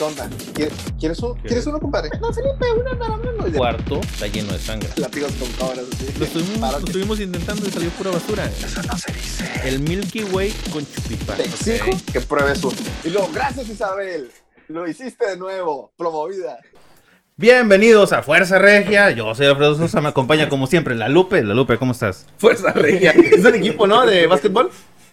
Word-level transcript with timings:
¿qué 0.00 0.04
onda? 0.04 0.28
¿Quieres, 0.54 0.74
¿quieres, 0.98 1.18
un, 1.20 1.34
¿Qué? 1.36 1.48
¿Quieres 1.48 1.66
uno, 1.66 1.78
compadre? 1.78 2.08
No, 2.20 2.32
Felipe, 2.32 2.64
uno 2.74 2.94
nada 2.94 3.16
más. 3.18 3.48
Y 3.48 3.50
de- 3.50 3.58
cuarto 3.58 4.00
está 4.00 4.26
lleno 4.28 4.52
de 4.54 4.58
sangre. 4.58 4.88
Látigos 4.96 5.32
con 5.32 5.48
cabras, 5.52 5.84
así. 5.92 6.06
Lo 6.18 6.24
estuvimos, 6.24 6.54
lo 6.54 6.60
Párate. 6.60 6.84
estuvimos 6.86 7.20
intentando 7.20 7.68
y 7.68 7.70
salió 7.70 7.90
pura 7.90 8.10
basura. 8.12 8.50
El 9.64 9.80
Milky 9.80 10.24
Way 10.24 10.54
con 10.72 10.86
chupipá. 10.86 11.34
Te 11.34 11.44
exijo 11.44 11.90
que 12.12 12.20
pruebes 12.22 12.64
uno. 12.64 12.76
Y 13.04 13.10
luego, 13.10 13.28
gracias 13.34 13.68
Isabel. 13.68 14.30
Lo 14.68 14.88
hiciste 14.88 15.28
de 15.28 15.36
nuevo. 15.36 15.92
Promovida. 15.98 16.58
Bienvenidos 17.36 18.12
a 18.14 18.22
Fuerza 18.22 18.58
Regia. 18.58 19.10
Yo 19.10 19.34
soy 19.34 19.46
Alfredo 19.46 19.74
Sosa. 19.74 20.00
Me 20.00 20.08
acompaña 20.08 20.48
como 20.48 20.66
siempre 20.66 20.94
la 20.94 21.08
Lupe. 21.10 21.42
La 21.42 21.52
Lupe, 21.54 21.76
¿cómo 21.78 21.92
estás? 21.92 22.26
Fuerza 22.38 22.72
Regia. 22.72 23.10
Es 23.12 23.44
un 23.44 23.54
equipo, 23.54 23.86
¿no? 23.86 24.06
De 24.06 24.26
básquetbol. 24.26 24.70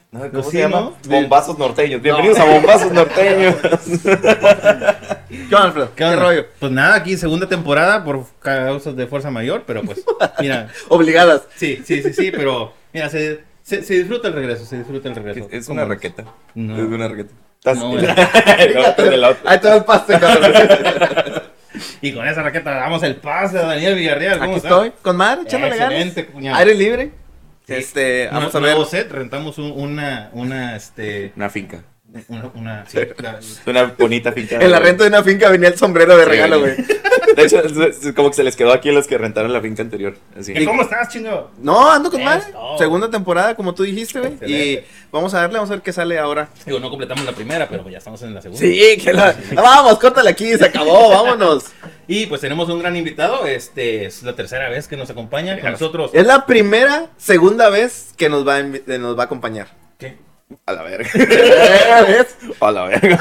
No, 0.09 0.31
¿Cómo 0.31 0.43
se 0.43 0.59
llama? 0.59 0.79
¿no? 0.79 0.97
Bombazos 1.05 1.57
norteños. 1.59 2.01
Bienvenidos 2.01 2.39
a 2.39 2.45
Bombazos 2.45 2.91
norteños. 2.93 3.55
¿Qué 5.27 5.55
onda, 5.55 5.63
Alfredo? 5.63 5.91
¿Qué, 5.95 6.05
onda? 6.05 6.15
rollo? 6.15 6.45
Pues 6.59 6.71
nada, 6.71 6.95
aquí 6.95 7.17
segunda 7.17 7.45
temporada 7.48 8.05
por 8.05 8.25
causas 8.39 8.95
de 8.95 9.05
fuerza 9.05 9.29
mayor, 9.31 9.63
pero 9.67 9.81
pues, 9.81 10.05
mira, 10.39 10.70
Obligadas. 10.88 11.41
sí, 11.57 11.81
sí, 11.84 12.01
sí, 12.01 12.13
sí, 12.13 12.31
pero 12.31 12.71
mira, 12.93 13.09
se, 13.09 13.41
se, 13.63 13.84
se 13.84 13.95
disfruta 13.95 14.29
el 14.29 14.34
regreso, 14.35 14.65
se 14.65 14.77
disfruta 14.77 15.09
el 15.09 15.15
regreso. 15.15 15.49
Es 15.51 15.67
¿Cómo 15.67 15.81
una 15.81 15.93
raqueta. 15.93 16.23
No. 16.55 16.77
Es 16.77 16.84
una 16.84 17.07
raqueta. 17.09 17.34
Estás 17.57 17.77
No, 17.77 17.91
no, 17.93 17.98
de 17.99 19.17
la 19.17 19.29
otra. 19.31 19.51
Ahí 19.51 19.59
te 19.59 19.67
va 19.67 19.76
el 19.76 20.20
cabrón. 20.20 21.41
Y 22.01 22.12
con 22.12 22.27
esa 22.27 22.41
raqueta 22.41 22.71
damos 22.71 23.03
el 23.03 23.17
pase 23.17 23.59
a 23.59 23.63
Daniel 23.63 23.95
Villarreal. 23.95 24.39
¿Cómo 24.39 24.51
Aquí 24.51 24.65
estoy, 24.65 24.93
con 25.01 25.15
madre, 25.15 25.43
echándole 25.43 25.76
ganas. 25.77 25.91
Excelente, 25.91 26.26
cuñado. 26.27 26.57
Aire 26.57 26.73
libre. 26.73 27.12
Sí. 27.67 27.73
Este, 27.73 28.27
vamos 28.31 28.55
a 28.55 28.59
ver. 28.59 28.70
Nuevo 28.71 28.85
set, 28.89 29.12
rentamos 29.12 29.57
un- 29.57 29.71
una, 29.71 30.30
una, 30.31 30.76
este, 30.77 31.34
Una 31.35 31.49
finca. 31.49 31.84
una, 32.30 32.49
una, 32.55 32.85
sí, 32.88 32.98
la- 33.17 33.40
Es 33.40 33.62
una 33.66 33.84
bonita 33.98 34.31
finca. 34.31 34.55
En 34.62 34.71
la 34.71 34.80
renta 34.80 35.03
de 35.03 35.09
una 35.09 35.21
finca 35.23 35.49
venía 35.49 35.67
el 35.70 35.77
sombrero 35.77 36.16
de 36.16 36.23
Sí, 36.23 36.30
regalo, 36.30 36.62
güey. 36.62 36.76
De 37.38 37.44
hecho, 37.48 37.64
es- 37.64 38.04
es 38.05 38.14
como 38.14 38.30
que 38.30 38.36
se 38.36 38.44
les 38.44 38.55
quedó 38.55 38.74
aquí 38.74 38.90
a 38.90 38.91
los 38.91 39.07
que 39.07 39.18
rentaron 39.18 39.54
la 39.54 39.62
finca 39.62 39.82
anterior. 39.82 40.18
Así. 40.38 40.54
¿Qué, 40.54 40.66
¿Cómo 40.66 40.82
estás, 40.82 41.07
chingo? 41.10 41.52
No, 41.60 41.90
ando 41.91 42.12
con 42.12 42.24
madre. 42.24 42.49
Eso. 42.49 42.76
Segunda 42.77 43.10
temporada, 43.10 43.55
como 43.55 43.74
tú 43.74 43.84
dijiste, 43.84 44.20
güey. 44.20 44.34
Y 44.52 44.79
vamos 45.12 45.34
a 45.34 45.41
darle, 45.41 45.55
vamos 45.55 45.70
a 45.70 45.74
ver 45.76 45.82
qué 45.84 45.94
sale 45.94 46.18
ahora. 46.20 46.49
Digo, 46.66 46.79
no 46.79 46.90
completamos 46.90 47.24
la 47.26 47.32
primera, 47.32 47.70
pero 47.70 47.90
ya 47.90 47.99
estamos 47.99 48.21
en 48.24 48.34
la 48.34 48.41
segunda. 48.41 48.60
Sí, 48.60 48.98
que 49.04 49.13
la... 49.13 49.35
Ah, 49.55 49.62
Vamos, 49.62 49.99
córtale 49.99 50.29
aquí, 50.29 50.55
se 50.57 50.66
acabó, 50.66 51.10
vámonos. 51.12 51.66
Y 52.07 52.26
pues 52.26 52.41
tenemos 52.41 52.70
un 52.70 52.79
gran 52.79 52.96
invitado, 52.96 53.46
este 53.46 54.05
es 54.05 54.24
la 54.24 54.34
tercera 54.35 54.70
vez 54.70 54.88
que 54.88 54.96
nos 54.98 55.10
acompaña 55.10 55.60
con 55.60 55.72
nosotros. 55.72 56.12
Es 56.13 56.26
la 56.26 56.46
primera, 56.46 57.07
segunda 57.18 57.70
vez 57.70 58.13
que 58.18 58.29
nos 58.29 58.48
va 58.48 58.55
a, 58.55 58.60
eh, 58.62 58.98
nos 58.99 59.18
va 59.18 59.24
a 59.24 59.26
acompañar. 59.26 59.68
¿Qué? 59.99 60.18
A 60.65 60.71
la 60.73 60.84
verga. 60.84 61.09
¿Ves? 62.07 62.37
A 62.59 62.71
la 62.71 62.85
verga. 62.85 63.17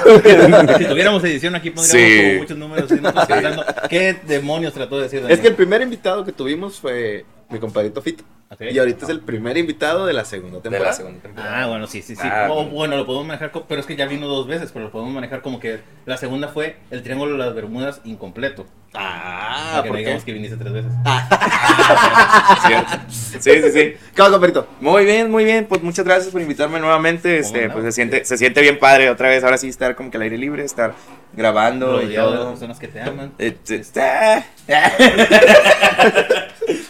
Si 0.78 0.84
tuviéramos 0.84 1.24
edición 1.24 1.54
aquí 1.56 1.70
pondríamos 1.70 2.10
Sí. 2.12 2.26
como 2.28 2.38
muchos 2.40 2.58
números 2.58 2.90
y 2.92 2.94
nosotros 3.00 3.26
pensando, 3.26 3.64
¿qué 3.88 4.16
demonios 4.26 4.72
trató 4.74 4.96
de 4.98 5.04
decir 5.04 5.20
Daniel? 5.20 5.36
Es 5.36 5.42
que 5.42 5.48
el 5.48 5.54
primer 5.56 5.82
invitado 5.82 6.24
que 6.24 6.32
tuvimos 6.32 6.78
fue 6.78 7.24
mi 7.48 7.58
compadrito 7.58 8.00
Fito. 8.00 8.22
Y 8.60 8.78
ahorita 8.78 9.04
es 9.06 9.10
el 9.10 9.20
primer 9.20 9.56
invitado 9.56 10.06
de 10.06 10.12
la 10.12 10.24
segunda 10.24 10.58
De 10.58 10.62
temporada. 10.62 10.90
la 10.90 10.96
segunda 10.96 11.20
temporada. 11.20 11.62
Ah, 11.62 11.66
bueno, 11.66 11.86
sí, 11.88 12.00
sí, 12.00 12.14
sí. 12.14 12.22
Ah, 12.24 12.46
bueno. 12.48 12.70
bueno, 12.70 12.96
lo 12.96 13.04
podemos 13.04 13.26
manejar, 13.26 13.50
pero 13.68 13.80
es 13.80 13.86
que 13.86 13.96
ya 13.96 14.06
vino 14.06 14.28
dos 14.28 14.46
veces, 14.46 14.70
pero 14.72 14.84
lo 14.86 14.92
podemos 14.92 15.12
manejar 15.12 15.42
como 15.42 15.58
que 15.58 15.80
la 16.04 16.16
segunda 16.16 16.48
fue 16.48 16.76
el 16.90 17.02
Triángulo 17.02 17.32
de 17.32 17.38
las 17.38 17.54
Bermudas 17.54 18.00
incompleto. 18.04 18.66
Ah, 18.94 19.70
Para 19.72 19.82
que 19.82 19.88
¿por 19.88 19.90
no 19.90 19.94
qué? 19.96 20.00
digamos 20.04 20.24
que 20.24 20.32
viniste 20.32 20.56
tres 20.56 20.72
veces. 20.72 20.92
Cierto. 22.66 22.92
Sí, 23.10 23.38
sí, 23.40 23.70
sí. 23.72 23.94
¿Qué 24.14 24.22
onda, 24.22 24.38
compadrito? 24.38 24.66
Muy 24.80 25.04
bien, 25.04 25.30
muy 25.30 25.44
bien. 25.44 25.66
Pues 25.66 25.82
muchas 25.82 26.04
gracias 26.04 26.32
por 26.32 26.40
invitarme 26.40 26.78
nuevamente. 26.80 27.38
Este, 27.38 27.66
no? 27.68 27.74
pues 27.74 27.84
se 27.86 27.92
siente, 27.92 28.24
se 28.24 28.38
siente 28.38 28.62
bien 28.62 28.78
padre 28.78 29.10
otra 29.10 29.28
vez. 29.28 29.44
Ahora 29.44 29.58
sí 29.58 29.68
estar 29.68 29.96
como 29.96 30.10
que 30.10 30.16
al 30.16 30.22
aire 30.22 30.38
libre, 30.38 30.64
estar 30.64 30.94
grabando 31.34 32.00
y 32.00 32.04
Rodeado 32.06 32.30
de 32.30 32.34
las 32.36 32.40
todo. 32.44 32.50
personas 32.52 32.78
que 32.78 32.88
te 32.88 33.00
aman. 33.02 33.32
Eh, 33.38 33.56
eh, 33.68 34.44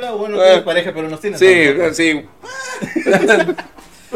no, 0.00 0.18
bueno, 0.18 0.36
tienes 0.42 0.62
pareja, 0.62 0.92
pero 0.94 1.08
nos 1.08 1.20
tienes. 1.20 1.38
Sí, 1.40 1.74
sí. 1.92 2.24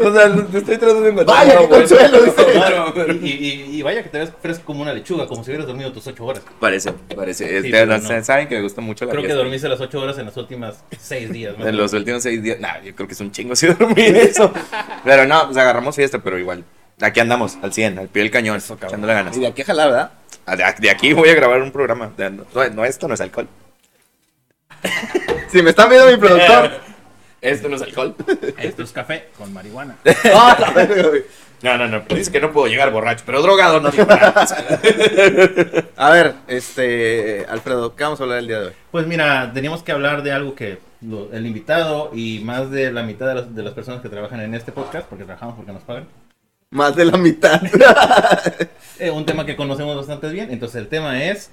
O 0.01 0.13
sea, 0.13 0.33
te 0.33 0.59
estoy 0.59 0.77
tratando 0.77 1.01
de 1.01 1.09
encontrar. 1.09 1.37
Vaya, 1.45 1.59
qué 1.59 1.65
buena. 1.65 1.75
consuelo, 1.87 2.21
dice. 2.21 2.45
Claro, 2.53 2.91
pero- 2.95 3.13
Y, 3.15 3.17
y- 3.31 3.77
y 3.77 3.81
vaya 3.81 4.01
que 4.01 4.07
te 4.07 4.19
ves 4.19 4.31
fresco 4.41 4.63
como 4.63 4.81
una 4.81 4.93
lechuga, 4.93 5.27
como 5.27 5.43
si 5.43 5.49
hubieras 5.49 5.67
dormido 5.67 5.91
tus 5.91 6.07
ocho 6.07 6.23
horas. 6.25 6.41
Parece, 6.57 6.93
parece. 7.13 7.57
Este, 7.57 7.85
no 7.85 7.97
no. 7.97 8.23
Saben 8.23 8.47
que 8.47 8.55
me 8.55 8.61
gusta 8.61 8.79
mucho 8.79 9.03
la 9.03 9.11
Creo 9.11 9.23
que 9.23 9.33
dormiste 9.33 9.67
las 9.67 9.81
ocho 9.81 9.99
horas 9.99 10.17
en 10.17 10.27
las 10.27 10.37
últimas 10.37 10.85
seis 10.97 11.29
días. 11.33 11.57
más 11.57 11.65
o 11.65 11.69
En 11.69 11.75
los 11.75 11.91
últimos 11.91 12.23
seis 12.23 12.41
días. 12.41 12.61
Nah, 12.61 12.79
yo 12.81 12.95
creo 12.95 13.07
que 13.09 13.13
es 13.13 13.19
un 13.19 13.33
chingo 13.33 13.57
si 13.57 13.67
dormir 13.73 14.15
eso. 14.15 14.53
Pero 15.03 15.25
no, 15.25 15.47
pues 15.47 15.57
agarramos 15.57 15.93
fiesta, 15.97 16.19
pero 16.19 16.39
igual. 16.39 16.63
Aquí 17.01 17.19
andamos, 17.19 17.57
al 17.61 17.73
100, 17.73 17.99
al 17.99 18.07
pie 18.07 18.23
del 18.23 18.31
cañón, 18.31 18.55
Eso, 18.55 18.77
echándole 18.81 19.11
ganas. 19.13 19.35
Y 19.35 19.41
de 19.41 19.47
aquí 19.47 19.63
a 19.63 19.65
jalar, 19.65 19.89
¿verdad? 19.89 20.11
Ah, 20.45 20.55
De, 20.55 20.89
aquí 20.89 21.11
voy 21.11 21.27
a 21.27 21.33
grabar 21.33 21.61
un 21.61 21.73
programa. 21.73 22.13
No, 22.17 22.69
no, 22.69 22.85
esto 22.85 23.09
no 23.09 23.15
es 23.15 23.19
alcohol. 23.21 23.49
Si 25.51 25.61
me 25.61 25.69
está 25.71 25.87
viendo 25.87 26.07
mi 26.07 26.17
productor. 26.17 26.71
Esto 27.41 27.69
no 27.69 27.77
es 27.77 27.81
alcohol. 27.81 28.15
Esto 28.57 28.83
es 28.83 28.91
café 28.91 29.29
con 29.37 29.53
marihuana. 29.53 29.95
No, 31.61 31.77
no, 31.77 31.89
no. 31.89 31.99
Dice 32.15 32.31
que 32.31 32.39
no 32.39 32.53
puedo 32.53 32.67
llegar 32.67 32.89
borracho, 32.89 33.23
pero 33.25 33.41
drogado 33.41 33.81
no 33.81 33.89
digo 33.91 34.05
nada. 34.05 34.33
A 35.97 36.09
ver, 36.09 36.33
este, 36.47 37.45
Alfredo, 37.49 37.97
¿qué 37.97 38.03
vamos 38.05 38.17
a 38.21 38.23
hablar 38.23 38.37
el 38.37 38.47
día 38.47 38.59
de 38.61 38.65
hoy? 38.67 38.73
Pues 38.91 39.05
mira, 39.07 39.51
teníamos 39.53 39.83
que 39.83 39.91
hablar 39.91 40.23
de 40.23 40.31
algo 40.31 40.55
que 40.55 40.79
lo- 41.01 41.29
el 41.33 41.45
invitado 41.45 42.11
y 42.13 42.39
más 42.45 42.71
de 42.71 42.93
la 42.93 43.03
mitad 43.03 43.27
de 43.27 43.35
las, 43.35 43.53
de 43.53 43.61
las 43.63 43.73
personas 43.73 43.99
que 44.01 44.07
trabajan 44.07 44.39
en 44.39 44.55
este 44.55 44.71
podcast, 44.71 45.05
porque 45.09 45.25
trabajamos 45.25 45.55
porque 45.55 45.73
nos 45.73 45.83
pagan, 45.83 46.07
Más 46.69 46.95
de 46.95 47.03
la 47.03 47.17
mitad. 47.17 47.61
eh, 48.97 49.09
un 49.11 49.25
tema 49.25 49.45
que 49.45 49.57
conocemos 49.57 49.97
bastante 49.97 50.29
bien. 50.29 50.51
Entonces 50.51 50.77
el 50.81 50.87
tema 50.87 51.21
es... 51.25 51.51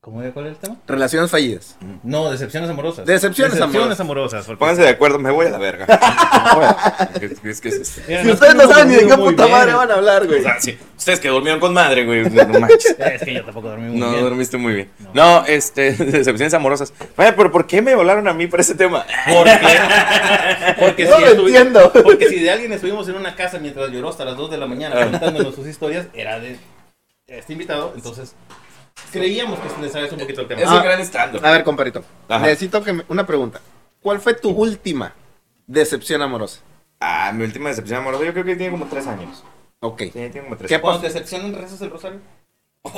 ¿Cómo 0.00 0.22
era 0.22 0.32
cuál 0.32 0.46
es 0.46 0.52
el 0.52 0.58
tema? 0.58 0.76
Relaciones 0.86 1.28
fallidas. 1.28 1.76
No, 2.04 2.30
decepciones 2.30 2.70
amorosas. 2.70 3.04
Decepciones 3.04 3.60
amorosas. 4.00 4.46
porque- 4.46 4.58
Pónganse 4.60 4.82
de 4.82 4.88
acuerdo, 4.90 5.18
me 5.18 5.30
voy 5.32 5.46
a 5.46 5.50
la 5.50 5.58
verga. 5.58 5.86
Es, 7.20 7.44
es 7.44 7.60
que 7.60 7.68
es 7.68 7.74
esto. 7.74 8.00
Mira, 8.06 8.22
Si 8.22 8.30
ustedes 8.30 8.54
no 8.54 8.68
saben 8.68 8.88
ni 8.88 8.94
de 8.94 9.06
qué 9.08 9.16
puta 9.16 9.44
bien. 9.44 9.56
madre 9.58 9.72
van 9.74 9.90
a 9.90 9.94
hablar, 9.94 10.26
güey. 10.26 10.38
O 10.38 10.42
sea, 10.42 10.60
sí, 10.60 10.78
ustedes 10.96 11.18
que 11.18 11.28
durmieron 11.28 11.58
con 11.60 11.74
madre, 11.74 12.04
güey. 12.06 12.30
No 12.30 12.46
manches. 12.60 12.96
Es 12.98 13.22
que 13.22 13.34
yo 13.34 13.44
tampoco 13.44 13.68
dormí 13.70 13.88
muy 13.90 13.98
No, 13.98 14.10
bien. 14.10 14.22
dormiste 14.22 14.56
muy 14.56 14.72
bien. 14.74 14.90
No. 15.00 15.10
No, 15.40 15.46
este, 15.46 15.92
decepciones 15.92 16.54
amorosas. 16.54 16.92
Vaya, 17.16 17.34
pero 17.34 17.50
¿por 17.50 17.66
qué 17.66 17.82
me 17.82 17.94
volaron 17.96 18.28
a 18.28 18.32
mí 18.32 18.46
por 18.46 18.60
ese 18.60 18.76
tema? 18.76 19.04
Porque, 19.26 19.58
porque, 20.78 21.04
No 21.06 21.16
si 21.16 21.22
lo 21.22 21.30
entiendo. 21.48 21.92
porque 22.04 22.28
si 22.28 22.38
de 22.38 22.50
alguien 22.52 22.72
estuvimos 22.72 23.08
en 23.08 23.16
una 23.16 23.34
casa 23.34 23.58
mientras 23.58 23.90
lloró 23.90 24.10
hasta 24.10 24.24
las 24.24 24.36
2 24.36 24.50
de 24.52 24.58
la 24.58 24.66
mañana 24.66 25.10
contándonos 25.10 25.54
sus 25.56 25.66
historias, 25.66 26.06
era 26.14 26.38
de 26.38 26.56
este 27.26 27.52
invitado, 27.52 27.92
entonces 27.96 28.34
creíamos 29.12 29.58
que 29.60 29.88
sabes 29.88 30.12
un 30.12 30.18
poquito 30.18 30.40
el 30.42 30.48
tema. 30.48 30.60
Es 30.62 30.68
Ah. 30.68 30.76
un 30.76 30.82
gran 30.82 31.00
stand 31.00 31.44
A 31.44 31.50
ver, 31.50 31.64
compadrito. 31.64 32.04
Ajá. 32.28 32.44
Necesito 32.46 32.82
que 32.82 32.92
me- 32.92 33.04
una 33.08 33.26
pregunta. 33.26 33.60
¿Cuál 34.00 34.20
fue 34.20 34.34
tu 34.34 34.50
última 34.50 35.14
decepción 35.66 36.22
amorosa? 36.22 36.60
Ah, 37.00 37.32
mi 37.34 37.44
última 37.44 37.68
decepción 37.68 38.00
amorosa, 38.00 38.24
yo 38.24 38.32
creo 38.32 38.44
que 38.44 38.56
tiene 38.56 38.72
como 38.72 38.86
tres 38.86 39.06
años. 39.06 39.42
Ok. 39.80 40.02
Sí, 40.02 40.10
tiene 40.10 40.42
como 40.42 40.56
tres 40.56 40.68
¿Qué 40.68 40.74
años. 40.76 41.00
Te 41.00 41.06
decepcionan, 41.06 41.54
rezas 41.54 41.80
el 41.80 41.90
rosario. 41.90 42.20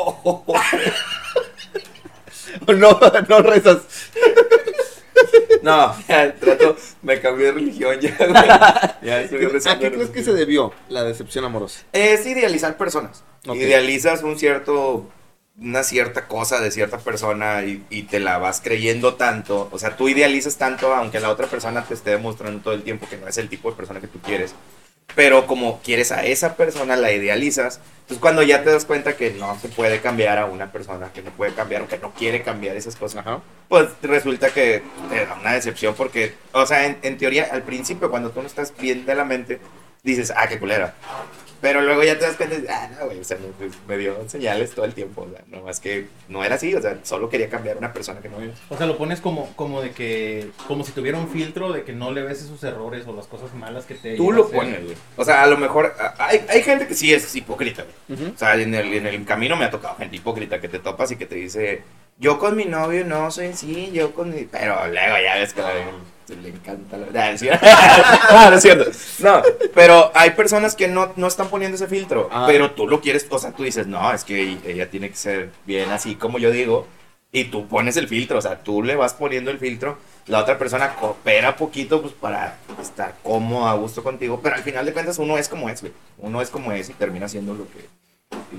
No, 2.67 2.99
no 3.28 3.43
rezas. 3.43 3.78
No, 5.62 5.94
ya 6.09 6.34
trato, 6.37 6.75
me 7.03 7.21
cambié 7.21 7.47
de 7.47 7.53
religión 7.53 8.00
ya, 8.00 8.17
güey. 8.17 8.32
Ya 9.03 9.21
estoy 9.21 9.44
¿A 9.71 9.78
qué 9.78 9.93
crees 9.93 10.09
que 10.09 10.22
se 10.22 10.32
debió 10.32 10.72
la 10.88 11.05
decepción 11.05 11.44
amorosa? 11.44 11.82
Es 11.93 12.25
idealizar 12.25 12.78
personas. 12.78 13.22
Ok. 13.47 13.56
Idealizas 13.56 14.22
un 14.22 14.38
cierto, 14.38 15.06
una 15.59 15.83
cierta 15.83 16.27
cosa 16.27 16.61
de 16.61 16.71
cierta 16.71 16.99
persona 16.99 17.62
y, 17.65 17.84
y 17.91 18.05
te 18.05 18.21
la 18.21 18.38
vas 18.38 18.61
creyendo 18.61 19.15
tanto. 19.15 19.69
O 19.72 19.78
sea, 19.78 19.97
tú 19.97 20.09
idealizas 20.09 20.56
tanto 20.56 20.94
aunque 20.94 21.21
la 21.21 21.31
otra 21.31 21.47
persona 21.47 21.84
te 21.84 21.94
esté 21.94 22.11
demostrando 22.11 22.61
todo 22.62 22.75
el 22.75 22.83
tiempo 22.83 23.06
que 23.09 23.16
no 23.16 23.28
es 23.28 23.38
el 23.38 23.49
tipo 23.49 23.71
de 23.71 23.77
persona 23.77 24.00
que 24.00 24.09
tú 24.09 24.21
quieres. 24.21 24.55
Pero 25.16 25.47
como 25.47 25.81
quieres 25.83 26.12
a 26.12 26.25
esa 26.25 26.56
persona, 26.56 26.97
la 26.97 27.12
idealizas. 27.12 27.81
Entonces 28.03 28.19
cuando 28.21 28.43
ya 28.43 28.62
te 28.62 28.71
das 28.71 28.84
cuenta 28.84 29.16
que 29.16 29.33
no 29.33 29.59
se 29.59 29.69
puede 29.69 30.00
cambiar 30.00 30.38
a 30.38 30.47
una 30.47 30.70
persona, 30.73 31.12
que 31.12 31.23
no 31.23 31.31
puede 31.32 31.53
cambiar 31.53 31.82
o 31.82 31.88
que 31.88 31.99
no 31.99 32.12
quiere 32.14 32.43
cambiar 32.43 32.76
esas 32.76 32.96
cosas, 32.96 33.26
Ajá. 33.26 33.41
pues 33.69 33.88
resulta 34.03 34.50
que 34.50 34.82
te 35.11 35.26
da 35.26 35.35
una 35.35 35.53
decepción 35.53 35.94
porque, 35.94 36.35
o 36.53 36.64
sea, 36.64 36.87
en, 36.87 36.99
en 37.03 37.19
teoría, 37.19 37.49
al 37.50 37.62
principio, 37.64 38.11
cuando 38.11 38.31
tú 38.31 38.41
no 38.41 38.46
estás 38.46 38.73
bien 38.79 39.05
de 39.05 39.14
la 39.14 39.25
mente, 39.25 39.61
dices, 40.02 40.32
ah, 40.37 40.47
qué 40.49 40.58
culera. 40.58 40.94
Pero 41.61 41.82
luego 41.82 42.02
ya 42.02 42.19
te 42.19 42.25
das 42.25 42.37
cuenta 42.37 42.55
y 42.55 42.61
dices, 42.62 42.75
ah, 42.75 42.88
no, 42.99 43.05
güey, 43.05 43.20
o 43.20 43.25
sea, 43.25 43.37
me, 43.37 43.69
me 43.87 43.99
dio 44.00 44.17
señales 44.31 44.70
todo 44.70 44.87
el 44.87 44.94
tiempo, 44.94 45.26
o 45.29 45.31
sea, 45.31 45.43
no, 45.49 45.69
es 45.69 45.79
que 45.79 46.06
no 46.29 46.43
era 46.43 46.55
así, 46.55 46.75
o 46.75 46.81
sea, 46.81 46.97
solo 47.02 47.29
quería 47.29 47.50
cambiar 47.50 47.76
a 47.76 47.79
una 47.81 47.93
persona 47.93 48.20
que 48.23 48.31
no 48.31 48.41
era. 48.41 48.55
O 48.70 48.79
sea, 48.79 48.87
lo 48.87 48.97
pones 48.97 49.20
como, 49.20 49.55
como 49.56 49.82
de 49.82 49.91
que, 49.91 50.49
como 50.67 50.85
si 50.85 50.93
tuviera 50.93 51.19
un 51.19 51.29
filtro 51.29 51.70
de 51.70 51.82
que 51.85 51.93
no 51.93 52.12
le 52.12 52.23
ves 52.23 52.41
esos 52.43 52.64
errores 52.64 53.06
o 53.06 53.14
las 53.14 53.26
cosas 53.26 53.52
malas 53.52 53.85
que 53.85 53.94
te. 53.94 54.17
Tú 54.17 54.32
lo 54.32 54.49
pones, 54.49 54.82
güey. 54.82 54.97
O 55.17 55.25
sea, 55.26 55.43
a 55.43 55.47
lo 55.49 55.58
mejor, 55.58 55.94
hay, 56.17 56.46
hay 56.49 56.62
gente 56.62 56.87
que 56.87 56.94
sí 56.94 57.12
es 57.12 57.37
hipócrita, 57.37 57.85
güey. 58.08 58.31
O 58.35 58.38
sea, 58.38 58.55
en 58.55 58.75
el, 58.75 58.94
en 58.94 59.06
el 59.06 59.23
camino 59.26 59.55
me 59.55 59.67
ha 59.67 59.70
tocado 59.70 59.96
gente 59.96 60.17
hipócrita 60.17 60.62
que 60.62 60.69
te 60.70 60.79
topas 60.79 61.11
y 61.11 61.17
que 61.17 61.26
te 61.26 61.35
dice, 61.35 61.82
yo 62.19 62.38
con 62.38 62.56
mi 62.56 62.64
novio 62.64 63.05
no 63.05 63.31
soy 63.31 63.49
así, 63.49 63.91
yo 63.93 64.14
con 64.14 64.35
mi... 64.35 64.44
Pero 64.44 64.87
luego 64.87 65.17
ya 65.23 65.35
ves 65.37 65.53
que 65.53 65.61
la- 65.61 65.75
le 66.37 66.49
encanta 66.50 66.97
la 66.97 67.06
verdad. 67.06 67.32
no, 68.32 68.50
no 68.50 68.56
es 68.56 68.62
cierto. 68.62 68.91
No, 69.21 69.43
pero 69.75 70.11
hay 70.15 70.31
personas 70.31 70.75
que 70.75 70.88
no, 70.88 71.12
no 71.17 71.27
están 71.27 71.49
poniendo 71.49 71.77
ese 71.77 71.87
filtro, 71.87 72.29
Ah. 72.32 72.44
pero 72.47 72.73
tú 72.73 72.87
lo 72.87 73.00
quieres, 73.00 73.27
o 73.31 73.38
sea, 73.38 73.53
tú 73.53 73.62
dices, 73.65 73.87
no, 73.87 74.12
es 74.12 74.25
que 74.25 74.59
ella 74.67 74.91
tiene 74.91 75.11
que 75.11 75.17
ser 75.17 75.50
bien 75.67 75.91
así 75.91 76.15
como 76.15 76.38
yo 76.38 76.50
digo, 76.50 76.87
y 77.32 77.44
tú 77.44 77.69
pones 77.69 77.97
el 77.97 78.09
filtro, 78.09 78.38
o 78.38 78.43
sea, 78.43 78.59
tú 78.62 78.82
le 78.82 78.97
vas 78.97 79.15
poniendo 79.15 79.50
el 79.50 79.59
filtro, 79.59 79.99
la 80.27 80.41
otra 80.41 80.59
persona 80.59 80.94
coopera 80.97 81.56
poquito 81.56 82.03
pues 82.03 82.12
para 82.12 82.59
estar 82.81 83.15
cómodo, 83.23 83.67
a 83.67 83.75
gusto 83.75 84.03
contigo, 84.03 84.41
pero 84.43 84.56
al 84.56 84.62
final 84.62 84.85
de 84.85 84.93
cuentas 84.93 85.19
uno 85.19 85.38
es 85.38 85.49
como 85.49 85.69
es, 85.69 85.81
güey. 85.81 85.93
Uno 86.19 86.43
es 86.43 86.50
como 86.50 86.73
es 86.73 86.88
y 86.88 86.93
termina 86.94 87.29
siendo 87.29 87.55
lo 87.55 87.65
que... 87.69 87.88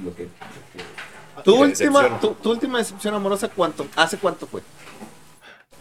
Lo 0.04 0.16
que, 0.16 0.24
lo 0.24 0.30
que 0.30 1.44
¿Tu 1.44 1.56
última, 1.56 2.20
tu, 2.20 2.34
tu 2.36 2.52
última 2.52 2.78
decepción 2.78 3.14
amorosa 3.14 3.50
cuánto? 3.50 3.88
¿Hace 3.96 4.18
cuánto 4.18 4.48
fue? 4.48 4.62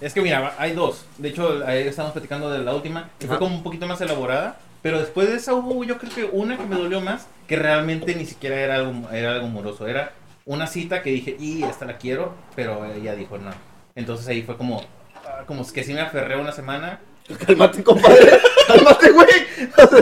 Es 0.00 0.14
que 0.14 0.22
mira, 0.22 0.54
hay 0.58 0.72
dos. 0.72 1.04
De 1.18 1.28
hecho, 1.28 1.62
ahí 1.66 1.86
estamos 1.86 2.12
platicando 2.12 2.50
de 2.50 2.60
la 2.60 2.74
última, 2.74 3.10
que 3.18 3.26
fue 3.26 3.36
Ajá. 3.36 3.44
como 3.44 3.56
un 3.56 3.62
poquito 3.62 3.86
más 3.86 4.00
elaborada. 4.00 4.56
Pero 4.82 4.98
después 4.98 5.28
de 5.28 5.36
esa 5.36 5.52
hubo, 5.52 5.84
yo 5.84 5.98
creo 5.98 6.12
que 6.14 6.24
una 6.24 6.56
que 6.56 6.64
me 6.64 6.76
dolió 6.76 7.02
más, 7.02 7.26
que 7.46 7.56
realmente 7.56 8.14
ni 8.14 8.24
siquiera 8.24 8.56
era 8.56 8.76
algo, 8.76 9.10
era 9.12 9.32
algo 9.32 9.46
amoroso. 9.46 9.86
Era 9.86 10.12
una 10.46 10.66
cita 10.66 11.02
que 11.02 11.10
dije, 11.10 11.36
y 11.38 11.62
esta 11.64 11.84
la 11.84 11.98
quiero, 11.98 12.34
pero 12.56 12.86
ella 12.86 13.14
dijo 13.14 13.36
no. 13.36 13.50
Entonces 13.94 14.26
ahí 14.28 14.42
fue 14.42 14.56
como, 14.56 14.82
ah, 15.26 15.42
como 15.46 15.70
que 15.70 15.84
sí 15.84 15.92
me 15.92 16.00
aferré 16.00 16.36
una 16.36 16.52
semana. 16.52 16.98
Cálmate, 17.46 17.84
compadre. 17.84 18.40
Cálmate, 18.66 19.10
güey. 19.10 19.28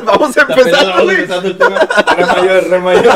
Vamos 0.04 0.36
a 0.36 0.40
empezar, 0.42 0.86
vamos 0.86 1.04
güey. 1.04 1.16
el 1.18 1.58
tema. 1.58 1.88
Re 2.16 2.26
mayor, 2.26 2.68
re 2.68 2.78
mayor. 2.78 3.14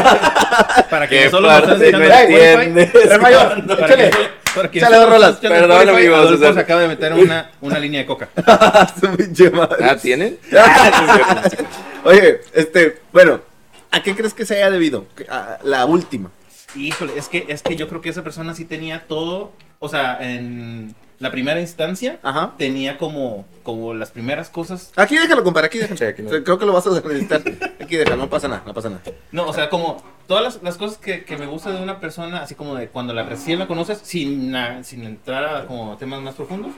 Para 0.90 1.08
que 1.08 1.30
solo 1.30 1.48
nos 1.48 1.58
están 1.58 1.78
parte 1.78 1.86
escuchando 1.86 2.08
no 2.08 2.60
en 2.60 2.78
Spotify, 2.78 2.82
entiendes. 2.82 3.08
Re 3.08 3.18
mayor, 3.18 3.64
échale. 3.78 4.10
Que- 4.52 4.56
para 4.56 4.70
que 4.70 4.78
Échale 4.78 4.94
solo 4.96 5.06
dos 5.06 5.14
rolas. 5.14 5.36
Perdón, 5.36 5.88
amigos, 5.88 6.18
Adolfo 6.18 6.34
o 6.34 6.38
sea- 6.38 6.54
se 6.54 6.60
acaba 6.60 6.80
de 6.82 6.88
meter 6.88 7.12
una, 7.14 7.50
una 7.60 7.78
línea 7.78 8.00
de 8.00 8.06
coca. 8.06 8.28
Ah, 8.46 9.96
¿tienen? 10.00 10.38
Oye, 12.04 12.40
este, 12.52 12.98
bueno, 13.12 13.40
¿a 13.90 14.02
qué 14.02 14.14
crees 14.14 14.34
que 14.34 14.44
se 14.44 14.56
haya 14.56 14.70
debido? 14.70 15.06
A 15.28 15.58
la 15.62 15.86
última. 15.86 16.30
Híjole, 16.74 17.12
es 17.16 17.28
que, 17.28 17.44
es 17.48 17.62
que 17.62 17.76
yo 17.76 17.88
creo 17.88 18.00
que 18.00 18.08
esa 18.08 18.22
persona 18.24 18.54
sí 18.54 18.64
tenía 18.64 19.04
todo, 19.06 19.52
o 19.78 19.88
sea, 19.88 20.18
en 20.20 20.94
la 21.18 21.30
primera 21.30 21.60
instancia 21.60 22.18
Ajá. 22.22 22.54
tenía 22.56 22.98
como, 22.98 23.46
como 23.62 23.94
las 23.94 24.10
primeras 24.10 24.48
cosas, 24.48 24.90
Aquí 24.96 25.16
déjalo, 25.16 25.44
compadre, 25.44 25.66
aquí 25.68 25.78
déjalo. 25.78 25.96
Sí, 25.98 26.04
aquí 26.04 26.22
no. 26.22 26.30
Creo 26.30 26.58
que 26.58 26.66
lo 26.66 26.72
vas 26.72 26.86
a 26.86 26.90
necesitar. 26.90 27.42
Aquí 27.80 27.96
déjalo, 27.96 28.16
no 28.16 28.30
pasa 28.30 28.48
nada, 28.48 28.62
no 28.66 28.74
pasa 28.74 28.88
nada. 28.88 29.02
no, 29.30 29.46
o 29.46 29.52
sea, 29.52 29.68
como 29.68 30.02
todas 30.26 30.42
las, 30.42 30.62
las 30.62 30.76
cosas 30.76 30.98
que, 30.98 31.24
que 31.24 31.36
me 31.36 31.46
gustan 31.46 31.76
de 31.76 31.82
una 31.82 32.00
persona, 32.00 32.42
así 32.42 32.54
como 32.54 32.74
de 32.74 32.88
cuando 32.88 33.12
la 33.12 33.24
recién 33.24 33.58
la 33.58 33.66
conoces, 33.66 33.98
sin, 34.02 34.54
sin 34.82 35.04
entrar 35.04 35.44
a 35.44 35.66
como 35.66 35.96
temas 35.96 36.20
más 36.20 36.34
profundos, 36.34 36.72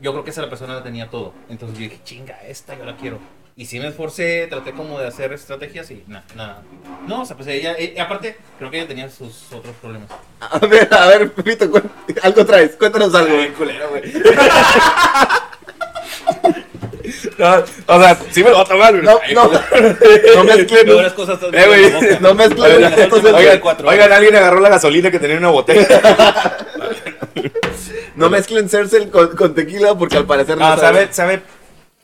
yo 0.00 0.12
creo 0.12 0.24
que 0.24 0.30
esa 0.30 0.42
la 0.42 0.50
persona 0.50 0.74
la 0.74 0.82
tenía 0.82 1.08
todo. 1.08 1.32
Entonces 1.48 1.78
yo 1.78 1.84
dije, 1.84 2.00
chinga, 2.04 2.38
esta 2.46 2.76
yo 2.76 2.84
la 2.84 2.96
quiero. 2.96 3.18
Y 3.58 3.64
sí 3.64 3.80
me 3.80 3.88
esforcé, 3.88 4.46
traté 4.48 4.72
como 4.72 4.98
de 4.98 5.06
hacer 5.06 5.32
estrategias 5.32 5.90
y 5.90 6.04
nada, 6.06 6.26
nada. 6.36 6.62
No, 7.06 7.22
o 7.22 7.24
sea, 7.24 7.36
pues 7.36 7.48
ella, 7.48 7.74
eh, 7.78 7.98
aparte, 7.98 8.36
creo 8.58 8.70
que 8.70 8.80
ella 8.80 8.88
tenía 8.88 9.08
sus 9.08 9.50
otros 9.50 9.74
problemas. 9.76 10.10
A 10.40 10.58
ver, 10.58 10.92
a 10.92 11.06
ver, 11.06 11.32
Pepito, 11.32 11.64
algo 12.22 12.44
traes, 12.44 12.76
cuéntanos 12.76 13.14
algo. 13.14 13.34
Ay, 13.34 13.48
culero, 13.56 13.88
güey. 13.88 14.02
No, 17.38 17.64
o 17.86 18.02
sea, 18.02 18.18
sí 18.30 18.42
me 18.42 18.50
lo 18.50 18.56
va 18.56 18.62
a 18.62 18.64
tomar, 18.64 18.92
güey. 18.92 19.04
No, 19.04 19.20
no, 19.34 19.50
no 20.34 20.44
mezclen, 20.44 20.86
Peores 20.86 21.12
cosas 21.12 21.38
Eh, 21.52 21.64
güey, 21.66 22.18
no 22.20 22.34
mezclen 22.34 22.76
Oigan, 22.76 22.92
oigan, 22.92 23.34
Oigan, 23.34 23.60
cuatro 23.60 23.88
oigan, 23.88 24.12
alguien 24.12 24.36
agarró 24.36 24.60
la 24.60 24.68
gasolina 24.68 25.10
que 25.10 25.18
tenía 25.18 25.36
en 25.36 25.42
una 25.42 25.52
botella. 25.52 25.86
no 28.16 28.30
mezclen 28.30 28.68
Cersei 28.68 29.08
con, 29.10 29.36
con 29.36 29.54
tequila 29.54 29.94
porque 29.96 30.16
al 30.16 30.26
parecer 30.26 30.56
No, 30.58 30.76
sabe, 30.76 31.08
sabe 31.12 31.42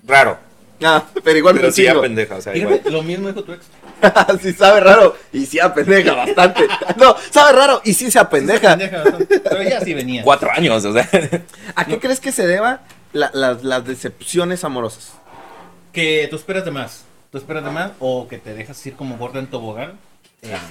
raro. 0.05 0.39
Ah, 0.85 1.05
pero 1.23 1.39
igual 1.39 1.55
Pero 1.55 1.71
sí 1.71 1.87
a 1.87 2.01
pendeja, 2.01 2.37
o 2.37 2.41
sea, 2.41 2.57
igual. 2.57 2.81
Lo 2.87 3.03
mismo 3.03 3.29
dijo 3.29 3.45
tu 3.45 3.53
ex. 3.53 3.67
sí 4.43 4.53
sabe 4.53 4.81
raro 4.81 5.17
y 5.33 5.47
sí 5.47 5.61
apendeja 5.61 6.15
bastante. 6.15 6.67
No, 6.97 7.17
sabe 7.31 7.53
raro 7.53 7.81
y 7.85 7.95
sí 7.95 8.11
se 8.11 8.19
apendeja. 8.19 8.77
Pendeja 8.77 8.99
bastante. 8.99 9.41
Pero 9.41 9.61
ella 9.61 9.81
sí 9.81 9.95
venía. 9.95 10.23
Cuatro 10.23 10.51
años, 10.51 10.85
o 10.85 10.93
sea. 10.93 11.09
¿A 11.77 11.85
qué 11.85 11.99
crees 12.01 12.21
que 12.21 12.33
se 12.33 12.47
deba 12.47 12.81
la- 13.13 13.31
las- 13.35 13.63
las 13.65 13.85
decepciones 13.87 14.65
amorosas? 14.65 15.13
Que 15.93 16.27
tú 16.31 16.37
esperas 16.37 16.65
de 16.65 16.71
más. 16.71 17.05
Tú 17.31 17.39
esperas 17.39 17.65
de 17.65 17.71
más 17.71 17.93
o 17.99 18.29
que 18.29 18.39
te 18.39 18.55
dejas 18.55 18.85
ir 18.87 18.95
como 18.95 19.17
gorda 19.17 19.39
en 19.39 19.47
tobogán. 19.47 19.99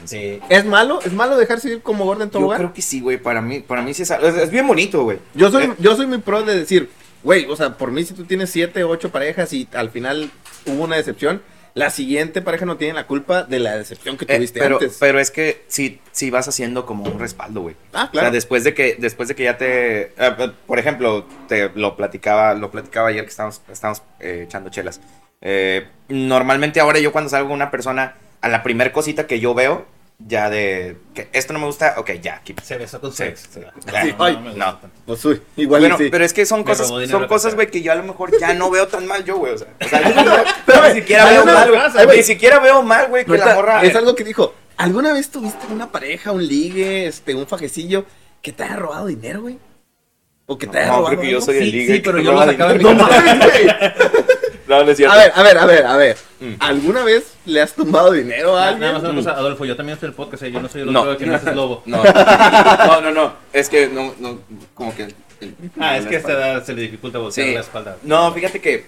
Este, 0.04 0.42
¿Es 0.50 0.66
malo? 0.66 1.00
¿Es 1.02 1.14
malo 1.14 1.38
dejarse 1.38 1.70
ir 1.70 1.82
como 1.82 2.04
gorda 2.06 2.24
en 2.26 2.30
Yo 2.30 2.40
tobogán? 2.40 2.58
creo 2.58 2.74
que 2.74 2.82
sí, 2.82 3.00
güey. 3.00 3.18
Para 3.18 3.42
mí, 3.42 3.62
para 3.62 3.82
mí 3.82 3.94
sí 3.94 4.04
es, 4.04 4.12
es, 4.12 4.36
es 4.36 4.52
bien 4.52 4.68
bonito, 4.68 5.04
güey. 5.04 5.20
Yo 5.34 5.50
soy, 5.50 5.64
Eh, 5.66 5.74
yo 5.80 5.96
soy 5.96 6.08
muy 6.08 6.18
pro 6.18 6.44
de 6.44 6.60
decir, 6.60 6.90
güey, 7.24 7.46
o 7.46 7.56
sea, 7.56 7.78
por 7.78 7.92
mí 7.92 8.04
si 8.04 8.14
tú 8.14 8.26
tienes 8.26 8.50
siete, 8.50 8.84
ocho 8.84 9.12
parejas 9.12 9.54
y 9.54 9.68
al 9.74 9.90
final 9.90 10.30
hubo 10.66 10.84
una 10.84 10.98
decepción, 10.98 11.42
la 11.74 11.90
siguiente 11.90 12.42
pareja 12.42 12.66
no 12.66 12.78
tiene 12.78 12.94
la 12.94 13.08
culpa 13.08 13.44
de 13.44 13.60
la 13.60 13.78
decepción 13.78 14.18
que 14.18 14.26
eh, 14.28 14.36
tuviste 14.36 14.60
pero, 14.60 14.76
antes. 14.76 14.98
pero 15.00 15.20
es 15.20 15.32
que 15.32 15.64
sí, 15.68 16.02
sí 16.12 16.30
vas 16.30 16.48
haciendo 16.48 16.86
como 16.86 17.06
un 17.06 17.20
respaldo, 17.20 17.62
güey. 17.62 17.76
ah, 17.94 18.06
O 18.06 18.12
claro. 18.12 18.26
sea, 18.26 18.32
después 18.32 18.64
de 18.64 18.74
que, 18.74 18.96
después 19.00 19.30
de 19.30 19.36
que 19.36 19.44
ya 19.44 19.58
te, 19.58 20.02
eh, 20.02 20.12
eh, 20.18 20.52
por 20.68 20.80
ejemplo, 20.80 21.26
te 21.48 21.70
lo 21.76 21.96
platicaba, 21.96 22.54
lo 22.54 22.72
platicaba 22.72 23.10
ayer 23.10 23.24
que 23.24 23.30
estábamos, 23.30 23.62
estábamos 23.72 24.04
eh, 24.20 24.44
echando 24.46 24.70
chelas. 24.70 25.00
Eh, 25.42 25.88
normalmente 26.10 26.80
ahora 26.80 27.00
yo 27.00 27.12
cuando 27.12 27.30
salgo 27.30 27.48
con 27.50 27.56
una 27.56 27.72
persona, 27.72 28.16
a 28.42 28.50
la 28.50 28.64
primer 28.64 28.92
cosita 28.92 29.26
que 29.28 29.40
yo 29.40 29.54
veo, 29.54 29.86
ya 30.28 30.50
de 30.50 30.98
que 31.14 31.30
esto 31.34 31.54
no 31.54 31.60
me 31.60 31.66
gusta, 31.66 31.96
ok, 31.98 32.12
ya, 32.22 32.42
se 32.64 32.78
besó 32.78 33.00
con 33.02 33.12
su 33.12 33.18
Sí, 33.18 33.24
ex. 33.24 33.42
sí. 33.54 33.60
Sí, 34.02 34.14
no, 34.18 34.24
ay, 34.24 34.40
no 34.44 34.54
no. 34.54 34.80
Pues 35.06 35.24
uy, 35.26 35.42
igual 35.58 35.82
Bueno, 35.82 35.98
sí. 35.98 36.10
pero 36.12 36.24
es 36.24 36.34
que 36.34 36.46
son 36.46 36.60
Me 36.60 36.66
cosas, 36.66 36.88
son 37.10 37.28
cosas, 37.28 37.56
güey, 37.56 37.68
que 37.70 37.82
yo 37.82 37.92
a 37.92 37.96
lo 37.96 38.04
mejor 38.04 38.32
ya 38.40 38.54
no 38.54 38.70
veo 38.70 38.88
tan 38.88 39.06
mal 39.08 39.24
yo, 39.26 39.38
güey. 39.38 39.54
O 39.54 39.58
sea, 39.58 39.68
o 39.84 39.88
sea, 39.88 40.02
yo 40.16 40.24
no- 40.24 40.88
ni 40.88 40.94
siquiera 40.96 41.26
veo 41.30 41.46
mal, 41.46 41.70
güey. 42.06 42.18
Ni 42.18 42.24
siquiera 42.24 42.60
veo 42.60 42.84
mal, 42.84 43.08
güey, 43.08 43.26
que 43.26 43.38
la 43.38 43.56
morra. 43.56 43.84
Es 43.84 43.96
algo 43.96 44.16
que 44.16 44.24
dijo, 44.24 44.54
¿alguna 44.78 45.14
vez 45.14 45.30
tuviste 45.30 45.66
una 45.72 45.92
pareja, 45.92 46.32
un 46.32 46.46
ligue, 46.48 47.08
este, 47.08 47.36
un 47.36 47.48
fajecillo 47.48 48.06
que 48.42 48.52
te 48.52 48.64
haya 48.64 48.76
robado 48.78 49.08
dinero, 49.08 49.42
güey? 49.42 49.58
¿O 50.48 50.58
que 50.58 50.68
te 50.68 50.80
haya 50.80 50.88
No, 50.88 50.98
robado 50.98 51.10
creo 51.10 51.22
que 51.22 51.32
yo 51.32 51.42
soy 51.42 51.58
el 51.58 51.72
ligue. 51.72 51.96
sí, 51.96 52.02
pero 52.04 52.20
yo 52.20 52.32
lo 52.34 52.44
sacaba 52.44 52.74
de. 52.74 52.80
No 52.80 52.94
mames, 52.94 53.38
güey. 53.40 53.68
No, 54.72 54.84
no 54.86 54.92
es 54.92 54.98
cierto. 54.98 55.14
A 55.14 55.18
ver, 55.18 55.32
a 55.36 55.44
ver, 55.44 55.58
a 55.58 55.66
ver, 55.66 55.86
a 55.86 55.98
ver. 55.98 56.18
Mm. 56.40 56.54
¿Alguna 56.60 57.04
vez 57.04 57.34
le 57.46 57.62
has 57.62 57.74
tumbado 57.74 58.12
dinero 58.12 58.56
a 58.58 58.60
Nada 58.62 58.70
alguien? 58.72 58.94
más 58.94 59.04
una 59.04 59.14
cosa, 59.16 59.32
Adolfo, 59.32 59.66
yo 59.66 59.76
también 59.76 59.96
estoy 59.96 60.08
el 60.10 60.16
podcast, 60.16 60.44
eh, 60.44 60.52
yo 60.52 60.62
no 60.62 60.70
soy 60.70 60.82
el 60.82 60.92
No. 60.94 61.02
otro 61.02 61.18
que 61.18 61.26
no 61.26 61.36
es 61.36 61.44
lobo. 61.44 61.84
No, 61.88 62.02
no, 62.04 63.02
no, 63.02 63.12
no. 63.12 63.34
Es 63.52 63.68
que 63.70 63.88
no, 63.88 64.14
no, 64.20 64.40
como 64.74 64.96
que. 64.96 65.04
el- 65.04 65.16
Ah, 65.80 65.98
es 65.98 66.06
que 66.06 66.16
a 66.16 66.20
esta 66.20 66.32
edad 66.34 66.64
se 66.64 66.74
le 66.74 66.84
dificulta 66.84 67.18
voltear 67.18 67.48
Sí. 67.48 67.54
la 67.54 67.60
espalda. 67.62 67.98
No, 68.04 68.32
fíjate 68.32 68.62
que 68.62 68.86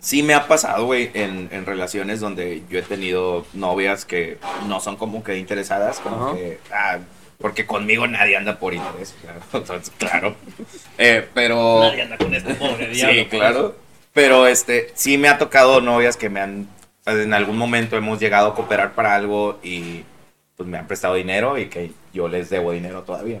sí 0.00 0.22
me 0.22 0.34
ha 0.34 0.48
pasado, 0.48 0.86
güey, 0.86 1.10
en, 1.14 1.48
en 1.52 1.66
relaciones 1.66 2.18
donde 2.20 2.62
yo 2.70 2.78
he 2.78 2.82
tenido 2.82 3.44
novias 3.52 4.04
que 4.04 4.38
no 4.66 4.80
son 4.80 4.96
como 4.96 5.22
que 5.22 5.36
interesadas, 5.38 6.00
como 6.00 6.34
que. 6.34 6.58
Ah, 6.72 6.98
porque 7.38 7.64
conmigo 7.66 8.06
nadie 8.06 8.36
anda 8.36 8.58
por 8.58 8.74
interés, 8.74 9.14
claro. 9.22 9.40
Entonces, 9.52 9.92
claro. 9.98 10.34
Eh, 10.98 11.28
pero. 11.32 11.80
Nadie 11.84 12.02
anda 12.02 12.16
con 12.18 12.34
este 12.34 12.54
pobre 12.54 12.88
diablo. 12.88 13.22
Sí, 13.22 13.28
claro. 13.28 13.76
Pero 14.12 14.46
este, 14.46 14.90
sí 14.94 15.18
me 15.18 15.28
ha 15.28 15.38
tocado 15.38 15.80
novias 15.80 16.16
que 16.16 16.28
me 16.28 16.40
han, 16.40 16.68
en 17.06 17.32
algún 17.32 17.56
momento 17.56 17.96
hemos 17.96 18.18
llegado 18.18 18.48
a 18.48 18.54
cooperar 18.54 18.92
para 18.94 19.14
algo 19.14 19.58
y 19.62 20.04
pues 20.56 20.68
me 20.68 20.78
han 20.78 20.86
prestado 20.86 21.14
dinero 21.14 21.58
y 21.58 21.66
que 21.66 21.92
yo 22.12 22.28
les 22.28 22.50
debo 22.50 22.72
dinero 22.72 23.02
todavía. 23.02 23.40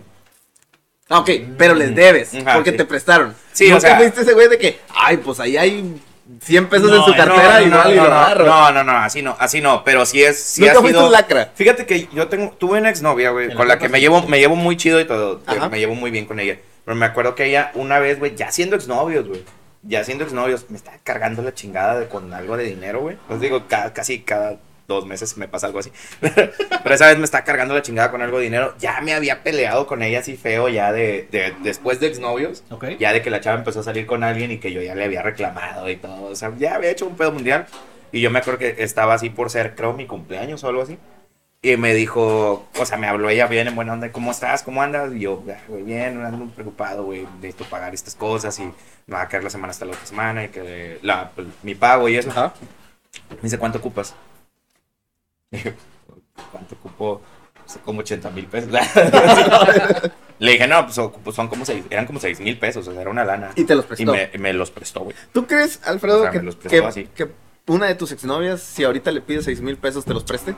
Ah, 1.08 1.18
ok, 1.18 1.30
pero 1.58 1.74
les 1.74 1.94
debes, 1.94 2.34
Ajá, 2.34 2.54
porque 2.54 2.70
sí. 2.70 2.76
te 2.76 2.84
prestaron. 2.84 3.34
Sí, 3.52 3.68
¿No 3.68 3.76
o 3.78 3.80
sea- 3.80 3.96
te 3.98 4.04
fuiste 4.04 4.20
ese 4.22 4.32
güey 4.32 4.48
de 4.48 4.58
que, 4.58 4.78
ay, 4.94 5.16
pues 5.16 5.40
ahí 5.40 5.56
hay 5.56 6.00
100 6.40 6.68
pesos 6.68 6.88
No, 6.88 6.98
en 6.98 7.02
su 7.02 7.10
no, 7.10 7.16
cartera 7.16 7.58
no, 7.60 7.66
y 7.66 7.68
no, 7.68 7.76
igual 7.78 7.92
y 7.92 7.96
no, 7.96 8.04
lo 8.04 8.10
no, 8.10 8.16
agarro? 8.16 8.46
no, 8.46 8.72
no, 8.72 8.84
no, 8.84 8.92
así 8.92 9.20
no, 9.20 9.36
así 9.40 9.60
no, 9.60 9.82
pero 9.82 10.06
sí 10.06 10.22
es, 10.22 10.40
sí 10.40 10.60
Nunca 10.62 10.78
ha 10.78 10.82
sido- 10.82 11.10
lacra. 11.10 11.50
Fíjate 11.56 11.84
que 11.84 12.08
yo 12.12 12.28
tengo, 12.28 12.52
tuve 12.56 12.78
una 12.78 12.90
exnovia, 12.90 13.30
güey, 13.30 13.52
con 13.54 13.66
la 13.66 13.80
que 13.80 13.88
me 13.88 14.00
llevo, 14.00 14.22
me 14.28 14.38
llevo 14.38 14.54
muy 14.54 14.76
chido 14.76 15.00
y 15.00 15.04
todo, 15.04 15.42
Ajá. 15.46 15.68
me 15.68 15.80
llevo 15.80 15.96
muy 15.96 16.12
bien 16.12 16.26
con 16.26 16.38
ella. 16.38 16.58
Pero 16.84 16.94
me 16.94 17.06
acuerdo 17.06 17.34
que 17.34 17.46
ella, 17.46 17.72
una 17.74 17.98
vez, 17.98 18.20
güey, 18.20 18.36
ya 18.36 18.52
siendo 18.52 18.76
exnovios, 18.76 19.26
güey, 19.26 19.42
ya 19.82 20.04
siendo 20.04 20.24
exnovios, 20.24 20.66
me 20.70 20.76
estaba 20.76 20.98
cargando 21.02 21.42
la 21.42 21.54
chingada 21.54 21.98
de, 22.00 22.08
con 22.08 22.32
algo 22.34 22.56
de 22.56 22.64
dinero, 22.64 23.00
güey. 23.00 23.16
Os 23.28 23.40
digo, 23.40 23.66
ca- 23.68 23.92
casi 23.92 24.20
cada 24.20 24.58
dos 24.86 25.06
meses 25.06 25.36
me 25.36 25.46
pasa 25.46 25.68
algo 25.68 25.78
así. 25.78 25.92
Pero 26.20 26.94
esa 26.94 27.06
vez 27.06 27.16
me 27.18 27.24
está 27.24 27.44
cargando 27.44 27.74
la 27.74 27.82
chingada 27.82 28.10
con 28.10 28.22
algo 28.22 28.38
de 28.38 28.44
dinero. 28.44 28.74
Ya 28.80 29.00
me 29.00 29.14
había 29.14 29.42
peleado 29.42 29.86
con 29.86 30.02
ella 30.02 30.18
así 30.18 30.36
feo, 30.36 30.68
ya 30.68 30.92
de, 30.92 31.28
de 31.30 31.54
después 31.62 32.00
de 32.00 32.08
exnovios. 32.08 32.64
Ok. 32.70 32.86
Ya 32.98 33.12
de 33.12 33.22
que 33.22 33.30
la 33.30 33.40
chava 33.40 33.58
empezó 33.58 33.80
a 33.80 33.82
salir 33.84 34.06
con 34.06 34.24
alguien 34.24 34.50
y 34.50 34.58
que 34.58 34.72
yo 34.72 34.82
ya 34.82 34.94
le 34.94 35.04
había 35.04 35.22
reclamado 35.22 35.88
y 35.88 35.96
todo. 35.96 36.24
O 36.24 36.34
sea, 36.36 36.52
ya 36.58 36.74
había 36.74 36.90
hecho 36.90 37.06
un 37.06 37.16
pedo 37.16 37.32
mundial. 37.32 37.66
Y 38.12 38.20
yo 38.20 38.30
me 38.32 38.40
acuerdo 38.40 38.58
que 38.58 38.74
estaba 38.78 39.14
así 39.14 39.30
por 39.30 39.50
ser, 39.50 39.76
creo, 39.76 39.92
mi 39.92 40.06
cumpleaños 40.06 40.64
o 40.64 40.68
algo 40.68 40.82
así. 40.82 40.98
Y 41.62 41.76
me 41.76 41.92
dijo, 41.92 42.66
o 42.78 42.86
sea, 42.86 42.96
me 42.96 43.06
habló 43.06 43.28
ella 43.28 43.46
bien 43.46 43.68
en 43.68 43.74
buena 43.76 43.92
onda, 43.92 44.10
¿cómo 44.12 44.30
estás? 44.30 44.62
¿Cómo 44.62 44.82
andas? 44.82 45.12
Y 45.12 45.20
yo, 45.20 45.44
"Ah, 45.50 45.58
güey, 45.68 45.82
bien, 45.82 46.24
ando 46.24 46.38
muy 46.38 46.48
preocupado, 46.48 47.04
güey, 47.04 47.26
necesito 47.36 47.64
pagar 47.66 47.92
estas 47.92 48.14
cosas 48.14 48.58
y 48.60 48.62
me 48.62 48.72
va 49.14 49.20
a 49.22 49.28
caer 49.28 49.44
la 49.44 49.50
semana 49.50 49.70
hasta 49.72 49.84
la 49.84 49.92
otra 49.92 50.06
semana 50.06 50.44
y 50.44 50.48
que 50.48 50.98
la, 51.02 51.30
pues, 51.34 51.46
mi 51.62 51.74
pago 51.74 52.08
y 52.08 52.16
eso. 52.16 52.30
Ajá. 52.30 52.54
Me 53.30 53.36
dice, 53.42 53.58
¿cuánto 53.58 53.78
ocupas? 53.78 54.14
Y 55.52 55.58
yo, 55.58 55.72
¿Cuánto 56.52 56.76
ocupo? 56.76 57.20
Pues, 57.66 57.78
como 57.84 58.00
80 58.00 58.30
mil 58.30 58.46
pesos. 58.46 58.70
Le 60.38 60.52
dije, 60.52 60.66
no, 60.66 60.86
pues, 60.86 60.94
son- 61.36 61.48
como 61.48 61.66
seis, 61.66 61.84
eran 61.90 62.06
como 62.06 62.18
seis 62.20 62.40
mil 62.40 62.56
pesos, 62.58 62.88
o 62.88 62.92
sea, 62.92 63.02
era 63.02 63.10
una 63.10 63.24
lana. 63.24 63.50
Y 63.56 63.64
te 63.64 63.74
los 63.74 63.84
Y 63.84 63.88
prestó. 63.88 64.12
me, 64.12 64.30
me 64.38 64.52
los 64.54 64.70
prestó, 64.70 65.00
güey. 65.00 65.14
¿Tú 65.34 65.46
crees, 65.46 65.80
Alfredo, 65.84 66.20
O 66.20 66.22
sea, 66.22 66.30
que, 66.94 67.08
que- 67.14 67.28
una 67.66 67.86
de 67.86 67.94
tus 67.96 68.12
exnovias, 68.12 68.62
si 68.62 68.82
ahorita 68.84 69.10
le 69.12 69.20
pides 69.20 69.44
seis 69.44 69.60
mil 69.60 69.76
pesos, 69.76 70.06
te 70.06 70.14
los 70.14 70.24
preste? 70.24 70.54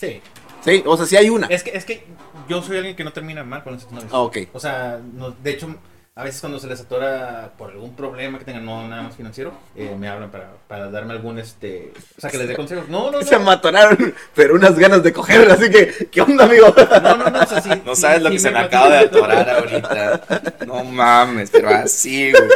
Sí. 0.00 0.20
Sí, 0.64 0.82
o 0.86 0.96
sea, 0.96 1.06
si 1.06 1.16
hay 1.16 1.28
una. 1.30 1.46
Es 1.48 1.62
que, 1.62 1.70
es 1.76 1.84
que 1.84 2.04
yo 2.48 2.62
soy 2.62 2.78
alguien 2.78 2.96
que 2.96 3.04
no 3.04 3.12
termina 3.12 3.44
mal 3.44 3.62
con 3.62 3.74
los 3.74 3.90
novios. 3.92 4.10
Ah, 4.12 4.20
ok. 4.20 4.38
O 4.52 4.60
sea, 4.60 4.98
no- 5.14 5.30
de 5.30 5.50
hecho, 5.52 5.74
a 6.14 6.24
veces 6.24 6.40
cuando 6.40 6.58
se 6.58 6.66
les 6.66 6.80
atora 6.80 7.52
por 7.56 7.70
algún 7.70 7.94
problema 7.94 8.38
que 8.38 8.44
tengan, 8.44 8.64
no 8.66 8.86
nada 8.86 9.02
más 9.04 9.16
financiero, 9.16 9.52
eh, 9.74 9.94
me 9.98 10.08
hablan 10.08 10.30
para, 10.30 10.52
para 10.68 10.90
darme 10.90 11.12
algún, 11.14 11.38
este... 11.38 11.92
O 12.18 12.20
sea, 12.20 12.30
que 12.30 12.36
les 12.38 12.48
dé 12.48 12.56
consejos. 12.56 12.88
No, 12.88 13.10
no, 13.10 13.22
Se 13.22 13.36
no. 13.38 13.44
matoraron, 13.44 14.14
pero 14.34 14.54
unas 14.54 14.78
ganas 14.78 15.02
de 15.02 15.12
coger, 15.14 15.50
así 15.50 15.70
que, 15.70 16.08
¿qué 16.10 16.20
onda, 16.20 16.44
amigo? 16.44 16.74
No, 17.02 17.16
no, 17.16 17.30
no, 17.30 17.40
o 17.42 17.46
sea, 17.46 17.60
sí, 17.62 17.70
No 17.86 17.94
sí, 17.94 18.02
sabes 18.02 18.22
lo 18.22 18.28
sí 18.30 18.34
que 18.36 18.40
se 18.40 18.50
me 18.50 18.58
acaba 18.58 18.88
de 18.90 18.98
atorar 18.98 19.48
ahorita. 19.48 20.22
No 20.66 20.84
mames, 20.84 21.50
pero 21.50 21.68
así, 21.70 22.32
güey. 22.32 22.48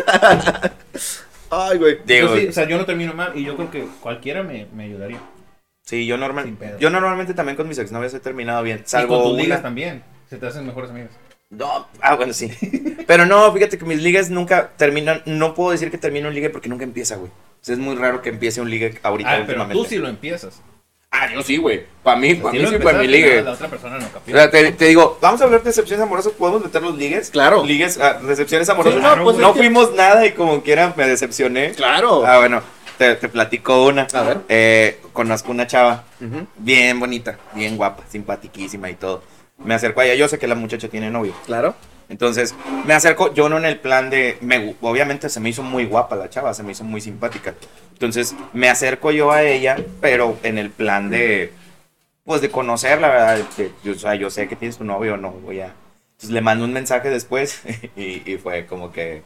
Ay, 1.50 1.78
güey. 1.78 1.98
Digo, 2.04 2.36
sí, 2.36 2.48
o 2.48 2.52
sea, 2.52 2.68
yo 2.68 2.76
no 2.76 2.84
termino 2.84 3.14
mal 3.14 3.32
y 3.34 3.44
yo 3.44 3.56
creo 3.56 3.70
que 3.70 3.86
cualquiera 4.00 4.42
me, 4.42 4.66
me 4.74 4.84
ayudaría. 4.84 5.20
Sí, 5.84 6.06
yo 6.06 6.16
normal, 6.16 6.56
yo 6.80 6.90
normalmente 6.90 7.34
también 7.34 7.56
con 7.56 7.68
mis 7.68 7.78
exnovias 7.78 8.12
he 8.14 8.20
terminado 8.20 8.62
bien, 8.62 8.78
y 8.78 8.80
con 8.80 8.88
salvo 8.88 9.22
tus 9.30 9.38
ligas 9.38 9.62
también. 9.62 10.02
Se 10.28 10.36
te 10.36 10.46
hacen 10.46 10.66
mejores 10.66 10.90
amigas. 10.90 11.10
No, 11.50 11.86
ah, 12.00 12.16
bueno, 12.16 12.32
sí. 12.32 12.50
Pero 13.06 13.26
no, 13.26 13.52
fíjate 13.52 13.78
que 13.78 13.84
mis 13.84 14.02
ligas 14.02 14.28
nunca 14.30 14.70
terminan, 14.76 15.22
no 15.26 15.54
puedo 15.54 15.70
decir 15.70 15.90
que 15.90 15.98
termino 15.98 16.28
un 16.28 16.34
ligue 16.34 16.50
porque 16.50 16.68
nunca 16.68 16.82
empieza, 16.84 17.16
güey. 17.16 17.30
O 17.30 17.64
sea, 17.66 17.74
es 17.74 17.78
muy 17.78 17.94
raro 17.94 18.20
que 18.22 18.30
empiece 18.30 18.60
un 18.60 18.68
ligue 18.70 18.98
ahorita 19.02 19.30
Ah, 19.30 19.34
pero 19.46 19.62
últimamente. 19.62 19.74
tú 19.74 19.84
sí 19.88 19.98
lo 19.98 20.08
empiezas. 20.08 20.60
Ah, 21.10 21.32
yo 21.32 21.42
sí, 21.44 21.58
güey. 21.58 21.84
Para 22.02 22.18
mí, 22.18 22.34
para 22.34 22.52
mí 22.52 22.66
sí 22.66 22.76
fue 22.78 22.92
mi 22.94 23.06
ligue. 23.06 23.40
La 23.40 23.52
otra 23.52 23.68
persona 23.68 23.98
no 23.98 24.06
O 24.06 24.30
sea, 24.36 24.50
te, 24.50 24.72
te 24.72 24.86
digo, 24.86 25.16
vamos 25.20 25.40
a 25.40 25.44
hablar 25.44 25.60
de 25.62 25.66
decepciones 25.70 26.02
amorosas, 26.04 26.32
¿podemos 26.32 26.64
meter 26.64 26.82
los 26.82 26.96
ligues? 26.98 27.30
Claro. 27.30 27.64
Ligues, 27.64 27.98
ah, 28.00 28.18
decepciones 28.20 28.68
amorosas. 28.68 28.98
Sí, 29.00 29.06
no, 29.16 29.22
pues 29.22 29.36
no 29.36 29.52
que- 29.52 29.60
fuimos 29.60 29.94
nada 29.94 30.26
y 30.26 30.32
como 30.32 30.62
quiera 30.64 30.92
me 30.96 31.06
decepcioné. 31.06 31.70
Claro. 31.72 32.26
Ah, 32.26 32.38
bueno, 32.38 32.62
te, 32.98 33.14
te 33.16 33.28
platico 33.28 33.86
una. 33.86 34.06
A 34.12 34.22
ver. 34.22 34.40
Eh, 34.48 35.00
conozco 35.12 35.50
una 35.50 35.66
chava, 35.66 36.04
bien 36.56 36.98
bonita, 37.00 37.38
bien 37.54 37.76
guapa, 37.76 38.04
simpatiquísima 38.08 38.90
y 38.90 38.94
todo. 38.94 39.22
Me 39.58 39.74
acerco 39.74 40.00
a 40.00 40.04
ella, 40.04 40.14
yo 40.14 40.28
sé 40.28 40.38
que 40.38 40.46
la 40.46 40.54
muchacha 40.54 40.88
tiene 40.88 41.10
novio. 41.10 41.34
Claro. 41.46 41.74
Entonces, 42.08 42.54
me 42.84 42.92
acerco, 42.92 43.32
yo 43.32 43.48
no 43.48 43.56
en 43.56 43.64
el 43.64 43.78
plan 43.78 44.10
de, 44.10 44.36
me, 44.40 44.74
obviamente 44.82 45.28
se 45.28 45.40
me 45.40 45.48
hizo 45.48 45.62
muy 45.62 45.86
guapa 45.86 46.16
la 46.16 46.28
chava, 46.28 46.52
se 46.52 46.62
me 46.62 46.72
hizo 46.72 46.84
muy 46.84 47.00
simpática. 47.00 47.54
Entonces, 47.92 48.34
me 48.52 48.68
acerco 48.68 49.10
yo 49.10 49.32
a 49.32 49.42
ella, 49.42 49.76
pero 50.00 50.36
en 50.42 50.58
el 50.58 50.70
plan 50.70 51.08
de, 51.08 51.52
pues 52.24 52.42
de 52.42 52.50
conocerla, 52.50 53.08
¿verdad? 53.08 53.38
Yo, 53.82 53.92
o 53.92 53.94
sea, 53.94 54.14
yo 54.16 54.28
sé 54.30 54.48
que 54.48 54.56
tienes 54.56 54.76
tu 54.76 54.84
novio, 54.84 55.16
no 55.16 55.30
voy 55.30 55.60
a... 55.60 55.72
Entonces 56.12 56.30
le 56.30 56.40
mando 56.42 56.64
un 56.64 56.72
mensaje 56.72 57.10
después 57.10 57.62
y, 57.96 58.30
y 58.30 58.38
fue 58.38 58.66
como 58.66 58.92
que 58.92 59.22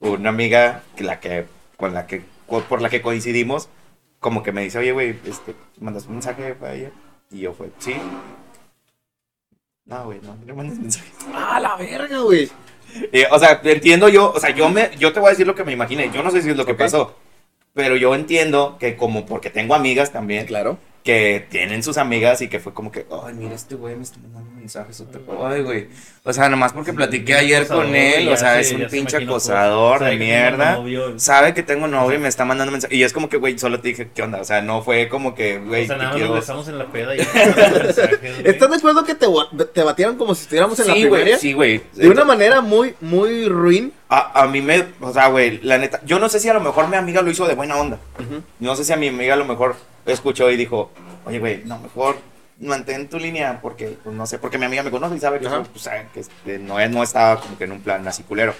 una 0.00 0.28
amiga 0.28 0.82
que 0.96 1.04
la 1.04 1.20
que, 1.20 1.46
con 1.76 1.94
la 1.94 2.06
que, 2.06 2.22
por 2.46 2.80
la 2.82 2.88
que 2.90 3.02
coincidimos, 3.02 3.68
como 4.20 4.42
que 4.42 4.52
me 4.52 4.62
dice, 4.62 4.78
oye, 4.78 4.92
güey, 4.92 5.16
este, 5.26 5.54
¿mandas 5.80 6.06
un 6.06 6.14
mensaje 6.14 6.54
para 6.54 6.74
ella? 6.74 6.90
Y 7.30 7.40
yo 7.40 7.52
fue, 7.52 7.70
sí. 7.78 7.94
No, 9.84 10.04
güey, 10.06 10.20
no, 10.22 10.36
no 10.44 10.54
mandes 10.54 10.78
mensaje. 10.78 11.10
Ah, 11.32 11.60
la 11.60 11.76
verga, 11.76 12.18
güey. 12.20 12.50
Eh, 13.12 13.26
o 13.30 13.38
sea, 13.38 13.60
entiendo 13.62 14.08
yo, 14.08 14.32
o 14.32 14.40
sea, 14.40 14.50
yo 14.50 14.68
me, 14.68 14.90
yo 14.98 15.12
te 15.12 15.20
voy 15.20 15.28
a 15.28 15.30
decir 15.30 15.46
lo 15.46 15.54
que 15.54 15.64
me 15.64 15.72
imaginé, 15.72 16.10
yo 16.12 16.22
no 16.22 16.30
sé 16.30 16.42
si 16.42 16.50
es 16.50 16.56
lo 16.56 16.64
que 16.64 16.72
Ok. 16.72 16.78
pasó, 16.78 17.16
pero 17.74 17.96
yo 17.96 18.14
entiendo 18.14 18.76
que 18.80 18.96
como 18.96 19.26
porque 19.26 19.50
tengo 19.50 19.74
amigas 19.74 20.12
también, 20.12 20.46
Claro. 20.46 20.78
Que 21.06 21.46
tienen 21.48 21.82
sus 21.84 21.96
amigas 21.98 22.42
y 22.42 22.48
que 22.48 22.58
fue 22.60 22.74
como 22.74 22.90
que, 22.90 23.06
ay, 23.24 23.32
mira, 23.34 23.54
este 23.54 23.76
güey 23.76 23.94
me 23.96 24.02
está 24.02 24.18
mandando 24.18 24.50
mensajes, 24.50 25.00
otra 25.00 25.20
ay, 25.48 25.62
güey, 25.62 25.86
o 26.24 26.32
sea, 26.32 26.48
nomás 26.48 26.72
porque 26.72 26.92
platiqué 26.92 27.34
ayer 27.36 27.62
acosador, 27.62 27.84
con 27.86 27.94
él, 27.94 28.24
ya 28.26 28.32
o 28.32 28.36
sea, 28.36 28.54
se- 28.54 28.60
es 28.62 28.72
un 28.72 28.86
pinche 28.88 29.16
acosador 29.18 30.02
de 30.02 30.16
mierda, 30.16 30.74
novio. 30.74 31.18
sabe 31.18 31.54
que 31.54 31.62
tengo 31.62 31.86
novio 31.86 32.18
y 32.18 32.20
me 32.20 32.26
está 32.28 32.44
mandando 32.44 32.72
mensajes, 32.72 32.98
y 32.98 33.04
es 33.04 33.12
como 33.12 33.28
que, 33.28 33.36
güey, 33.36 33.56
solo 33.58 33.80
te 33.80 33.88
dije, 33.88 34.10
¿qué 34.12 34.22
onda? 34.22 34.40
O 34.40 34.44
sea, 34.44 34.60
no 34.62 34.82
fue 34.82 35.08
como 35.08 35.34
que, 35.36 35.58
güey, 35.60 35.84
o 35.84 35.86
sea, 35.86 35.96
nada 35.96 36.08
más 36.08 36.16
quiero... 36.16 36.30
nos 36.34 36.40
besamos 36.40 36.68
en 36.68 36.78
la 36.78 36.86
peda 36.86 37.14
y. 37.14 37.20
¿Estás 38.44 38.70
de 38.70 38.76
acuerdo 38.76 39.04
que 39.04 39.14
te, 39.14 39.26
te 39.72 39.82
batieron 39.82 40.16
como 40.16 40.34
si 40.34 40.42
estuviéramos 40.42 40.78
en 40.80 40.88
la 40.88 40.94
primaria? 40.94 41.38
sí, 41.38 41.52
güey. 41.52 41.80
De 41.94 42.08
una 42.08 42.24
manera 42.24 42.60
muy, 42.60 42.94
muy 43.00 43.48
ruin. 43.48 43.92
A, 44.08 44.42
a 44.42 44.46
mí 44.46 44.60
me, 44.62 44.84
o 45.00 45.12
sea, 45.12 45.28
güey, 45.28 45.58
la 45.62 45.78
neta, 45.78 46.00
yo 46.04 46.18
no 46.20 46.28
sé 46.28 46.38
si 46.38 46.48
a 46.48 46.54
lo 46.54 46.60
mejor 46.60 46.86
mi 46.88 46.96
amiga 46.96 47.22
lo 47.22 47.30
hizo 47.30 47.46
de 47.46 47.54
buena 47.54 47.76
onda. 47.76 47.98
No 48.60 48.76
sé 48.76 48.84
si 48.84 48.92
a 48.92 48.96
mi 48.96 49.08
amiga 49.08 49.34
a 49.34 49.36
lo 49.36 49.44
mejor 49.44 49.74
escuchó 50.06 50.48
y 50.50 50.56
dijo, 50.56 50.90
oye, 51.24 51.40
güey, 51.40 51.62
no, 51.64 51.78
mejor 51.80 52.16
mantén 52.60 53.08
tu 53.08 53.18
línea 53.18 53.58
porque, 53.60 53.96
pues, 54.04 54.14
no 54.14 54.24
sé, 54.26 54.38
porque 54.38 54.58
mi 54.58 54.64
amiga 54.66 54.82
me 54.84 54.90
conoce 54.92 55.16
y 55.16 55.20
sabe 55.20 55.40
que, 55.40 55.46
Ajá. 55.48 55.62
pues, 55.64 55.82
sabe 55.82 56.06
que 56.14 56.20
este, 56.20 56.58
no, 56.58 56.78
no 56.88 57.02
estaba 57.02 57.40
como 57.40 57.58
que 57.58 57.64
en 57.64 57.72
un 57.72 57.80
plan 57.80 58.06
así 58.06 58.22
culero. 58.22 58.54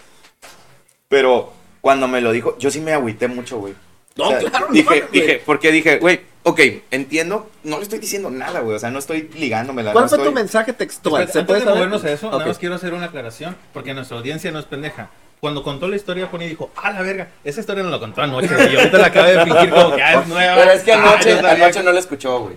Pero 1.08 1.52
cuando 1.80 2.08
me 2.08 2.20
lo 2.20 2.32
dijo, 2.32 2.58
yo 2.58 2.70
sí 2.70 2.80
me 2.80 2.92
agüité 2.92 3.28
mucho, 3.28 3.58
güey. 3.58 3.74
No, 4.16 4.28
O 4.28 4.30
sea, 4.30 4.50
claro, 4.50 4.66
no 4.68 4.72
Dije, 4.72 4.84
güey. 4.88 5.04
dije, 5.12 5.42
porque 5.44 5.70
dije, 5.70 5.98
güey, 5.98 6.20
ok, 6.42 6.60
entiendo, 6.90 7.50
no 7.64 7.76
le 7.76 7.82
estoy 7.82 7.98
diciendo 7.98 8.30
nada, 8.30 8.60
güey, 8.60 8.76
o 8.76 8.78
sea, 8.78 8.90
no 8.90 8.98
estoy 8.98 9.30
ligándomela. 9.36 9.92
¿Cuál 9.92 10.06
no 10.06 10.08
fue 10.08 10.18
tu 10.18 10.24
estoy- 10.24 10.34
mensaje 10.34 10.72
textual? 10.72 11.22
Espérate, 11.24 11.52
antes 11.52 11.66
de 11.66 11.72
movernos 11.74 12.02
a 12.04 12.10
eso, 12.10 12.26
Ok. 12.28 12.32
nada 12.32 12.46
más 12.46 12.58
quiero 12.58 12.74
hacer 12.74 12.94
una 12.94 13.06
aclaración, 13.06 13.56
porque 13.72 13.94
nuestra 13.94 14.16
audiencia 14.16 14.50
no 14.50 14.58
es 14.58 14.64
pendeja. 14.64 15.10
Cuando 15.38 15.62
contó 15.62 15.86
la 15.86 15.96
historia, 15.96 16.30
Pony 16.30 16.40
dijo, 16.40 16.70
ah, 16.76 16.90
la 16.92 17.02
verga, 17.02 17.28
esa 17.44 17.60
historia 17.60 17.82
no 17.82 17.90
la 17.90 17.98
contó 17.98 18.22
anoche, 18.22 18.48
güey, 18.48 18.72
y 18.72 18.76
ahorita 18.76 18.98
la 18.98 19.06
acaba 19.08 19.26
de 19.26 19.44
fingir 19.44 19.70
como 19.70 19.94
que, 19.94 20.02
ah, 20.02 20.20
es 20.22 20.26
nueva. 20.28 20.54
Pero 20.56 20.70
es 20.72 20.82
que 20.82 20.92
Ah, 20.92 20.96
anoche, 21.12 21.36
sabía 21.40 21.64
anoche 21.66 21.82
no 21.82 21.92
lo 21.92 21.98
escuchó, 21.98 22.40
güey. 22.40 22.56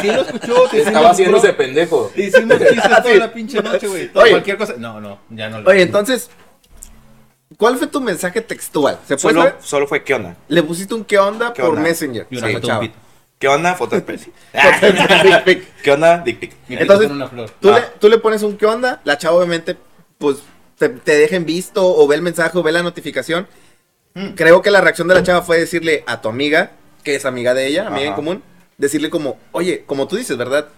Sí 0.00 0.06
lo 0.06 0.20
escuchó, 0.22 0.68
te 0.70 0.82
Estaba 0.82 1.10
haciéndose 1.10 1.48
bro- 1.48 1.56
pendejo. 1.56 2.12
hicimos 2.16 2.58
chistes 2.58 3.02
toda 3.02 3.14
la 3.16 3.32
pinche 3.32 3.60
noche, 3.60 3.86
güey. 3.88 4.10
Oye. 4.14 4.30
Cualquier 4.30 4.56
cosa. 4.56 4.74
No, 4.78 5.00
no, 5.00 5.18
ya 5.30 5.48
no 5.50 5.60
lo 5.60 5.68
Oye, 5.70 5.82
entonces, 5.82 6.30
¿cuál 7.56 7.76
fue 7.78 7.88
tu 7.88 8.00
mensaje 8.00 8.40
textual? 8.40 8.98
¿Se 9.06 9.16
puede 9.16 9.34
Solo, 9.34 9.52
solo 9.60 9.86
fue, 9.88 10.04
¿qué 10.04 10.14
onda? 10.14 10.36
Le 10.48 10.62
pusiste 10.62 10.94
un 10.94 11.04
qué 11.04 11.18
onda 11.18 11.52
¿Qué 11.52 11.62
por 11.62 11.70
onda? 11.70 11.82
Messenger. 11.82 12.26
Y 12.30 12.36
una 12.38 12.46
la 12.48 12.52
foto 12.60 12.80
pito. 12.80 12.94
¿Qué 13.38 13.48
onda? 13.48 13.74
Foto 13.74 13.96
de. 14.00 14.04
¿Qué 15.82 15.90
onda? 15.90 16.18
Dick 16.18 16.38
pic. 16.38 16.52
Entonces, 16.68 17.08
con 17.08 17.16
una 17.16 17.28
flor. 17.28 17.50
Tú, 17.60 17.70
Ah. 17.70 17.80
le, 17.80 17.86
tú 17.98 18.08
le 18.08 18.18
pones 18.18 18.42
un 18.42 18.56
qué 18.56 18.66
onda, 18.66 19.00
la 19.04 19.18
chava 19.18 19.36
obviamente, 19.36 19.76
pues, 20.18 20.36
te, 20.78 20.88
te 20.88 21.16
deja 21.16 21.36
en 21.36 21.44
visto 21.46 21.84
o 21.86 22.06
ve 22.06 22.16
el 22.16 22.22
mensaje 22.22 22.56
o 22.58 22.62
ve 22.62 22.72
la 22.72 22.82
notificación. 22.82 23.46
Mm. 24.14 24.28
Creo 24.34 24.62
que 24.62 24.70
la 24.70 24.80
reacción 24.80 25.08
de 25.08 25.14
la 25.14 25.22
chava 25.22 25.42
fue 25.42 25.58
decirle 25.58 26.04
a 26.06 26.20
tu 26.20 26.28
amiga, 26.28 26.72
que 27.02 27.14
es 27.16 27.24
amiga 27.24 27.52
de 27.54 27.66
ella, 27.66 27.86
amiga 27.88 28.06
en 28.08 28.14
común, 28.14 28.42
decirle 28.78 29.10
como, 29.10 29.38
oye, 29.52 29.84
como 29.86 30.06
tú 30.08 30.16
dices, 30.16 30.36
¿verdad? 30.36 30.68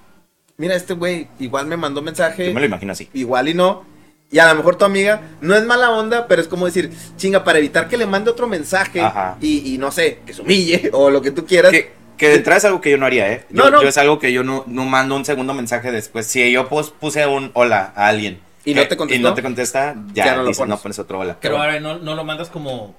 Mira, 0.57 0.75
este 0.75 0.95
güey 0.95 1.29
igual 1.39 1.67
me 1.67 1.77
mandó 1.77 2.01
mensaje, 2.01 2.47
Yo 2.49 2.55
me 2.55 2.61
lo 2.61 2.67
imagino 2.67 2.93
así. 2.93 3.09
igual 3.13 3.49
y 3.49 3.55
no. 3.55 3.85
Y 4.31 4.39
a 4.39 4.49
lo 4.49 4.55
mejor 4.57 4.77
tu 4.77 4.85
amiga 4.85 5.21
no 5.41 5.55
es 5.55 5.65
mala 5.65 5.91
onda, 5.91 6.27
pero 6.27 6.43
es 6.43 6.49
como 6.49 6.67
decir, 6.67 6.91
chinga, 7.17 7.45
para 7.45 7.59
evitar 7.59 7.89
que 7.89 7.97
le 7.97 8.07
mande 8.07 8.31
otro 8.31 8.47
mensaje 8.49 9.01
y, 9.41 9.75
y 9.75 9.79
no 9.79 9.93
sé, 9.93 10.19
que 10.27 10.33
se 10.33 10.43
humille 10.43 10.91
o 10.95 11.11
lo 11.11 11.21
que 11.23 11.31
tú 11.31 11.45
quieras. 11.47 11.71
Que, 11.71 11.93
que 12.17 12.29
de 12.31 12.35
entrada 12.37 12.57
es 12.59 12.65
algo 12.65 12.81
que 12.81 12.91
yo 12.91 12.97
no 12.97 13.07
haría, 13.07 13.31
¿eh? 13.31 13.45
Yo, 13.51 13.65
No, 13.65 13.71
no. 13.71 13.83
yo 13.83 13.89
es 13.89 13.99
algo 13.99 14.19
que 14.19 14.33
yo 14.33 14.43
no, 14.43 14.65
no 14.67 14.85
mando 14.87 15.15
un 15.15 15.25
segundo 15.27 15.53
mensaje 15.55 15.93
después. 15.93 16.27
Si 16.27 16.51
yo 16.51 16.69
pus- 16.69 16.91
puse 16.91 17.25
un 17.27 17.51
hola 17.55 17.93
a 17.95 18.09
alguien 18.09 18.41
¿Y 18.67 18.75
que- 18.75 18.81
no 18.81 18.89
te 18.89 18.97
contestó? 18.97 19.21
y 19.21 19.23
no 19.23 19.35
te 19.35 19.43
contesta, 19.43 19.95
ya, 20.13 20.25
Ya 20.27 20.37
no 20.37 20.43
lo 20.43 20.49
dice, 20.49 20.59
pones. 20.61 20.77
no 20.77 20.83
pones 20.83 20.99
otro 20.99 21.19
hola. 21.21 21.37
Pero 21.41 21.57
ahora 21.59 21.81
no, 21.81 21.99
no 21.99 22.15
lo 22.15 22.25
mandas 22.25 22.51
como, 22.51 22.95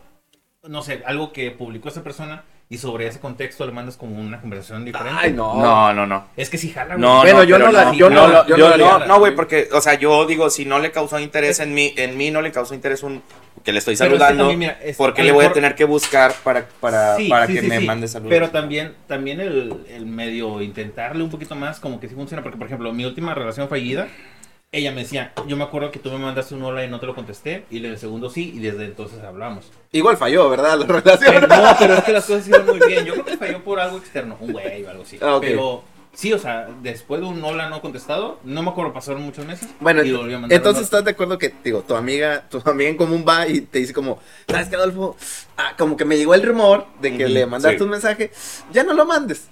no 0.67 0.81
sé, 0.81 1.03
algo 1.05 1.31
que 1.31 1.51
publicó 1.51 1.89
esa 1.89 2.03
persona 2.03 2.43
y 2.69 2.79
sobre 2.79 3.07
ese 3.07 3.21
contexto 3.21 3.65
le 3.65 3.71
mandas 3.71 3.95
como 3.95 4.19
una 4.19 4.41
conversación 4.41 4.83
diferente. 4.83 5.17
Ay, 5.21 5.31
no. 5.31 5.55
No, 5.55 5.93
no, 5.93 6.05
no. 6.05 6.25
Es 6.35 6.49
que 6.49 6.57
si 6.57 6.69
jala, 6.69 6.95
güey. 6.95 7.01
No, 7.01 7.19
Bueno, 7.21 7.37
no, 7.39 7.43
yo 7.45 7.57
no 7.59 7.71
la- 7.71 7.93
yo 7.93 8.09
no, 8.09 8.45
yo 8.47 8.57
yo 8.57 8.77
no 8.77 9.05
no, 9.05 9.19
güey, 9.19 9.33
porque, 9.35 9.69
o 9.71 9.79
sea, 9.79 9.93
yo 9.93 10.25
digo, 10.25 10.49
si 10.49 10.65
no 10.65 10.77
le 10.79 10.91
causó 10.91 11.17
interés 11.19 11.59
en 11.61 11.73
mí, 11.73 11.93
en 11.95 12.17
mí 12.17 12.29
no 12.31 12.41
le 12.41 12.51
causó 12.51 12.73
interés 12.73 13.03
un 13.03 13.21
que 13.63 13.71
le 13.71 13.79
estoy 13.79 13.93
es 13.95 13.99
que 14.01 14.05
saludando, 14.05 14.43
también, 14.47 14.59
mira, 14.59 14.79
es- 14.83 14.95
¿por 14.97 15.13
qué 15.13 15.21
a 15.21 15.25
le 15.25 15.31
voy 15.31 15.43
a 15.45 15.51
tener 15.53 15.75
que 15.75 15.83
buscar 15.85 16.33
para, 16.43 16.67
para, 16.79 17.15
Sí, 17.17 17.27
para 17.29 17.47
sí, 17.47 17.53
que 17.55 17.61
sí, 17.61 17.67
me 17.67 17.79
sí. 17.79 17.85
mande 17.85 18.07
saludos? 18.07 18.29
Pero 18.29 18.49
también, 18.49 18.93
también 19.07 19.39
el, 19.41 19.85
el 19.89 20.05
medio 20.05 20.61
intentarle 20.61 21.23
un 21.23 21.29
poquito 21.29 21.55
más, 21.55 21.79
como 21.79 21.99
que 21.99 22.07
sí 22.07 22.15
funciona. 22.15 22.43
Porque, 22.43 22.57
por 22.57 22.67
ejemplo, 22.67 22.91
mi 22.93 23.03
última 23.05 23.33
relación 23.33 23.67
fallida, 23.69 24.07
ella 24.71 24.91
me 24.91 25.01
decía, 25.01 25.31
yo 25.47 25.55
me 25.55 25.63
acuerdo 25.63 25.91
que 25.91 25.99
tú 25.99 26.11
me 26.11 26.17
mandaste 26.17 26.53
un 26.53 26.63
hola 26.63 26.83
y 26.83 26.89
no 26.89 26.99
te 26.99 27.05
lo 27.05 27.15
contesté, 27.15 27.65
y 27.69 27.83
el 27.85 27.97
segundo 27.97 28.29
sí, 28.29 28.51
y 28.53 28.59
desde 28.59 28.85
entonces 28.85 29.23
hablamos. 29.23 29.71
Igual 29.93 30.17
falló, 30.17 30.49
¿verdad? 30.49 30.77
La 30.77 30.85
relación. 30.87 31.33
Pero, 31.33 31.47
no, 31.47 31.75
pero 31.79 31.93
es 31.95 32.03
que 32.03 32.11
las 32.11 32.25
cosas 32.25 32.47
iban 32.47 32.65
muy 32.65 32.79
bien. 32.85 33.05
Yo 33.05 33.13
creo 33.13 33.25
que 33.25 33.37
falló 33.37 33.63
por 33.63 33.79
algo 33.79 33.97
externo, 33.97 34.37
un 34.41 34.51
güey 34.51 34.83
o 34.83 34.89
algo 34.89 35.03
así. 35.03 35.17
Ah. 35.21 35.37
Pero 35.39 35.83
sí, 36.13 36.33
o 36.33 36.37
sea, 36.37 36.67
después 36.81 37.21
de 37.21 37.27
un 37.27 37.41
hola 37.41 37.69
no 37.69 37.79
contestado, 37.81 38.39
no 38.43 38.61
me 38.61 38.71
acuerdo, 38.71 38.91
pasaron 38.91 39.21
muchos 39.21 39.45
meses. 39.45 39.69
Bueno, 39.79 40.03
y 40.03 40.11
volví 40.11 40.33
a 40.33 40.39
mandar 40.39 40.57
entonces 40.57 40.83
estás 40.83 41.05
de 41.05 41.11
acuerdo 41.11 41.37
que, 41.37 41.53
digo, 41.63 41.81
tu 41.83 41.95
amiga, 41.95 42.43
tu 42.49 42.61
amiga 42.65 42.89
en 42.89 42.97
común 42.97 43.23
va 43.25 43.47
y 43.47 43.61
te 43.61 43.79
dice 43.79 43.93
como, 43.93 44.19
¿sabes 44.49 44.67
qué, 44.67 44.75
Adolfo? 44.75 45.15
Ah, 45.55 45.75
como 45.77 45.95
que 45.95 46.03
me 46.03 46.17
llegó 46.17 46.33
el 46.33 46.43
rumor 46.43 46.87
de 46.99 47.15
que 47.15 47.29
le 47.29 47.45
mandaste 47.45 47.77
sí. 47.77 47.83
un 47.85 47.89
mensaje, 47.89 48.31
ya 48.73 48.83
no 48.83 48.93
lo 48.93 49.05
mandes. 49.05 49.47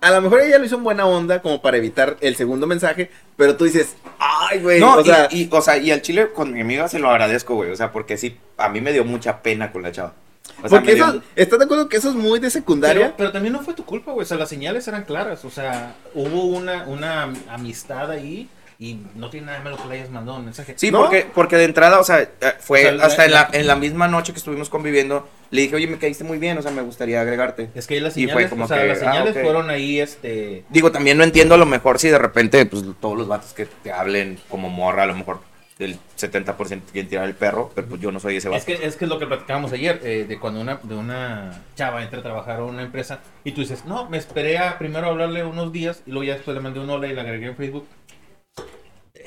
A 0.00 0.10
lo 0.10 0.20
mejor 0.22 0.40
ella 0.40 0.58
lo 0.58 0.64
hizo 0.64 0.76
en 0.76 0.84
buena 0.84 1.06
onda, 1.06 1.42
como 1.42 1.60
para 1.60 1.76
evitar 1.76 2.16
el 2.20 2.36
segundo 2.36 2.66
mensaje, 2.66 3.10
pero 3.36 3.56
tú 3.56 3.64
dices, 3.64 3.96
ay, 4.18 4.60
güey, 4.60 4.80
No, 4.80 4.96
o 4.96 5.04
sea, 5.04 5.28
y, 5.30 5.48
o 5.50 5.60
sea, 5.60 5.76
y 5.78 5.90
al 5.90 6.02
chile 6.02 6.30
con 6.32 6.52
mi 6.52 6.60
amiga 6.60 6.88
se 6.88 6.98
lo 6.98 7.10
agradezco, 7.10 7.54
güey. 7.54 7.70
O 7.70 7.76
sea, 7.76 7.90
porque 7.92 8.16
sí, 8.16 8.36
a 8.56 8.68
mí 8.68 8.80
me 8.80 8.92
dio 8.92 9.04
mucha 9.04 9.42
pena 9.42 9.72
con 9.72 9.82
la 9.82 9.92
chava. 9.92 10.14
O 10.62 10.68
sea, 10.68 10.78
porque 10.80 10.92
me 10.92 10.94
dio- 10.94 11.06
eso, 11.08 11.22
¿estás 11.36 11.58
de 11.58 11.64
acuerdo 11.66 11.88
que 11.88 11.96
eso 11.98 12.08
es 12.08 12.14
muy 12.14 12.38
de 12.40 12.50
secundaria? 12.50 13.06
Pero, 13.06 13.14
pero 13.16 13.32
también 13.32 13.52
no 13.52 13.60
fue 13.62 13.74
tu 13.74 13.84
culpa, 13.84 14.12
güey. 14.12 14.24
O 14.24 14.26
sea, 14.26 14.36
las 14.38 14.48
señales 14.48 14.86
eran 14.88 15.04
claras. 15.04 15.44
O 15.44 15.50
sea, 15.50 15.94
hubo 16.14 16.44
una, 16.44 16.84
una 16.86 17.32
amistad 17.50 18.10
ahí 18.10 18.48
Y 18.80 19.00
no 19.16 19.28
tiene 19.28 19.46
nada 19.46 19.58
de 19.58 19.64
malo 19.64 19.76
que 19.76 19.88
le 19.88 19.94
hayas 19.96 20.10
mandado 20.10 20.38
un 20.38 20.44
mensaje. 20.44 20.74
Sí, 20.76 20.92
¿No? 20.92 21.00
porque, 21.00 21.26
porque 21.34 21.56
de 21.56 21.64
entrada, 21.64 21.98
o 21.98 22.04
sea, 22.04 22.20
eh, 22.22 22.28
fue 22.60 22.80
O 22.80 22.82
sea, 22.82 22.92
la- 22.92 23.04
hasta 23.06 23.24
en, 23.24 23.32
la, 23.32 23.48
la- 23.50 23.58
en 23.58 23.66
la 23.66 23.74
misma 23.74 24.06
noche 24.06 24.32
que 24.32 24.38
estuvimos 24.38 24.68
conviviendo, 24.68 25.28
le 25.50 25.62
dije, 25.62 25.74
oye, 25.74 25.88
me 25.88 25.98
caíste 25.98 26.22
muy 26.22 26.38
bien, 26.38 26.56
o 26.58 26.62
sea, 26.62 26.70
me 26.70 26.82
gustaría 26.82 27.20
agregarte. 27.20 27.70
Es 27.74 27.88
que 27.88 28.00
las 28.00 28.16
Y 28.16 28.26
fue 28.26 28.30
señales, 28.44 28.50
como 28.50 28.64
o 28.66 28.68
sea, 28.68 28.80
que, 28.80 28.86
las 28.86 28.98
ah, 28.98 29.00
señales 29.00 29.34
fueron 29.42 29.68
ahí, 29.68 29.98
este... 29.98 30.64
Digo, 30.70 30.92
también 30.92 31.18
no 31.18 31.24
entiendo 31.24 31.56
a 31.56 31.58
lo 31.58 31.66
mejor 31.66 31.98
si 31.98 32.08
de 32.08 32.18
repente, 32.18 32.64
pues 32.66 32.84
todos 33.00 33.18
los 33.18 33.26
vatos 33.26 33.52
que 33.52 33.66
te 33.66 33.90
hablen 33.90 34.38
como 34.48 34.68
morra, 34.70 35.02
a 35.02 35.06
lo 35.06 35.16
mejor 35.16 35.40
el 35.80 35.96
70% 36.16 36.82
quieren 36.92 37.08
tirar 37.08 37.24
el 37.24 37.34
perro, 37.34 37.72
pero 37.74 37.88
pues 37.88 38.00
yo 38.00 38.12
no 38.12 38.20
soy 38.20 38.36
ese 38.36 38.48
vato. 38.48 38.58
Es 38.58 38.64
que, 38.64 38.86
es 38.86 38.96
que 38.96 39.06
es 39.06 39.08
lo 39.08 39.18
que 39.18 39.26
platicábamos 39.26 39.72
ayer, 39.72 40.00
eh, 40.04 40.24
de 40.28 40.38
cuando 40.38 40.60
una, 40.60 40.78
de 40.82 40.94
una 40.94 41.64
chava 41.74 42.02
entra 42.02 42.20
a 42.20 42.22
trabajar 42.22 42.60
a 42.60 42.64
una 42.64 42.82
empresa 42.82 43.20
y 43.42 43.52
tú 43.52 43.60
dices, 43.60 43.84
no, 43.86 44.08
me 44.08 44.18
esperé 44.18 44.58
a 44.58 44.78
primero 44.78 45.08
hablarle 45.08 45.44
unos 45.44 45.72
días 45.72 46.02
y 46.06 46.10
luego 46.10 46.24
ya 46.24 46.34
después 46.34 46.56
le 46.56 46.60
mandé 46.60 46.78
un 46.78 46.90
hola 46.90 47.08
y 47.08 47.14
la 47.14 47.22
agregué 47.22 47.46
en 47.46 47.56
Facebook. 47.56 47.86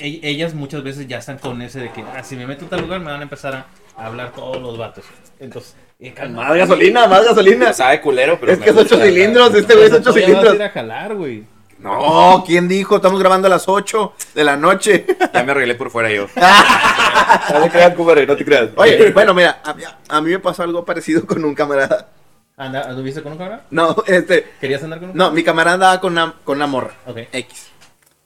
E- 0.01 0.19
ellas 0.23 0.53
muchas 0.53 0.83
veces 0.83 1.07
ya 1.07 1.17
están 1.19 1.37
con 1.37 1.61
ese 1.61 1.79
de 1.79 1.91
que, 1.91 2.01
ah, 2.01 2.23
si 2.23 2.35
me 2.35 2.47
meto 2.47 2.65
a 2.65 2.69
tal 2.69 2.81
lugar 2.81 2.99
me 2.99 3.11
van 3.11 3.19
a 3.19 3.23
empezar 3.23 3.53
a, 3.55 3.65
a 4.01 4.05
hablar 4.07 4.31
todos 4.33 4.61
los 4.61 4.77
vatos. 4.77 5.05
Entonces, 5.39 5.75
eh, 5.99 6.13
calma. 6.13 6.43
Más 6.49 6.57
gasolina, 6.57 7.07
más 7.07 7.23
gasolina. 7.25 7.73
Sabe 7.73 8.01
culero, 8.01 8.37
pero 8.39 8.51
Es 8.53 8.59
me 8.59 8.65
que 8.65 8.71
es 8.71 8.77
ocho 8.77 8.97
cilindros, 8.99 9.53
este 9.53 9.73
güey 9.75 9.87
es 9.87 9.93
ocho 9.93 10.05
vas 10.11 10.17
a 10.17 10.19
cilindros. 10.19 10.55
ir 10.55 10.63
a 10.63 10.69
jalar, 10.69 11.15
güey. 11.15 11.43
No, 11.79 12.43
¿quién 12.45 12.67
dijo? 12.67 12.97
Estamos 12.97 13.19
grabando 13.19 13.47
a 13.47 13.49
las 13.49 13.67
8 13.67 14.13
de 14.35 14.43
la 14.43 14.55
noche. 14.55 15.03
Ya 15.33 15.43
me 15.43 15.51
arreglé 15.51 15.73
por 15.73 15.89
fuera 15.89 16.11
yo. 16.11 16.27
no 17.53 17.61
te 17.63 17.69
creas, 17.71 17.95
compadre, 17.95 18.27
no 18.27 18.35
te 18.35 18.45
creas. 18.45 18.69
Oye, 18.75 19.11
bueno, 19.11 19.33
mira, 19.33 19.61
a, 19.63 19.73
mí- 19.73 19.83
a 20.09 20.21
mí 20.21 20.29
me 20.31 20.37
pasó 20.39 20.61
algo 20.63 20.85
parecido 20.85 21.25
con 21.25 21.43
un 21.43 21.55
camarada. 21.55 22.09
Anda, 22.57 22.87
¿Anduviste 22.87 23.23
con 23.23 23.31
un 23.31 23.37
cabrón? 23.39 23.61
No, 23.71 23.95
este, 24.05 24.45
¿Querías 24.59 24.83
andar 24.83 24.99
con 24.99 25.09
un 25.09 25.17
no, 25.17 25.31
mi 25.31 25.43
camarada 25.43 25.73
andaba 25.73 25.99
con 26.01 26.11
una, 26.13 26.35
con 26.43 26.57
una 26.57 26.67
morra. 26.67 26.91
Ok, 27.07 27.17
X. 27.31 27.69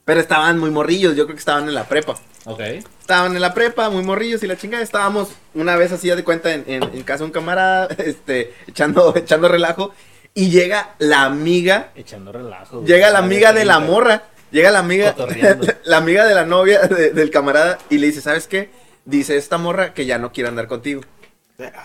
Pero 0.05 0.19
estaban 0.19 0.59
muy 0.59 0.69
morrillos, 0.71 1.15
yo 1.15 1.25
creo 1.25 1.35
que 1.35 1.39
estaban 1.39 1.67
en 1.67 1.73
la 1.75 1.85
prepa. 1.87 2.15
ok. 2.45 2.59
Estaban 3.01 3.35
en 3.35 3.41
la 3.41 3.53
prepa, 3.53 3.89
muy 3.89 4.03
morrillos 4.03 4.41
y 4.43 4.47
la 4.47 4.55
chingada. 4.57 4.83
Estábamos 4.83 5.29
una 5.55 5.75
vez 5.75 5.91
así 5.91 6.07
ya 6.07 6.15
de 6.15 6.23
cuenta 6.23 6.53
en, 6.53 6.63
en- 6.67 6.83
en 6.83 7.03
casa 7.03 7.19
de 7.19 7.25
un 7.25 7.31
camarada, 7.31 7.87
este, 7.97 8.53
echando, 8.67 9.15
echando 9.15 9.47
relajo. 9.47 9.93
Y 10.33 10.49
llega 10.49 10.95
la 10.99 11.23
amiga, 11.23 11.91
Echando 11.95 12.31
relajo. 12.31 12.77
güey. 12.81 12.87
llega 12.91 13.09
la 13.09 13.19
amiga 13.19 13.53
de 13.53 13.63
la 13.65 13.79
morra, 13.79 14.23
llega 14.51 14.69
la 14.69 14.79
amiga, 14.79 15.15
la 15.85 15.97
amiga 15.97 16.25
de 16.25 16.35
la 16.35 16.45
novia 16.45 16.81
de- 16.81 17.11
del 17.11 17.31
camarada 17.31 17.77
y 17.89 17.97
le 17.99 18.07
dice, 18.07 18.21
¿sabes 18.21 18.47
qué? 18.47 18.69
Dice 19.05 19.37
esta 19.37 19.57
morra 19.57 19.93
que 19.93 20.05
ya 20.05 20.17
no 20.17 20.31
quiere 20.33 20.49
andar 20.49 20.67
contigo. 20.67 21.01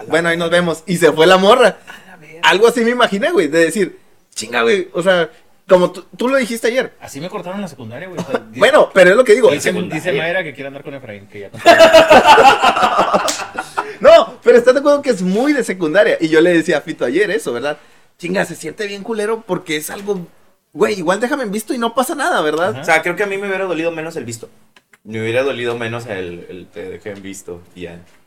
Bueno, 0.08 0.28
ahí 0.30 0.36
nos 0.36 0.50
vemos. 0.50 0.82
Y 0.86 0.96
se 0.96 1.12
fue 1.12 1.26
la 1.26 1.36
morra. 1.38 1.78
Algo 2.42 2.66
así 2.68 2.80
me 2.80 2.90
imaginé, 2.90 3.30
güey, 3.30 3.46
de 3.48 3.60
decir, 3.66 3.98
chinga, 4.34 4.62
güey, 4.62 4.88
o 4.94 5.02
sea, 5.02 5.30
como 5.70 5.90
tú, 5.92 6.28
lo 6.28 6.36
dijiste 6.36 6.66
ayer. 6.66 6.92
Así 7.00 7.18
me 7.20 7.30
cortaron 7.30 7.56
en 7.58 7.62
la 7.62 7.68
secundaria, 7.68 8.08
güey. 8.08 8.20
o 8.20 8.24
sea, 8.30 8.40
dice- 8.48 8.58
Bueno, 8.58 8.90
pero 8.92 9.10
es 9.10 9.16
lo 9.16 9.24
que 9.24 9.34
digo. 9.34 9.50
dice, 9.50 9.72
dice 9.72 10.12
Mayra 10.12 10.42
que 10.44 10.52
quiere 10.52 10.66
andar 10.68 10.82
con 10.84 10.92
Efraín, 10.92 11.26
que 11.28 11.40
ya 11.40 11.50
No, 14.00 14.34
pero 14.42 14.56
estás 14.58 14.74
de 14.74 14.80
acuerdo 14.80 15.02
que 15.02 15.10
es 15.10 15.22
muy 15.22 15.52
de 15.52 15.62
secundaria. 15.64 16.16
Y 16.20 16.28
yo 16.28 16.40
le 16.40 16.52
decía 16.52 16.78
a 16.78 16.80
Fito 16.80 17.04
ayer 17.04 17.30
eso, 17.30 17.52
¿verdad? 17.52 17.78
Chinga, 18.18 18.44
se 18.44 18.54
siente 18.56 18.86
bien 18.86 19.02
culero 19.02 19.42
porque 19.46 19.76
es 19.76 19.90
algo. 19.90 20.26
Güey, 20.72 20.98
igual 20.98 21.20
déjame 21.20 21.42
en 21.44 21.50
visto 21.52 21.74
y 21.74 21.78
no 21.78 21.94
pasa 21.94 22.14
nada, 22.14 22.40
¿verdad? 22.42 22.70
Ajá. 22.70 22.80
O 22.80 22.84
sea, 22.84 23.02
creo 23.02 23.16
que 23.16 23.22
a 23.24 23.26
mí 23.26 23.36
me 23.38 23.46
hubiera 23.48 23.64
dolido 23.64 23.90
menos 23.92 24.16
el 24.16 24.24
visto. 24.24 24.48
Me 25.04 25.20
hubiera 25.20 25.42
dolido 25.42 25.76
menos 25.76 26.06
el, 26.06 26.46
el 26.48 26.66
te 26.72 26.88
dejé 26.88 27.10
en 27.10 27.22
visto 27.22 27.62
y 27.74 27.82
ya. 27.82 27.92
¿Alguna 27.92 28.19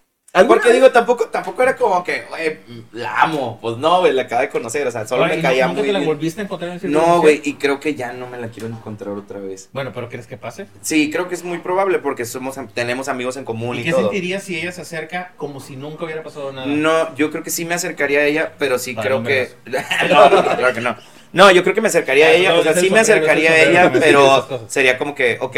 Porque 0.47 0.69
vez- 0.69 0.73
digo, 0.77 0.91
tampoco, 0.91 1.25
tampoco 1.25 1.61
era 1.61 1.75
como 1.75 2.03
que, 2.03 2.23
güey, 2.27 2.57
la 2.91 3.21
amo. 3.21 3.59
Pues 3.61 3.77
no, 3.77 3.99
güey, 3.99 4.13
la 4.13 4.23
acabo 4.23 4.41
de 4.41 4.49
conocer. 4.49 4.87
O 4.87 4.91
sea, 4.91 5.05
solo 5.07 5.27
me 5.27 5.35
¿no- 5.37 5.41
caía 5.43 5.67
nunca 5.67 5.79
muy 5.81 5.87
te 5.87 5.93
la 5.93 5.99
bien. 5.99 6.09
volviste 6.09 6.41
a 6.41 6.43
encontrar 6.45 6.79
en 6.83 6.91
No, 6.91 7.21
güey, 7.21 7.39
y 7.43 7.53
creo 7.53 7.79
que 7.79 7.93
ya 7.93 8.13
no 8.13 8.25
me 8.25 8.39
la 8.39 8.47
quiero 8.47 8.67
encontrar 8.67 9.13
otra 9.15 9.39
vez. 9.39 9.69
Bueno, 9.73 9.91
pero 9.93 10.09
¿crees 10.09 10.25
que 10.25 10.37
pase? 10.37 10.65
Sí, 10.81 11.11
creo 11.11 11.27
que 11.29 11.35
es 11.35 11.43
muy 11.43 11.59
probable 11.59 11.99
porque 11.99 12.25
somos 12.25 12.57
tenemos 12.73 13.09
amigos 13.09 13.37
en 13.37 13.45
común 13.45 13.77
¿Y 13.77 13.81
y, 13.81 13.83
qué 13.83 13.91
todo. 13.91 14.01
sentirías 14.01 14.43
si 14.43 14.57
ella 14.59 14.71
se 14.71 14.81
acerca 14.81 15.33
como 15.37 15.59
si 15.59 15.75
nunca 15.75 16.05
hubiera 16.05 16.23
pasado 16.23 16.51
nada? 16.51 16.65
No, 16.65 17.15
yo 17.15 17.29
creo 17.29 17.43
que 17.43 17.51
sí 17.51 17.63
me 17.65 17.75
acercaría 17.75 18.21
a 18.21 18.25
ella, 18.25 18.53
pero 18.57 18.79
sí 18.79 18.95
Vale, 18.95 19.07
creo 19.07 19.23
que. 19.23 19.49
no, 20.09 20.29
no, 20.31 20.43
claro 20.43 20.73
que 20.73 20.81
no. 20.81 20.95
No, 21.31 21.51
yo 21.51 21.61
creo 21.63 21.75
que 21.75 21.81
me 21.81 21.89
acercaría 21.89 22.25
a 22.25 22.29
Ah, 22.29 22.33
ella, 22.33 22.49
no, 22.53 22.59
o 22.59 22.63
sea, 22.63 22.73
sí 22.73 22.89
me 22.89 22.99
acercaría 23.01 23.51
a 23.51 23.57
ella, 23.61 23.91
pero 23.93 24.47
sería 24.67 24.97
como 24.97 25.13
que, 25.13 25.37
ok, 25.39 25.57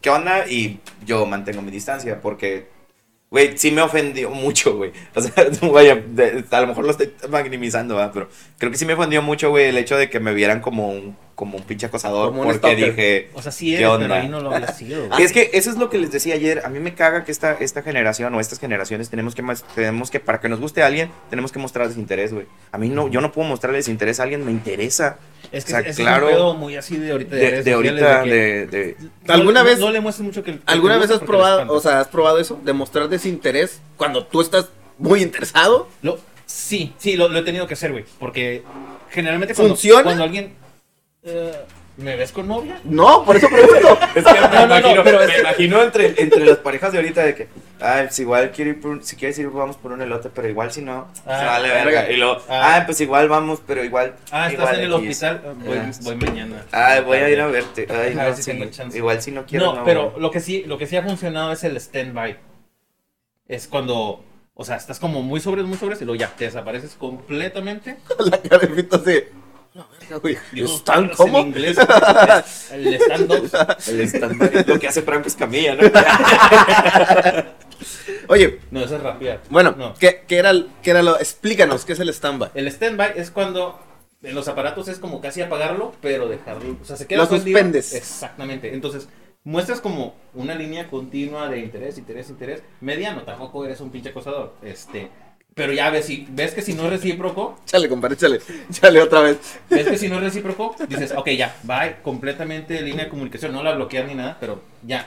¿qué 0.00 0.10
onda? 0.10 0.46
Y 0.48 0.78
yo 1.04 1.26
mantengo 1.26 1.60
mi 1.62 1.70
distancia, 1.72 2.20
porque, 2.20 2.66
güey, 3.32 3.56
sí 3.56 3.70
me 3.70 3.80
ofendió 3.80 4.30
mucho, 4.30 4.76
güey. 4.76 4.92
O 5.14 5.20
sea, 5.20 5.32
vaya, 5.72 6.04
a 6.50 6.60
lo 6.60 6.66
mejor 6.66 6.84
lo 6.84 6.90
estoy 6.90 7.12
magnimizando, 7.30 7.96
¿verdad? 7.96 8.10
Pero 8.12 8.28
creo 8.58 8.70
que 8.70 8.76
sí 8.76 8.84
me 8.84 8.92
ofendió 8.92 9.22
mucho, 9.22 9.48
güey, 9.48 9.70
el 9.70 9.78
hecho 9.78 9.96
de 9.96 10.10
que 10.10 10.20
me 10.20 10.34
vieran 10.34 10.60
como 10.60 10.90
un, 10.90 11.16
como 11.34 11.56
un 11.56 11.62
pinche 11.64 11.86
acosador, 11.86 12.28
Como 12.28 12.42
un 12.42 12.46
porque 12.46 12.58
stalker. 12.58 12.90
dije. 12.94 13.30
O 13.34 13.42
sea, 13.42 13.50
sí 13.52 13.66
¿Qué 13.70 13.76
eres, 13.78 13.88
pero 13.90 13.92
onda? 14.04 14.20
ahí 14.20 14.28
no 14.28 14.40
lo 14.40 14.54
había 14.54 14.68
sido. 14.68 15.08
güey. 15.08 15.22
Es 15.22 15.32
que 15.32 15.50
eso 15.54 15.70
es 15.70 15.76
lo 15.76 15.88
que 15.90 15.98
les 15.98 16.12
decía 16.12 16.34
ayer. 16.34 16.62
A 16.64 16.68
mí 16.68 16.78
me 16.78 16.94
caga 16.94 17.24
que 17.24 17.32
esta, 17.32 17.52
esta 17.54 17.82
generación 17.82 18.34
o 18.34 18.40
estas 18.40 18.58
generaciones 18.60 19.08
tenemos 19.10 19.34
que, 19.34 19.42
más, 19.42 19.64
tenemos 19.74 20.10
que, 20.10 20.20
para 20.20 20.40
que 20.40 20.48
nos 20.48 20.60
guste 20.60 20.82
a 20.82 20.86
alguien, 20.86 21.10
tenemos 21.30 21.50
que 21.50 21.58
mostrarles 21.58 21.96
interés, 21.96 22.32
güey. 22.34 22.46
A 22.70 22.78
mí 22.78 22.88
no, 22.90 23.08
yo 23.08 23.20
no 23.20 23.32
puedo 23.32 23.48
mostrarles 23.48 23.88
interés 23.88 24.20
a 24.20 24.24
alguien, 24.24 24.44
me 24.44 24.52
interesa. 24.52 25.18
Es 25.50 25.64
que 25.64 25.72
o 25.74 25.80
sea, 25.80 25.88
es 25.88 25.96
claro, 25.96 26.26
un 26.26 26.32
pedo 26.32 26.54
muy 26.54 26.76
así 26.76 26.96
de 26.98 27.12
ahorita. 27.12 27.34
De, 27.34 27.40
de 27.50 27.56
sociales, 27.72 28.02
ahorita, 28.02 28.22
de 28.24 28.66
de, 28.66 28.66
de- 28.66 28.96
¿Alguna 29.28 29.60
no- 29.62 29.66
vez- 29.70 29.78
No 29.78 29.90
le 29.90 30.00
muestres 30.00 30.24
mucho 30.26 30.42
que. 30.42 30.52
que 30.54 30.60
¿Alguna 30.66 30.98
vez 30.98 31.10
has 31.10 31.20
probado, 31.20 31.72
o 31.72 31.80
sea, 31.80 32.00
has 32.00 32.08
probado 32.08 32.38
eso? 32.38 32.60
Demostrar 32.64 33.08
desinterés 33.08 33.80
cuando 33.96 34.26
tú 34.26 34.40
estás 34.40 34.68
muy 34.98 35.22
interesado. 35.22 35.88
Lo- 36.02 36.18
sí, 36.46 36.92
sí, 36.98 37.16
lo, 37.16 37.28
lo 37.28 37.38
he 37.38 37.42
tenido 37.42 37.66
que 37.66 37.74
hacer, 37.74 37.90
güey. 37.92 38.04
Porque 38.18 38.62
generalmente 39.10 39.54
cuando, 39.54 39.74
¿Funciona? 39.74 40.02
cuando 40.04 40.24
alguien. 40.24 40.60
Eh, 41.22 41.52
¿Me 41.98 42.16
ves 42.16 42.32
con 42.32 42.48
novia? 42.48 42.80
No, 42.84 43.22
por 43.24 43.36
eso 43.36 43.48
pregunto. 43.48 43.98
Es 44.14 44.24
que 44.24 44.32
me, 44.32 44.40
No, 44.48 44.66
no, 44.66 44.66
no, 44.66 44.78
imagino, 44.78 45.04
pero 45.04 45.20
es 45.20 45.28
me 45.28 45.34
que- 45.34 45.40
imagino 45.40 45.82
entre, 45.82 46.22
entre 46.22 46.46
las 46.46 46.56
parejas 46.58 46.90
de 46.92 46.98
ahorita 46.98 47.22
de 47.22 47.34
que, 47.34 47.48
ay, 47.80 48.04
pues 48.06 48.18
igual 48.18 48.50
quiero 48.50 48.70
ir 48.70 48.80
por 48.80 48.90
un- 48.92 49.04
si 49.04 49.14
quieres 49.16 49.38
ir 49.38 49.48
vamos 49.50 49.76
por 49.76 49.92
un 49.92 50.00
elote, 50.00 50.30
pero 50.30 50.48
igual 50.48 50.72
si 50.72 50.80
no, 50.80 51.08
Ah, 51.26 51.38
se 51.38 51.44
vale 51.44 51.68
verga. 51.68 52.10
Y 52.10 52.16
luego, 52.16 52.38
Ah. 52.48 52.76
ah, 52.76 52.82
pues 52.86 52.98
igual 53.02 53.28
vamos, 53.28 53.60
pero 53.66 53.84
igual. 53.84 54.14
Ah, 54.30 54.46
estás 54.50 54.52
igual 54.54 54.74
en 54.76 54.84
el 54.84 54.92
X". 55.10 55.22
hospital. 55.22 55.54
Voy, 55.64 55.76
Ah. 55.78 55.90
voy 56.00 56.16
mañana. 56.16 56.64
Ay, 56.72 57.02
voy 57.02 57.18
a 57.18 57.28
ir 57.28 57.40
a 57.40 57.46
verte. 57.48 57.86
Ay, 57.90 57.96
A 58.18 58.22
ver 58.24 58.30
no, 58.30 58.36
si 58.36 58.42
sí, 58.42 58.50
tengo 58.52 58.64
chance. 58.70 58.96
igual 58.96 59.20
si 59.20 59.30
no 59.30 59.44
quiero. 59.44 59.74
No, 59.74 59.84
pero 59.84 60.14
lo 60.18 60.30
que 60.30 60.40
sí, 60.40 60.64
lo 60.66 60.78
que 60.78 60.86
sí 60.86 60.96
ha 60.96 61.02
funcionado 61.02 61.52
es 61.52 61.62
el 61.62 61.76
stand-by. 61.76 62.38
Es 63.48 63.68
cuando, 63.68 64.24
o 64.54 64.64
sea, 64.64 64.76
estás 64.76 64.98
como 64.98 65.20
muy 65.22 65.40
sobres, 65.40 65.66
muy 65.66 65.76
sobres 65.76 66.00
y 66.00 66.06
luego 66.06 66.18
ya 66.18 66.28
te 66.34 66.46
desapareces 66.46 66.94
completamente. 66.94 67.96
La 68.18 68.38
cara 68.40 68.58
de 68.58 68.68
Fito 68.68 68.96
así. 68.96 69.24
Güey. 70.20 70.36
Digo, 70.52 70.66
¿Están 70.68 71.08
cómo? 71.10 71.38
En 71.40 71.46
inglés, 71.48 71.78
el 72.72 72.94
stand-up. 72.94 73.50
El 73.88 74.00
stand 74.02 74.66
lo 74.68 74.78
que 74.78 74.88
hace 74.88 75.02
Franco 75.02 75.28
Escamilla, 75.28 75.74
¿no? 75.74 75.82
Oye, 78.28 78.60
No, 78.70 78.80
eso 78.80 78.96
es 78.96 79.02
rapear. 79.02 79.40
bueno, 79.50 79.74
No. 79.76 79.94
¿qué, 79.94 80.24
qué 80.28 80.38
era, 80.38 80.52
qué 80.82 80.90
era 80.90 81.02
lo? 81.02 81.18
Explícanos, 81.18 81.84
¿qué 81.84 81.94
es 81.94 82.00
el 82.00 82.08
stand-by? 82.10 82.50
El 82.54 82.68
stand-by 82.68 83.12
es 83.16 83.30
cuando 83.30 83.78
en 84.22 84.34
los 84.34 84.46
aparatos 84.48 84.88
es 84.88 84.98
como 84.98 85.20
casi 85.20 85.42
apagarlo, 85.42 85.94
pero 86.00 86.28
dejarlo. 86.28 86.76
O 86.80 86.84
sea, 86.84 86.96
se 86.96 87.06
queda 87.06 87.20
Lo 87.24 87.26
suspendes. 87.26 87.94
Exactamente. 87.94 88.72
Entonces, 88.74 89.08
muestras 89.44 89.80
como 89.80 90.14
una 90.34 90.54
línea 90.54 90.88
continua 90.88 91.48
de 91.48 91.58
interés, 91.60 91.98
interés, 91.98 92.30
interés. 92.30 92.62
Mediano, 92.80 93.22
tampoco 93.22 93.64
eres 93.64 93.80
un 93.80 93.90
pinche 93.90 94.10
acosador. 94.10 94.54
Este. 94.62 95.10
Pero 95.54 95.72
ya 95.72 95.90
ves, 95.90 96.06
si, 96.06 96.26
ves 96.30 96.54
que 96.54 96.62
si 96.62 96.72
no 96.72 96.84
es 96.84 96.90
recíproco, 96.90 97.58
Chale, 97.66 97.88
compadre, 97.88 98.16
chale. 98.16 98.40
Chale 98.70 99.02
otra 99.02 99.20
vez. 99.20 99.38
ves 99.68 99.86
que 99.86 99.98
si 99.98 100.08
no 100.08 100.16
es 100.16 100.22
recíproco, 100.22 100.74
dices, 100.88 101.12
ok, 101.14 101.28
ya, 101.30 101.54
bye, 101.64 101.96
completamente 102.02 102.80
línea 102.82 103.04
de 103.04 103.10
comunicación, 103.10 103.52
no 103.52 103.62
la 103.62 103.72
bloqueas 103.74 104.06
ni 104.08 104.14
nada, 104.14 104.38
pero 104.40 104.62
ya. 104.82 105.06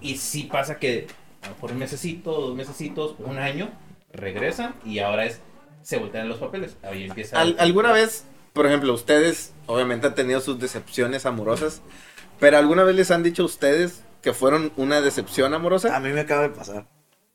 Y 0.00 0.16
sí 0.16 0.44
pasa 0.50 0.78
que 0.78 1.06
a 1.42 1.48
lo 1.48 1.54
mejor 1.54 1.72
un 1.72 1.78
mesecito, 1.78 2.32
dos 2.32 2.56
mesecitos, 2.56 3.14
un 3.20 3.38
año, 3.38 3.70
regresan 4.12 4.74
y 4.84 4.98
ahora 4.98 5.26
es, 5.26 5.40
se 5.82 5.96
voltean 5.98 6.28
los 6.28 6.38
papeles. 6.38 6.76
Ahí 6.82 7.04
empieza. 7.04 7.40
Al- 7.40 7.56
¿Alguna 7.60 7.92
vez, 7.92 8.24
por 8.54 8.66
ejemplo, 8.66 8.92
ustedes 8.94 9.52
obviamente 9.66 10.06
han 10.08 10.14
tenido 10.16 10.40
sus 10.40 10.58
decepciones 10.58 11.24
amorosas, 11.26 11.82
pero 12.40 12.58
alguna 12.58 12.82
vez 12.82 12.96
les 12.96 13.10
han 13.12 13.22
dicho 13.22 13.42
a 13.42 13.46
ustedes 13.46 14.02
que 14.22 14.32
fueron 14.32 14.72
una 14.76 15.00
decepción 15.00 15.54
amorosa? 15.54 15.94
A 15.94 16.00
mí 16.00 16.08
me 16.10 16.20
acaba 16.20 16.42
de 16.42 16.48
pasar. 16.50 16.86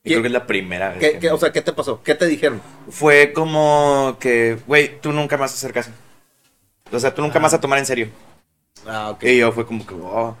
Y 0.04 0.10
¿Qué- 0.10 0.14
creo 0.16 0.22
que 0.22 0.26
es 0.28 0.32
la 0.32 0.46
primera 0.46 0.90
vez. 0.90 0.98
¿Qué, 0.98 1.12
que 1.12 1.18
qué- 1.18 1.26
me- 1.28 1.32
o 1.32 1.38
sea, 1.38 1.50
¿qué 1.50 1.62
te 1.62 1.72
pasó? 1.72 2.02
¿Qué 2.02 2.14
te 2.14 2.26
dijeron? 2.26 2.60
Fue 2.90 3.32
como 3.32 4.16
que, 4.20 4.58
güey, 4.66 5.00
tú 5.00 5.12
nunca 5.12 5.36
me 5.36 5.40
vas 5.42 5.52
a 5.52 5.54
hacer 5.54 5.72
caso. 5.72 5.90
O 6.92 6.98
sea, 7.00 7.14
tú 7.14 7.22
nunca 7.22 7.38
me 7.38 7.44
vas 7.44 7.54
a 7.54 7.60
tomar 7.60 7.78
en 7.78 7.86
serio. 7.86 8.08
Ah, 8.86 9.10
ok. 9.10 9.24
Y 9.24 9.38
yo 9.38 9.50
fue 9.52 9.64
como 9.66 9.86
que, 9.86 9.94
wow. 9.94 10.28
O 10.28 10.36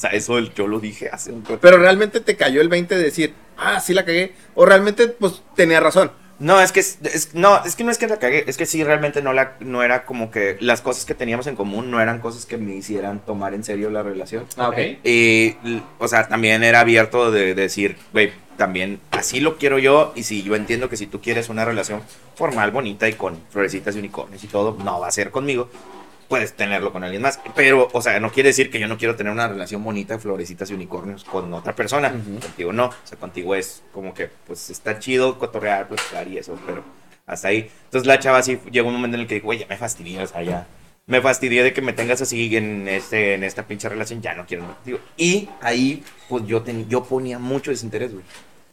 sea, 0.00 0.10
eso 0.10 0.38
yo 0.40 0.66
lo 0.66 0.80
dije 0.80 1.08
hace 1.12 1.30
un 1.32 1.42
tiempo. 1.42 1.60
Pero 1.62 1.78
realmente 1.78 2.20
te 2.20 2.36
cayó 2.36 2.60
el 2.60 2.68
20 2.68 2.96
de 2.96 3.02
decir, 3.02 3.34
ah, 3.56 3.80
sí 3.80 3.94
la 3.94 4.04
cagué. 4.04 4.32
O 4.54 4.66
realmente, 4.66 5.08
pues, 5.08 5.42
tenía 5.56 5.80
razón. 5.80 6.10
No, 6.40 6.60
es 6.60 6.70
que 6.70 6.78
es, 6.80 7.30
no, 7.34 7.64
es 7.64 7.74
que 7.74 7.82
no 7.82 7.90
es 7.90 7.98
que 7.98 8.06
la 8.06 8.18
cagué, 8.18 8.44
es 8.46 8.56
que 8.56 8.64
sí 8.64 8.84
realmente 8.84 9.22
no 9.22 9.32
la 9.32 9.56
no 9.58 9.82
era 9.82 10.04
como 10.04 10.30
que 10.30 10.56
las 10.60 10.80
cosas 10.80 11.04
que 11.04 11.14
teníamos 11.16 11.48
en 11.48 11.56
común 11.56 11.90
no 11.90 12.00
eran 12.00 12.20
cosas 12.20 12.46
que 12.46 12.56
me 12.58 12.76
hicieran 12.76 13.18
tomar 13.26 13.54
en 13.54 13.64
serio 13.64 13.90
la 13.90 14.04
relación. 14.04 14.46
Ah, 14.56 14.68
Ok. 14.68 14.78
Y, 15.02 15.56
o 15.98 16.06
sea, 16.06 16.28
también 16.28 16.62
era 16.62 16.78
abierto 16.78 17.32
de, 17.32 17.54
de 17.56 17.62
decir, 17.62 17.96
güey, 18.12 18.30
también 18.58 19.00
así 19.12 19.40
lo 19.40 19.56
quiero 19.56 19.78
yo. 19.78 20.12
Y 20.14 20.24
si 20.24 20.42
yo 20.42 20.54
entiendo 20.54 20.90
que 20.90 20.98
si 20.98 21.06
tú 21.06 21.22
quieres 21.22 21.48
una 21.48 21.64
relación 21.64 22.02
formal, 22.34 22.70
bonita 22.72 23.08
y 23.08 23.14
con 23.14 23.40
florecitas 23.48 23.96
y 23.96 24.00
unicornios 24.00 24.44
y 24.44 24.48
todo, 24.48 24.76
no 24.84 25.00
va 25.00 25.08
a 25.08 25.12
ser 25.12 25.30
conmigo. 25.30 25.70
puedes 26.28 26.52
tenerlo 26.52 26.92
con 26.92 27.02
alguien 27.04 27.22
más. 27.22 27.40
Pero, 27.56 27.88
o 27.90 28.02
sea, 28.02 28.20
no 28.20 28.30
quiere 28.30 28.50
decir 28.50 28.70
que 28.70 28.78
yo 28.78 28.86
no 28.86 28.98
quiero 28.98 29.16
tener 29.16 29.32
una 29.32 29.48
relación 29.48 29.82
bonita 29.82 30.18
florecitas 30.18 30.70
y 30.70 30.74
unicornios 30.74 31.24
con 31.24 31.54
otra 31.54 31.74
persona. 31.74 32.10
Contigo 32.10 32.70
no. 32.70 32.86
O 32.88 32.94
sea, 33.04 33.16
contigo 33.18 33.54
es 33.54 33.82
como 33.94 34.12
que, 34.12 34.28
pues, 34.46 34.68
está 34.68 34.98
chido 34.98 35.38
cotorrear, 35.38 35.88
platicar 35.88 36.28
y 36.28 36.36
eso, 36.36 36.58
pero 36.66 36.84
hasta 37.26 37.48
ahí. 37.48 37.70
Entonces 37.84 38.06
la 38.06 38.18
chava 38.18 38.42
sí 38.42 38.58
llegó 38.70 38.88
un 38.88 38.94
momento 38.96 39.14
en 39.14 39.22
el 39.22 39.26
que 39.26 39.36
dijo, 39.36 39.46
güey, 39.46 39.60
ya 39.60 39.66
me 39.68 39.78
fastidié, 39.78 40.22
o 40.22 40.26
sea, 40.26 40.42
ya. 40.42 40.66
Me 41.06 41.22
fastidié 41.22 41.62
de 41.62 41.72
que 41.72 41.80
me 41.80 41.94
tengas 41.94 42.20
así 42.20 42.54
en, 42.54 42.86
este, 42.88 43.32
en 43.32 43.42
esta 43.42 43.66
pinche 43.66 43.88
relación, 43.88 44.20
ya 44.20 44.34
no 44.34 44.44
quiero 44.44 44.64
nada 44.64 44.74
contigo. 44.74 44.98
Y 45.16 45.48
ahí, 45.62 46.04
pues, 46.28 46.44
yo, 46.46 46.60
ten- 46.60 46.86
yo 46.90 47.04
ponía 47.04 47.38
mucho 47.38 47.70
desinterés, 47.70 48.12
güey. 48.12 48.24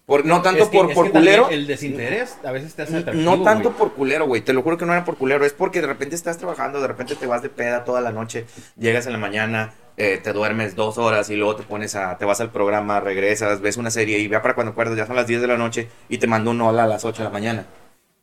Por, 0.06 0.24
no 0.26 0.42
tanto 0.44 0.64
Es 0.64 0.70
que- 0.70 0.78
por, 0.78 0.94
por 0.94 1.12
culero. 1.12 1.50
El 1.50 1.66
desinterés 1.66 2.38
a 2.44 2.52
veces 2.52 2.76
te 2.76 2.84
hace. 2.84 3.02
No 3.14 3.42
tanto 3.42 3.72
por 3.72 3.94
culero, 3.94 4.28
güey. 4.28 4.42
Te 4.42 4.54
lo 4.54 4.62
juro 4.62 4.78
que 4.78 4.86
no 4.86 4.94
era 4.94 5.04
por 5.04 5.18
culero. 5.18 5.46
Es 5.46 5.54
porque 5.54 5.82
de 5.82 5.88
repente 5.88 6.16
estás 6.16 6.38
trabajando, 6.38 6.80
de 6.80 6.88
repente 6.88 7.16
te 7.16 7.26
vas 7.26 7.42
de 7.42 7.50
peda 7.50 7.84
toda 7.86 8.02
la 8.02 8.12
noche, 8.12 8.46
llegas 8.78 9.08
en 9.08 9.14
la 9.14 9.18
mañana, 9.18 9.74
eh, 9.98 10.20
te 10.24 10.32
duermes 10.32 10.76
dos 10.76 10.98
horas 11.00 11.30
y 11.32 11.36
luego 11.36 11.56
te 11.56 11.64
pones 11.64 11.96
a, 11.96 12.18
te 12.20 12.26
vas 12.26 12.40
al 12.40 12.52
programa, 12.52 13.00
regresas, 13.00 13.62
ves 13.62 13.78
una 13.78 13.90
serie 13.90 14.20
y 14.20 14.30
ya 14.30 14.42
para 14.44 14.54
cuando 14.54 14.72
acuerdas, 14.74 14.96
ya 14.98 15.08
son 15.08 15.16
las 15.16 15.26
10 15.26 15.42
de 15.42 15.48
la 15.48 15.58
noche 15.58 15.90
y 16.08 16.18
te 16.20 16.28
mando 16.28 16.52
un 16.52 16.62
hola 16.62 16.84
a 16.84 16.88
las 16.88 17.04
8 17.04 17.20
de 17.20 17.24
la 17.24 17.34
mañana. 17.34 17.66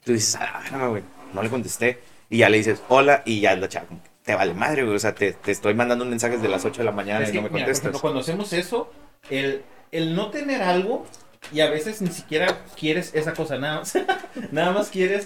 Tú 0.04 0.12
dices, 0.12 0.36
ah, 0.40 0.62
no, 0.72 0.90
güey, 0.90 1.02
no 1.32 1.42
le 1.42 1.48
contesté. 1.48 1.98
Y 2.30 2.38
ya 2.38 2.48
le 2.48 2.58
dices 2.58 2.80
hola 2.88 3.22
y 3.26 3.40
ya 3.40 3.56
la 3.56 3.68
chava, 3.68 3.86
te 4.22 4.34
vale 4.36 4.54
madre, 4.54 4.84
güey. 4.84 4.94
O 4.94 4.98
sea, 5.00 5.14
te, 5.14 5.32
te 5.32 5.50
estoy 5.50 5.74
mandando 5.74 6.04
mensajes 6.04 6.40
de 6.40 6.48
las 6.48 6.64
8 6.64 6.78
de 6.82 6.84
la 6.84 6.92
mañana 6.92 7.24
Es 7.24 7.30
y 7.30 7.32
que, 7.32 7.38
no 7.38 7.42
me 7.42 7.50
contestas. 7.50 8.00
cuando 8.00 8.20
hacemos 8.20 8.52
eso, 8.52 8.90
el, 9.30 9.62
el 9.90 10.14
no 10.14 10.30
tener 10.30 10.62
algo 10.62 11.04
y 11.50 11.60
a 11.60 11.68
veces 11.70 12.00
ni 12.00 12.10
siquiera 12.10 12.58
quieres 12.78 13.14
esa 13.14 13.34
cosa, 13.34 13.58
nada 13.58 13.80
más, 13.80 13.94
nada 14.52 14.72
más 14.72 14.88
quieres 14.88 15.24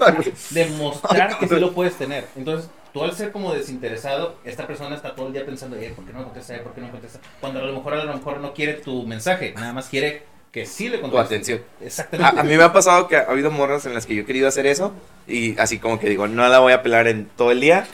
demostrar 0.50 1.38
que 1.38 1.48
sí 1.48 1.56
lo 1.56 1.72
puedes 1.72 1.96
tener. 1.96 2.26
Entonces, 2.36 2.70
tú 2.92 3.04
al 3.04 3.12
ser 3.14 3.32
como 3.32 3.52
desinteresado, 3.52 4.36
esta 4.44 4.66
persona 4.66 4.96
está 4.96 5.14
todo 5.14 5.26
el 5.26 5.32
día 5.32 5.44
pensando, 5.44 5.76
eh, 5.76 5.92
¿por 5.94 6.04
qué 6.04 6.12
no 6.12 6.24
contesta? 6.24 6.58
¿Por 6.62 6.72
qué 6.72 6.80
no 6.80 6.90
contesta? 6.90 7.20
Cuando 7.40 7.60
a 7.60 7.64
lo 7.64 7.72
mejor 7.74 7.94
a 7.94 8.04
lo 8.04 8.14
mejor 8.14 8.40
no 8.40 8.54
quiere 8.54 8.74
tu 8.74 9.06
mensaje, 9.06 9.52
nada 9.54 9.72
más 9.72 9.88
quiere 9.88 10.22
que 10.50 10.64
sí 10.64 10.88
le 10.88 10.96
tu 10.98 11.02
contestes. 11.02 11.26
atención. 11.26 11.60
Exactamente. 11.80 12.38
A, 12.38 12.40
a 12.40 12.44
mí 12.44 12.56
me 12.56 12.62
ha 12.64 12.72
pasado 12.72 13.08
que 13.08 13.16
ha 13.16 13.22
habido 13.22 13.50
morras 13.50 13.84
en 13.84 13.92
las 13.94 14.06
que 14.06 14.14
yo 14.14 14.22
he 14.22 14.24
querido 14.24 14.48
hacer 14.48 14.66
eso 14.66 14.92
y 15.28 15.58
así 15.58 15.78
como 15.78 15.98
que 16.00 16.08
digo, 16.08 16.26
no 16.28 16.48
la 16.48 16.60
voy 16.60 16.72
a 16.72 16.82
pelar 16.82 17.08
en 17.08 17.26
todo 17.36 17.52
el 17.52 17.60
día 17.60 17.86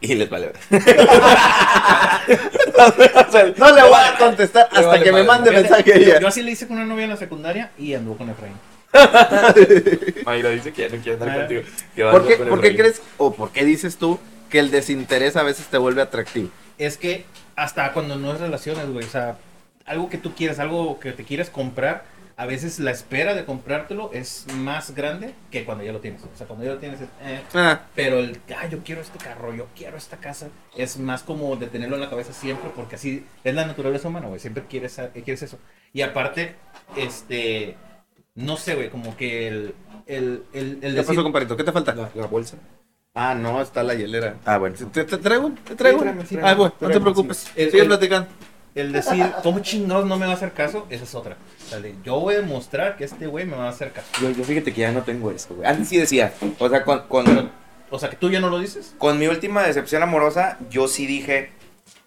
y 0.00 0.14
les 0.14 0.28
vale. 0.30 0.46
ver. 0.48 0.56
O 2.78 3.32
sea, 3.32 3.52
No 3.56 3.74
le 3.74 3.82
voy 3.82 3.94
a 3.94 4.16
contestar 4.18 4.64
hasta 4.70 4.86
vale 4.86 5.04
que 5.04 5.12
me 5.12 5.22
mande 5.22 5.50
Fíjate, 5.50 5.68
mensaje 5.68 5.90
yo, 5.90 5.94
ella. 6.10 6.20
yo 6.20 6.28
así 6.28 6.42
le 6.42 6.50
hice 6.52 6.66
con 6.66 6.76
una 6.76 6.86
novia 6.86 7.04
en 7.04 7.10
la 7.10 7.16
secundaria 7.16 7.70
y 7.78 7.94
anduvo 7.94 8.16
con 8.18 8.30
Efraín. 8.30 8.54
Mayra 10.24 10.50
dice 10.50 10.72
que 10.72 10.82
ya 10.88 10.96
no 10.96 11.02
quiere 11.02 11.12
andar 11.14 11.30
Ah. 11.30 11.36
contigo. 11.46 11.62
¿Por 12.10 12.26
qué, 12.26 12.36
con 12.38 12.48
por 12.48 12.60
qué 12.60 12.76
crees 12.76 13.02
o 13.18 13.32
por 13.34 13.50
qué 13.52 13.64
dices 13.64 13.96
tú 13.96 14.18
que 14.50 14.58
el 14.58 14.70
desinterés 14.70 15.36
a 15.36 15.42
veces 15.42 15.66
te 15.66 15.78
vuelve 15.78 16.02
atractivo? 16.02 16.50
es 16.78 16.98
que 16.98 17.24
hasta 17.56 17.92
cuando 17.92 18.16
no 18.16 18.34
es 18.34 18.40
relaciones, 18.40 18.86
güey, 18.90 19.06
o 19.06 19.08
sea, 19.08 19.36
algo 19.86 20.10
que 20.10 20.18
tú 20.18 20.34
quieres, 20.34 20.58
algo 20.58 21.00
que 21.00 21.12
te 21.12 21.24
quieres 21.24 21.48
comprar, 21.48 22.04
a 22.38 22.44
veces 22.46 22.78
la 22.80 22.90
espera 22.90 23.34
de 23.34 23.44
comprártelo 23.46 24.10
es 24.12 24.46
más 24.56 24.94
grande 24.94 25.32
que 25.50 25.64
cuando 25.64 25.84
ya 25.84 25.92
lo 25.92 26.00
tienes. 26.00 26.22
O 26.22 26.36
sea, 26.36 26.46
cuando 26.46 26.64
ya 26.66 26.72
lo 26.72 26.78
tienes, 26.78 27.00
es, 27.00 27.08
eh, 27.22 27.40
Ah, 27.54 27.82
pero 27.94 28.18
el, 28.18 28.38
ah, 28.58 28.66
yo 28.66 28.80
quiero 28.84 29.00
este 29.00 29.18
carro, 29.18 29.54
yo 29.54 29.66
quiero 29.74 29.96
esta 29.96 30.18
casa, 30.18 30.48
es 30.76 30.98
más 30.98 31.22
como 31.22 31.56
de 31.56 31.66
tenerlo 31.66 31.96
en 31.96 32.02
la 32.02 32.10
cabeza 32.10 32.32
siempre, 32.34 32.70
porque 32.76 32.96
así 32.96 33.24
es 33.42 33.54
la 33.54 33.66
naturaleza 33.66 34.08
humana, 34.08 34.26
güey, 34.28 34.38
siempre 34.38 34.64
quieres, 34.68 35.00
quieres 35.24 35.42
eso. 35.42 35.58
Y 35.94 36.02
aparte, 36.02 36.56
este, 36.96 37.76
no 38.34 38.56
sé, 38.56 38.74
güey, 38.74 38.90
como 38.90 39.16
que 39.16 39.48
el, 39.48 39.74
el, 40.06 40.42
el, 40.52 40.70
el 40.72 40.80
¿Qué 40.80 40.88
decir- 40.92 41.06
pasó, 41.06 41.22
compadrito? 41.22 41.56
¿Qué 41.56 41.64
te 41.64 41.72
falta? 41.72 41.94
La, 41.94 42.10
la 42.14 42.26
bolsa. 42.26 42.56
Ah, 43.14 43.34
no, 43.34 43.62
está 43.62 43.82
la 43.82 43.94
hielera. 43.94 44.36
Ah, 44.44 44.58
bueno. 44.58 44.76
¿Te, 44.92 45.04
te 45.04 45.16
traigo? 45.16 45.50
¿Te 45.66 45.74
traigo? 45.74 46.00
Sí, 46.00 46.04
tráeme, 46.04 46.26
sí, 46.26 46.38
ah, 46.42 46.54
bueno, 46.54 46.74
no 46.80 46.88
te 46.90 47.00
preocupes. 47.00 47.38
sí. 47.38 47.50
El- 47.56 47.70
Sigue 47.70 47.82
el- 47.84 47.88
platicando. 47.88 48.28
el 48.74 48.92
decir, 48.92 49.24
¿cómo 49.42 49.60
chingados 49.60 50.04
no 50.04 50.18
me 50.18 50.26
va 50.26 50.32
a 50.32 50.34
hacer 50.34 50.52
caso? 50.52 50.86
Esa 50.90 51.04
es 51.04 51.14
otra. 51.14 51.38
Yo 52.04 52.20
voy 52.20 52.34
a 52.34 52.40
demostrar 52.40 52.96
que 52.96 53.04
este 53.04 53.26
güey 53.26 53.44
me 53.44 53.56
va 53.56 53.66
a 53.66 53.70
hacer 53.70 53.92
caso. 53.92 54.08
Yo, 54.20 54.30
yo 54.30 54.44
fíjate 54.44 54.72
que 54.72 54.80
ya 54.80 54.92
no 54.92 55.02
tengo 55.02 55.30
eso, 55.30 55.54
güey. 55.54 55.68
Antes 55.68 55.88
sí 55.88 55.96
decía, 55.96 56.32
o 56.58 56.68
sea, 56.68 56.84
con, 56.84 57.00
con, 57.08 57.50
O 57.90 57.98
sea, 57.98 58.10
que 58.10 58.16
tú 58.16 58.30
ya 58.30 58.40
no 58.40 58.50
lo 58.50 58.58
dices. 58.58 58.94
con 58.98 59.18
mi 59.18 59.26
última 59.26 59.62
decepción 59.62 60.02
amorosa, 60.02 60.58
yo 60.70 60.88
sí 60.88 61.06
dije, 61.06 61.50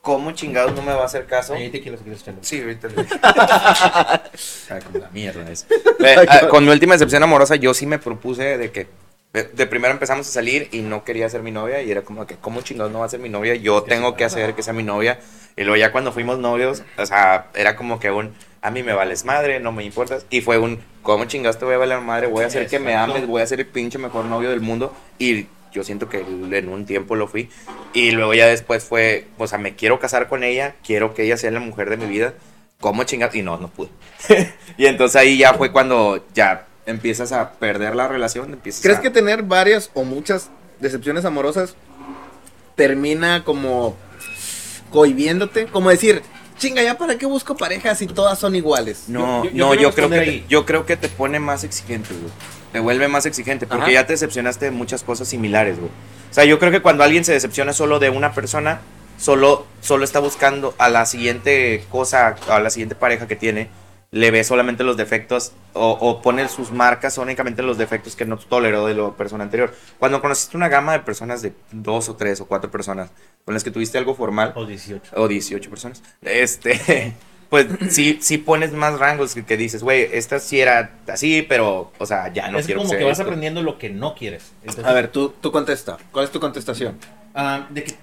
¿cómo 0.01 0.31
chingados 0.31 0.73
no 0.75 0.81
me 0.81 0.93
va 0.93 1.03
a 1.03 1.05
hacer 1.05 1.25
caso? 1.25 1.53
Ahí 1.53 1.69
te 1.69 1.81
quiero. 1.81 1.97
Sí, 2.41 2.61
ahorita 2.61 2.87
le 2.87 2.95
Ah, 3.21 4.79
como 4.85 4.99
la 4.99 5.09
mierda 5.11 5.49
es. 5.51 5.65
Eh, 5.99 6.15
ah, 6.29 6.47
con 6.49 6.63
mi 6.63 6.71
última 6.71 6.93
decepción 6.93 7.21
amorosa, 7.23 7.57
yo 7.57 7.73
sí 7.73 7.85
me 7.85 7.99
propuse 7.99 8.57
de 8.57 8.71
que 8.71 8.87
de, 9.33 9.43
de 9.43 9.67
primero 9.67 9.93
empezamos 9.93 10.27
a 10.27 10.31
salir 10.31 10.69
y 10.71 10.79
no 10.79 11.03
quería 11.03 11.29
ser 11.29 11.43
mi 11.43 11.51
novia 11.51 11.81
y 11.81 11.91
era 11.91 12.03
como 12.03 12.25
que, 12.25 12.35
¿cómo 12.37 12.61
chingados 12.61 12.91
no 12.91 12.99
va 12.99 13.05
a 13.05 13.09
ser 13.09 13.19
mi 13.19 13.27
novia? 13.27 13.55
Yo 13.55 13.83
tengo 13.83 14.15
que 14.15 14.23
hacer 14.23 14.55
que 14.55 14.63
sea 14.63 14.73
mi 14.73 14.83
novia. 14.83 15.19
Y 15.57 15.63
luego 15.63 15.75
ya 15.75 15.91
cuando 15.91 16.13
fuimos 16.13 16.39
novios, 16.39 16.83
o 16.97 17.05
sea, 17.05 17.47
era 17.53 17.75
como 17.75 17.99
que 17.99 18.11
un, 18.11 18.33
a 18.61 18.71
mí 18.71 18.83
me 18.83 18.93
vales 18.93 19.25
madre, 19.25 19.59
no 19.59 19.71
me 19.71 19.83
importas. 19.83 20.25
Y 20.29 20.41
fue 20.41 20.57
un, 20.57 20.79
¿cómo 21.01 21.25
chingados 21.25 21.57
te 21.59 21.65
voy 21.65 21.75
a 21.75 21.77
valer 21.77 22.01
madre? 22.01 22.27
Voy 22.27 22.43
a 22.43 22.47
hacer 22.47 22.67
que 22.67 22.79
me 22.79 22.95
ames, 22.95 23.25
voy 23.27 23.41
a 23.41 23.47
ser 23.47 23.59
el 23.59 23.67
pinche 23.67 23.97
mejor 23.97 24.25
novio 24.25 24.49
del 24.49 24.61
mundo. 24.61 24.93
Y 25.17 25.47
yo 25.71 25.83
siento 25.83 26.09
que 26.09 26.19
en 26.19 26.69
un 26.69 26.85
tiempo 26.85 27.15
lo 27.15 27.27
fui. 27.27 27.49
Y 27.93 28.11
luego 28.11 28.33
ya 28.33 28.47
después 28.47 28.83
fue, 28.83 29.27
o 29.37 29.47
sea, 29.47 29.57
me 29.59 29.75
quiero 29.75 29.99
casar 29.99 30.27
con 30.27 30.43
ella, 30.43 30.75
quiero 30.85 31.13
que 31.13 31.23
ella 31.23 31.37
sea 31.37 31.51
la 31.51 31.59
mujer 31.59 31.89
de 31.89 31.97
mi 31.97 32.05
vida. 32.05 32.33
¿Cómo 32.79 33.03
chingados? 33.03 33.35
Y 33.35 33.41
no, 33.41 33.57
no 33.57 33.67
pude. 33.69 33.89
y 34.77 34.85
entonces 34.85 35.15
ahí 35.17 35.37
ya 35.37 35.53
fue 35.53 35.71
cuando 35.71 36.25
ya 36.33 36.65
empiezas 36.85 37.31
a 37.31 37.51
perder 37.53 37.95
la 37.95 38.07
relación. 38.07 38.53
Empiezas 38.53 38.81
¿Crees 38.81 38.99
a- 38.99 39.01
que 39.01 39.09
tener 39.09 39.43
varias 39.43 39.91
o 39.93 40.03
muchas 40.03 40.49
decepciones 40.79 41.25
amorosas 41.25 41.75
termina 42.75 43.43
como 43.43 43.95
cohibiéndote? 44.91 45.65
Como 45.67 45.89
decir, 45.89 46.21
chinga, 46.59 46.83
¿ya 46.83 46.97
para 46.97 47.17
qué 47.17 47.25
busco 47.25 47.57
parejas 47.57 47.97
si 47.97 48.05
todas 48.07 48.37
son 48.37 48.55
iguales? 48.55 49.05
No, 49.07 49.43
Yo- 49.45 49.49
yo- 49.49 49.55
yo 49.55 49.65
no, 49.65 49.73
yo 49.73 49.93
creo, 49.95 50.09
que 50.09 50.19
ahí. 50.19 50.45
yo 50.47 50.65
creo 50.65 50.85
que 50.85 50.95
te 50.97 51.09
pone 51.09 51.39
más 51.39 51.63
exigente, 51.63 52.09
güey. 52.13 52.31
Te 52.71 52.79
vuelve 52.79 53.07
más 53.07 53.25
exigente 53.25 53.65
porque 53.65 53.83
Ajá. 53.85 53.91
ya 53.91 54.05
te 54.05 54.13
decepcionaste 54.13 54.65
de 54.65 54.71
muchas 54.71 55.01
cosas 55.01 55.27
similares, 55.27 55.77
güey. 55.79 55.89
O 56.29 56.33
sea, 56.33 56.45
yo 56.45 56.59
creo 56.59 56.71
que 56.71 56.81
cuando 56.83 57.03
alguien 57.03 57.25
se 57.25 57.31
decepciona 57.33 57.73
solo 57.73 57.97
de 57.97 58.11
una 58.11 58.33
persona, 58.33 58.81
solo, 59.17 59.65
solo 59.81 60.03
está 60.05 60.19
buscando 60.19 60.75
a 60.77 60.87
la 60.89 61.07
siguiente 61.07 61.83
cosa, 61.89 62.35
a 62.47 62.59
la 62.59 62.69
siguiente 62.69 62.93
pareja 62.93 63.27
que 63.27 63.35
tiene, 63.35 63.69
le 64.11 64.31
ve 64.31 64.43
solamente 64.43 64.83
los 64.83 64.97
defectos 64.97 65.51
o, 65.73 65.91
o 65.91 66.21
pone 66.21 66.47
sus 66.47 66.71
marcas 66.71 67.17
únicamente 67.19 67.61
en 67.61 67.67
los 67.67 67.77
defectos 67.77 68.15
que 68.15 68.25
no 68.25 68.37
toleró 68.37 68.85
de 68.87 68.95
la 68.95 69.11
persona 69.11 69.43
anterior. 69.43 69.73
Cuando 69.99 70.19
conociste 70.21 70.57
una 70.57 70.67
gama 70.67 70.93
de 70.93 70.99
personas 71.01 71.41
de 71.43 71.53
dos 71.71 72.09
o 72.09 72.15
tres 72.15 72.41
o 72.41 72.47
cuatro 72.47 72.71
personas 72.71 73.11
con 73.45 73.53
las 73.53 73.63
que 73.63 73.71
tuviste 73.71 73.97
algo 73.97 74.15
formal, 74.15 74.53
O 74.55 74.65
18. 74.65 75.11
o 75.15 75.27
18 75.27 75.69
personas. 75.69 76.01
Este, 76.23 77.13
pues 77.49 77.67
sí, 77.89 78.17
sí 78.21 78.39
pones 78.39 78.71
más 78.73 78.97
rangos 78.99 79.35
que, 79.35 79.45
que 79.45 79.57
dices, 79.57 79.83
güey, 79.83 80.09
esta 80.11 80.39
sí 80.39 80.59
era 80.59 80.91
así, 81.07 81.45
pero, 81.47 81.91
o 81.99 82.05
sea, 82.07 82.33
ya 82.33 82.49
no 82.49 82.57
es 82.59 82.65
quiero 82.65 82.81
como 82.81 82.91
que 82.93 83.03
vas 83.03 83.13
esto". 83.13 83.23
aprendiendo 83.23 83.61
lo 83.61 83.77
que 83.77 83.89
no 83.91 84.15
quieres. 84.15 84.51
Entonces, 84.61 84.85
A 84.85 84.93
ver, 84.93 85.09
tú, 85.11 85.33
tú 85.39 85.51
contesta. 85.51 85.97
¿Cuál 86.11 86.25
es 86.25 86.31
tu 86.31 86.39
contestación? 86.39 86.97
ah, 87.35 87.67
de 87.69 87.83
que 87.83 87.93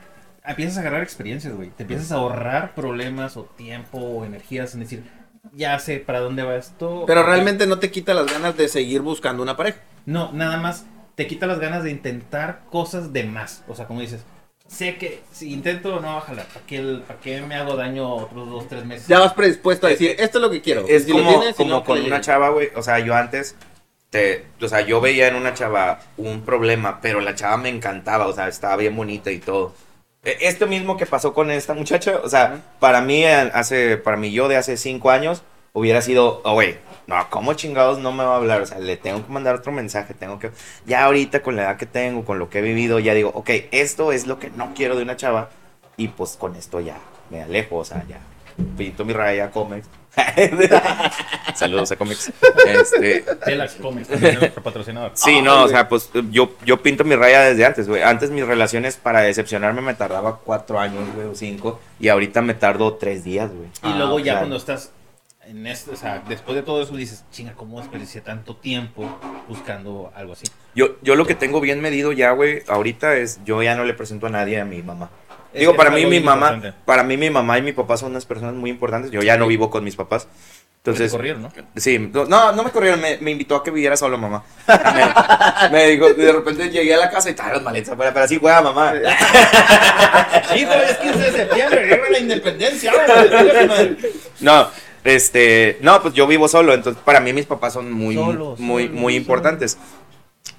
empiezas 0.45 0.77
a 0.77 0.81
agarrar 0.81 1.03
experiencias, 1.03 1.53
güey. 1.53 1.71
Te 1.71 1.83
empiezas 1.83 2.13
a 2.13 2.17
ahorrar 2.17 2.75
problemas 2.77 3.37
o 3.37 3.43
tiempo 3.43 3.99
o 3.99 4.25
energías 4.25 4.73
en 4.75 4.81
decir, 4.81 5.03
ya 5.53 5.79
sé 5.79 5.99
para 5.99 6.21
dónde 6.21 6.43
va 6.43 6.57
esto. 6.57 7.05
Pero 7.07 7.23
realmente 7.23 7.67
no 7.67 7.79
te 7.79 7.91
quita 7.91 8.15
las 8.15 8.27
ganas 8.33 8.57
de 8.57 8.69
seguir 8.69 9.01
buscando 9.03 9.43
una 9.43 9.57
pareja. 9.57 9.79
No, 10.05 10.33
nada 10.33 10.57
más 10.59 10.87
te 11.15 11.27
quita 11.27 11.47
las 11.47 11.59
ganas 11.59 11.83
de 11.85 11.91
intentar 11.91 12.63
cosas 12.71 13.13
de 13.13 13.25
más. 13.25 13.65
O 13.69 13.75
sea, 13.75 13.87
como 13.87 14.01
dices, 14.01 14.25
sé 14.69 14.97
que 14.97 15.23
si 15.33 15.53
intento 15.53 16.01
no 16.01 16.09
va 16.09 16.19
a 16.19 16.21
jalar. 16.23 16.47
¿Para 16.47 16.67
qué, 16.67 16.77
el- 16.79 17.03
para 17.07 17.21
qué 17.21 17.41
me 17.43 17.55
hago 17.55 17.77
daño 17.77 18.09
otros 18.15 18.49
dos, 18.49 18.69
tres 18.69 18.85
meses? 18.85 19.07
Ya 19.09 19.19
vas 19.19 19.33
predispuesto 19.35 19.87
a 19.87 19.91
decir, 19.91 20.11
Eh, 20.11 20.17
esto 20.19 20.39
es 20.39 20.43
lo 20.43 20.51
que 20.51 20.61
quiero. 20.61 20.85
Es 20.87 21.05
Si 21.05 21.11
lo 21.11 21.17
como, 21.19 21.31
tienes, 21.31 21.57
si 21.57 21.63
como 21.63 21.71
no, 21.71 21.85
con 21.85 21.97
pues, 21.97 22.07
una 22.07 22.21
chava, 22.21 22.51
güey. 22.51 22.71
O 22.77 22.83
sea, 22.83 22.99
yo 22.99 23.15
antes, 23.15 23.57
te, 24.11 24.47
o 24.61 24.69
sea, 24.69 24.81
yo 24.83 25.01
veía 25.01 25.29
en 25.29 25.37
una 25.37 25.55
chava 25.55 26.01
un 26.17 26.43
problema, 26.43 27.01
pero 27.01 27.21
la 27.21 27.35
chava 27.35 27.57
me 27.57 27.69
encantaba, 27.69 28.27
o 28.27 28.33
sea, 28.33 28.49
estaba 28.49 28.77
bien 28.77 28.95
bonita 28.97 29.31
y 29.31 29.39
todo. 29.39 29.75
E- 30.27 30.39
Esto 30.49 30.67
mismo 30.67 30.97
que 30.97 31.07
pasó 31.07 31.33
con 31.33 31.51
esta 31.51 31.73
muchacha, 31.75 32.21
o 32.23 32.29
sea, 32.29 32.61
para 32.81 33.01
mí, 33.01 33.25
eh, 33.25 33.51
hace, 33.55 33.97
para 33.97 34.17
mí, 34.17 34.33
yo 34.33 34.49
de 34.49 34.57
hace 34.57 34.77
cinco 34.77 35.11
años, 35.11 35.43
hubiera 35.73 36.03
sido, 36.03 36.41
oh, 36.45 36.55
güey, 36.55 36.77
no, 37.07 37.17
¿cómo 37.31 37.55
chingados 37.55 37.99
no 38.01 38.13
me 38.13 38.25
va 38.25 38.35
a 38.35 38.37
hablar? 38.37 38.61
O 38.63 38.67
sea, 38.67 38.79
le 38.79 38.97
tengo 38.97 39.25
que 39.25 39.33
mandar 39.33 39.55
otro 39.55 39.73
mensaje, 39.73 40.15
tengo 40.15 40.39
que, 40.39 40.51
ya 40.87 41.05
ahorita 41.05 41.43
con 41.43 41.57
la 41.57 41.63
edad 41.63 41.77
que 41.77 41.87
tengo, 41.87 42.25
con 42.25 42.39
lo 42.39 42.51
que 42.51 42.59
he 42.59 42.63
vivido, 42.63 42.99
ya 42.99 43.15
digo, 43.15 43.31
ok, 43.35 43.51
esto 43.71 44.13
es 44.13 44.27
lo 44.27 44.39
que 44.39 44.51
no 44.51 44.73
quiero 44.75 44.97
de 44.97 45.03
una 45.03 45.17
chava, 45.17 45.51
y 45.97 46.09
pues 46.09 46.37
con 46.37 46.57
esto 46.57 46.81
ya 46.81 46.97
me 47.31 47.43
alejo, 47.43 47.77
o 47.77 47.85
sea, 47.85 48.05
ya 48.09 48.19
pinto 48.77 49.05
mi 49.05 49.13
raya, 49.13 49.51
comics. 49.51 49.89
Saludos 51.55 51.93
a 51.93 51.97
comics. 51.97 52.33
Este, 52.67 53.21
Telax 53.45 53.75
Comics, 53.75 54.09
nuestro 54.11 54.63
patrocinador. 54.63 55.13
Sí, 55.15 55.39
Ah, 55.39 55.43
no, 55.43 55.65
o 55.65 55.69
sea, 55.69 55.89
pues 55.89 56.11
yo, 56.31 56.55
yo 56.65 56.83
pinto 56.83 57.05
mi 57.05 57.15
raya 57.17 57.43
desde 57.43 57.65
antes, 57.65 57.89
güey. 57.89 58.03
Antes 58.03 58.31
mis 58.31 58.47
relaciones 58.47 58.97
para 58.97 59.21
decepcionarme 59.21 59.81
me 59.83 59.95
tardaba 59.95 60.39
cuatro 60.39 60.79
años, 60.79 61.05
güey, 61.15 61.27
o 61.27 61.35
cinco. 61.35 61.81
Y 62.01 62.09
ahorita 62.09 62.43
me 62.43 62.55
tardo 62.55 62.95
tres 62.95 63.25
días, 63.25 63.51
güey. 63.53 63.69
Y 63.83 63.95
Ah, 63.95 63.95
luego 63.97 64.19
ya 64.19 64.25
claro. 64.25 64.39
cuando 64.41 64.57
estás 64.57 64.93
en 65.47 65.67
esto, 65.67 65.93
o 65.93 65.97
sea, 65.97 66.23
después 66.29 66.57
de 66.57 66.63
todo 66.63 66.83
eso 66.83 66.97
dices, 66.97 67.25
chinga, 67.31 67.53
¿cómo 67.55 67.79
desperdicié 67.81 68.21
tanto 68.21 68.57
tiempo 68.57 69.09
buscando 69.49 70.13
algo 70.17 70.33
así? 70.33 70.47
Yo, 70.75 70.97
yo 71.03 71.15
lo 71.15 71.25
que 71.25 71.35
tengo 71.35 71.61
bien 71.61 71.81
medido 71.81 72.13
ya, 72.13 72.33
güey, 72.33 72.63
ahorita 72.67 73.17
es, 73.17 73.41
yo 73.45 73.63
ya 73.63 73.77
no 73.77 73.85
le 73.85 73.95
presento 73.95 74.27
a 74.27 74.31
nadie 74.31 74.61
a 74.61 74.65
mi 74.65 74.83
mamá. 74.83 75.09
Digo, 75.59 75.75
para 75.77 75.91
mí 75.91 76.07
mi 76.07 76.21
mamá, 76.21 76.53
importante. 76.55 76.79
para 76.85 77.03
mí 77.03 77.17
mi 77.17 77.31
mamá 77.31 77.59
y 77.59 77.63
mi 77.63 77.73
papá 77.73 77.97
son 77.97 78.11
unas 78.11 78.25
personas 78.27 78.55
muy 78.55 78.71
importantes. 78.71 79.11
Yo 79.11 79.23
ya 79.23 79.37
no 79.37 79.47
vivo 79.47 79.71
con 79.71 79.85
mis 79.85 79.97
papás. 79.97 80.29
Entonces, 80.79 81.11
Te 81.11 81.17
corrieron, 81.17 81.43
¿no? 81.43 81.53
Sí, 81.75 81.99
no, 81.99 82.53
no 82.53 82.63
me 82.63 82.71
corrieron, 82.71 83.01
me, 83.01 83.19
me 83.19 83.33
invitó 83.33 83.57
a 83.57 83.65
que 83.65 83.73
viviera 83.73 83.97
solo, 83.97 84.19
mamá. 84.19 84.45
Me, 85.65 85.69
me 85.71 85.87
dijo, 85.89 86.15
de 86.15 86.31
repente 86.31 86.71
llegué 86.71 86.95
a 86.95 86.99
la 86.99 87.11
casa 87.11 87.29
y 87.29 87.33
estaba 87.33 87.55
las 87.55 87.63
maletas 87.63 87.93
afuera, 87.95 88.13
pero 88.15 88.25
así 88.25 88.39
juega 88.39 88.63
mamá. 88.63 88.95
Hijo, 90.57 90.73
es 90.73 90.97
15 90.99 91.19
de 91.19 91.33
septiembre, 91.33 91.87
guerra 91.87 92.11
la 92.11 92.19
independencia. 92.21 92.93
No, 94.41 94.69
este, 95.03 95.79
no, 95.81 96.01
pues 96.03 96.15
yo 96.15 96.27
vivo 96.29 96.47
solo, 96.47 96.73
entonces 96.75 97.03
para 97.05 97.19
mí 97.21 97.33
mis 97.33 97.47
papás 97.47 97.73
son 97.73 97.91
muy, 97.93 98.15
Solo, 98.15 98.55
muy, 98.59 98.85
solo, 98.87 98.95
muy 99.01 99.13
solo. 99.15 99.23
importantes. 99.23 99.79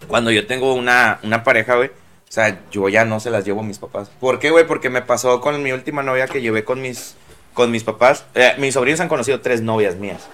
Cuando 0.08 0.32
yo 0.32 0.46
tengo 0.46 0.74
una, 0.74 1.20
una 1.24 1.44
pareja, 1.44 1.76
güey, 1.76 1.92
o 2.30 2.32
sea, 2.32 2.60
yo 2.72 2.90
ya 2.90 3.06
no 3.06 3.20
se 3.20 3.30
las 3.30 3.46
llevo 3.46 3.62
a 3.62 3.64
mis 3.64 3.80
papás. 3.80 4.10
¿Por 4.20 4.40
qué, 4.40 4.52
güey? 4.52 4.68
Porque 4.68 4.90
me 4.90 5.02
pasó 5.02 5.40
con 5.40 5.62
mi 5.64 5.72
última 5.72 6.04
novia 6.04 6.28
que 6.28 6.42
llevé 6.42 6.64
con 6.64 6.82
mis, 6.82 7.16
con 7.54 7.72
mis 7.72 7.84
papás. 7.84 8.26
Eh, 8.36 8.54
mis 8.58 8.74
sobrinos 8.74 9.00
han 9.00 9.08
conocido 9.08 9.40
tres 9.40 9.62
novias 9.62 9.96
mías. 9.96 10.28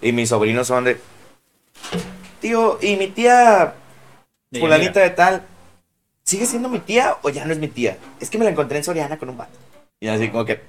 Y 0.00 0.12
mis 0.12 0.28
sobrinos 0.28 0.68
son 0.68 0.84
de, 0.84 0.98
tío, 2.40 2.78
y 2.80 2.96
mi 2.96 3.08
tía 3.08 3.74
fulanita 4.52 5.00
de 5.00 5.10
tal, 5.10 5.42
¿sigue 6.22 6.46
siendo 6.46 6.68
mi 6.68 6.78
tía 6.78 7.16
o 7.22 7.30
ya 7.30 7.44
no 7.44 7.52
es 7.52 7.58
mi 7.58 7.68
tía? 7.68 7.96
Es 8.20 8.30
que 8.30 8.38
me 8.38 8.44
la 8.44 8.50
encontré 8.50 8.78
en 8.78 8.84
Soriana 8.84 9.18
con 9.18 9.28
un 9.28 9.36
vato. 9.36 9.58
Y 10.00 10.08
así 10.08 10.28
como 10.28 10.44
que, 10.44 10.60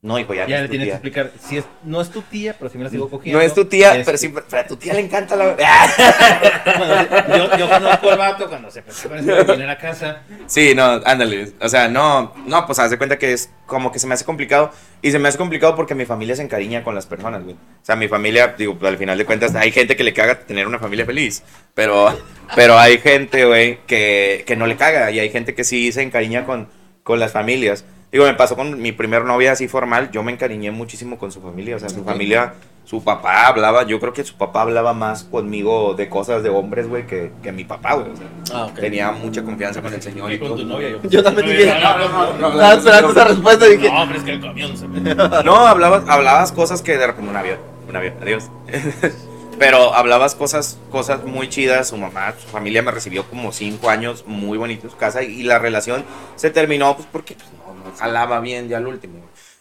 no, 0.00 0.16
hijo, 0.18 0.32
ya, 0.32 0.44
no 0.44 0.48
Ya 0.48 0.56
es 0.56 0.62
le 0.62 0.66
tu 0.68 0.70
tienes 0.70 0.86
que 0.88 0.92
explicar. 0.94 1.32
Si 1.40 1.56
es, 1.58 1.64
no 1.82 2.00
es 2.00 2.08
tu 2.10 2.22
tía, 2.22 2.54
pero 2.56 2.70
si 2.70 2.78
me 2.78 2.84
la 2.84 2.90
sigo 2.90 3.10
cogiendo. 3.10 3.38
No 3.40 3.44
es 3.44 3.52
tu 3.52 3.64
tía, 3.64 3.96
es- 3.96 4.06
pero 4.06 4.16
sí, 4.16 4.28
pero 4.28 4.62
a 4.62 4.66
tu 4.66 4.76
tía 4.76 4.94
le 4.94 5.00
encanta 5.00 5.34
la... 5.34 5.56
Bueno, 6.78 7.36
yo, 7.36 7.56
yo 7.58 7.68
conozco 7.68 8.10
al 8.10 8.18
vato 8.18 8.48
cuando 8.48 8.70
se 8.70 8.78
empezó 8.80 9.08
con 9.08 9.18
eso, 9.18 9.44
viene 9.44 9.64
a 9.64 9.66
la 9.66 9.78
casa. 9.78 10.22
Sí, 10.46 10.72
no, 10.74 10.84
ándale. 11.04 11.52
O 11.60 11.68
sea, 11.68 11.88
no, 11.88 12.32
no, 12.46 12.66
pues 12.66 12.78
haz 12.78 12.90
de 12.90 12.98
cuenta 12.98 13.18
que 13.18 13.32
es 13.32 13.50
como 13.66 13.90
que 13.90 13.98
se 13.98 14.06
me 14.06 14.14
hace 14.14 14.24
complicado. 14.24 14.70
Y 15.02 15.10
se 15.10 15.18
me 15.18 15.28
hace 15.28 15.38
complicado 15.38 15.74
porque 15.76 15.94
mi 15.94 16.04
familia 16.04 16.36
se 16.36 16.42
encariña 16.42 16.82
con 16.84 16.94
las 16.94 17.06
personas, 17.06 17.42
güey. 17.42 17.54
O 17.54 17.84
sea, 17.84 17.96
mi 17.96 18.06
familia, 18.08 18.54
digo, 18.56 18.78
al 18.82 18.98
final 18.98 19.16
de 19.18 19.24
cuentas, 19.24 19.54
hay 19.54 19.72
gente 19.72 19.96
que 19.96 20.04
le 20.04 20.12
caga 20.12 20.40
tener 20.40 20.66
una 20.66 20.78
familia 20.78 21.06
feliz. 21.06 21.42
Pero, 21.74 22.16
pero 22.54 22.78
hay 22.78 22.98
gente, 22.98 23.44
güey, 23.46 23.78
que, 23.86 24.44
que 24.46 24.54
no 24.56 24.66
le 24.66 24.76
caga. 24.76 25.10
Y 25.10 25.18
hay 25.18 25.30
gente 25.30 25.54
que 25.54 25.64
sí 25.64 25.90
se 25.92 26.02
encariña 26.02 26.44
con, 26.44 26.68
con 27.02 27.18
las 27.18 27.32
familias. 27.32 27.84
Digo, 28.10 28.24
me 28.24 28.34
pasó 28.34 28.56
con 28.56 28.80
mi 28.80 28.92
primer 28.92 29.24
novia 29.24 29.52
así 29.52 29.68
formal. 29.68 30.10
Yo 30.10 30.22
me 30.22 30.32
encariñé 30.32 30.70
muchísimo 30.70 31.18
con 31.18 31.30
su 31.30 31.40
familia. 31.42 31.76
O 31.76 31.78
sea, 31.78 31.90
su 31.90 32.02
familia, 32.04 32.54
su 32.84 33.04
papá 33.04 33.46
hablaba. 33.48 33.82
Yo 33.82 34.00
creo 34.00 34.14
que 34.14 34.24
su 34.24 34.34
papá 34.34 34.62
hablaba 34.62 34.94
más 34.94 35.24
conmigo 35.24 35.92
de 35.94 36.08
cosas 36.08 36.42
de 36.42 36.48
hombres, 36.48 36.88
güey, 36.88 37.06
que, 37.06 37.32
que 37.42 37.52
mi 37.52 37.64
papá, 37.64 37.94
güey. 37.94 38.06
O 38.10 38.16
sea, 38.16 38.26
Ah, 38.54 38.64
ok. 38.66 38.78
tenía 38.80 39.10
mucha 39.12 39.42
confianza 39.42 39.82
con 39.82 39.92
el 39.92 40.00
señor. 40.00 40.32
Y 40.32 40.38
con 40.38 40.48
todo. 40.48 40.56
tu 40.58 40.64
novia. 40.64 40.88
Yo, 41.02 41.10
Yo 41.10 41.22
también 41.22 41.48
dije, 41.48 41.74
No, 41.82 41.98
no, 41.98 42.08
no, 42.08 42.38
no. 42.38 42.48
Estaba 42.52 42.72
esperando 42.74 43.10
esa 43.10 43.24
respuesta 43.24 43.68
y 43.68 43.76
dije, 43.76 43.92
No, 43.92 44.06
pero 44.06 44.18
es 44.18 44.24
que 44.24 44.32
el 44.32 44.40
camión 44.40 44.76
se 44.76 44.88
me. 44.88 45.14
No, 45.44 45.66
hablabas, 45.66 46.04
hablabas 46.08 46.50
cosas 46.52 46.80
que 46.80 46.96
de 46.96 47.06
repente 47.08 47.30
un 47.30 47.36
avión, 47.36 47.58
un 47.88 47.94
avión, 47.96 48.14
adiós. 48.22 48.44
Pero 49.58 49.92
hablabas 49.92 50.36
cosas, 50.36 50.78
cosas 50.90 51.24
muy 51.24 51.48
chidas. 51.48 51.88
Su 51.88 51.96
mamá, 51.96 52.32
su 52.40 52.46
familia 52.46 52.80
me 52.80 52.92
recibió 52.92 53.24
como 53.24 53.50
cinco 53.50 53.90
años 53.90 54.22
muy 54.24 54.56
bonitos 54.56 54.84
en 54.84 54.90
su 54.92 54.96
casa 54.96 55.24
y 55.24 55.42
la 55.42 55.58
relación 55.58 56.04
se 56.36 56.50
terminó 56.50 56.94
pues 56.94 57.08
porque 57.10 57.34
pues, 57.34 57.48
jalaba 57.98 58.40
bien 58.40 58.68
ya 58.68 58.78
al 58.78 58.86
último. 58.86 59.20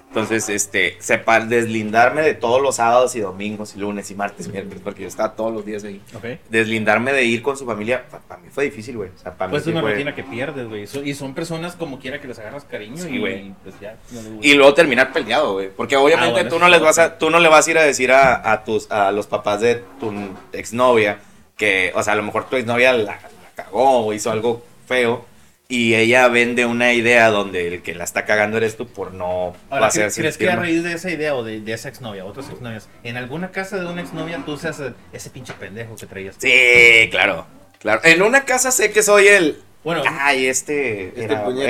Entonces, 0.09 0.47
este, 0.47 0.95
sepa 0.99 1.41
deslindarme 1.41 2.21
de 2.21 2.33
todos 2.33 2.61
los 2.61 2.77
sábados 2.77 3.13
y 3.17 3.19
domingos 3.19 3.75
y 3.75 3.79
lunes 3.79 4.09
y 4.09 4.15
martes, 4.15 4.47
miércoles, 4.53 4.79
porque 4.81 5.01
yo 5.01 5.07
estaba 5.09 5.35
todos 5.35 5.53
los 5.53 5.65
días 5.65 5.83
ahí. 5.83 6.01
Ok. 6.15 6.23
Deslindarme 6.49 7.11
de 7.11 7.25
ir 7.25 7.41
con 7.41 7.57
su 7.57 7.65
familia, 7.65 8.05
para 8.25 8.39
mí 8.41 8.47
fue 8.49 8.63
difícil, 8.63 8.95
güey. 8.95 9.09
O 9.13 9.17
sea, 9.17 9.33
para 9.35 9.51
Pues 9.51 9.63
es 9.63 9.67
mí 9.67 9.71
sí 9.73 9.73
una 9.73 9.81
fue- 9.81 9.91
rutina 9.91 10.15
que 10.15 10.23
pierdes, 10.23 10.69
güey. 10.69 10.87
So- 10.87 11.03
Y 11.03 11.13
son 11.13 11.33
personas 11.33 11.75
como 11.75 11.99
quiera 11.99 12.21
que 12.21 12.27
les 12.29 12.39
agarras 12.39 12.63
cariño 12.63 13.03
Sí, 13.03 13.15
y 13.15 13.19
güey. 13.19 13.53
pues 13.63 13.75
ya. 13.81 13.97
no 14.11 14.21
Y 14.41 14.53
luego 14.53 14.73
terminar 14.73 15.11
peleado, 15.11 15.53
güey. 15.53 15.69
Porque 15.75 15.97
obviamente 15.97 16.29
Ah, 16.29 16.43
bueno, 16.43 16.49
tú 16.49 16.57
no 16.59 16.69
les 16.69 16.79
vas 16.81 16.97
a, 16.99 17.17
tú 17.17 17.29
no 17.29 17.39
le 17.41 17.49
vas 17.49 17.67
a 17.67 17.71
ir 17.71 17.77
a 17.77 17.83
decir 17.83 18.13
a, 18.13 18.49
a 18.53 18.63
tus, 18.63 18.89
a 18.89 19.11
los 19.11 19.27
papás 19.27 19.59
de 19.59 19.83
tu 19.99 20.13
exnovia 20.53 21.19
que, 21.57 21.91
o 21.95 22.01
sea, 22.01 22.13
a 22.13 22.15
lo 22.15 22.23
mejor 22.23 22.45
tu 22.49 22.55
exnovia 22.55 22.93
la, 22.93 23.03
la 23.13 23.19
cagó 23.55 24.05
o 24.07 24.13
hizo 24.13 24.31
algo 24.31 24.63
feo. 24.87 25.25
Y 25.69 25.95
ella 25.95 26.27
vende 26.29 26.65
una 26.65 26.93
idea 26.93 27.29
donde 27.29 27.67
el 27.67 27.81
que 27.81 27.93
la 27.93 28.05
está 28.05 28.23
cagando 28.23 28.55
eres 28.57 28.77
tú 28.77 28.87
por 28.87 29.13
no 29.13 29.53
Ahora, 29.69 29.87
hacer 29.87 30.09
¿cre- 30.09 30.15
¿crees 30.15 30.37
que 30.37 30.49
a 30.49 30.55
raíz 30.55 30.81
de 30.83 30.93
esa 30.93 31.11
idea 31.11 31.35
o 31.35 31.43
de, 31.43 31.59
de 31.59 31.73
esa 31.73 31.89
exnovia, 31.89 32.23
otras 32.23 32.49
exnovias, 32.49 32.87
en 33.03 33.17
alguna 33.17 33.51
casa 33.51 33.77
de 33.77 33.85
una 33.85 34.01
exnovia 34.01 34.41
tú 34.45 34.57
seas 34.57 34.81
ese 35.11 35.29
pinche 35.29 35.53
pendejo 35.53 35.95
que 35.97 36.05
traías? 36.05 36.35
Sí, 36.37 37.09
claro. 37.11 37.45
Claro. 37.79 38.01
En 38.05 38.21
una 38.21 38.45
casa 38.45 38.71
sé 38.71 38.91
que 38.91 39.03
soy 39.03 39.27
el. 39.27 39.61
Bueno, 39.87 40.03
Ay, 40.05 40.47
este, 40.47 41.13
Este 41.17 41.23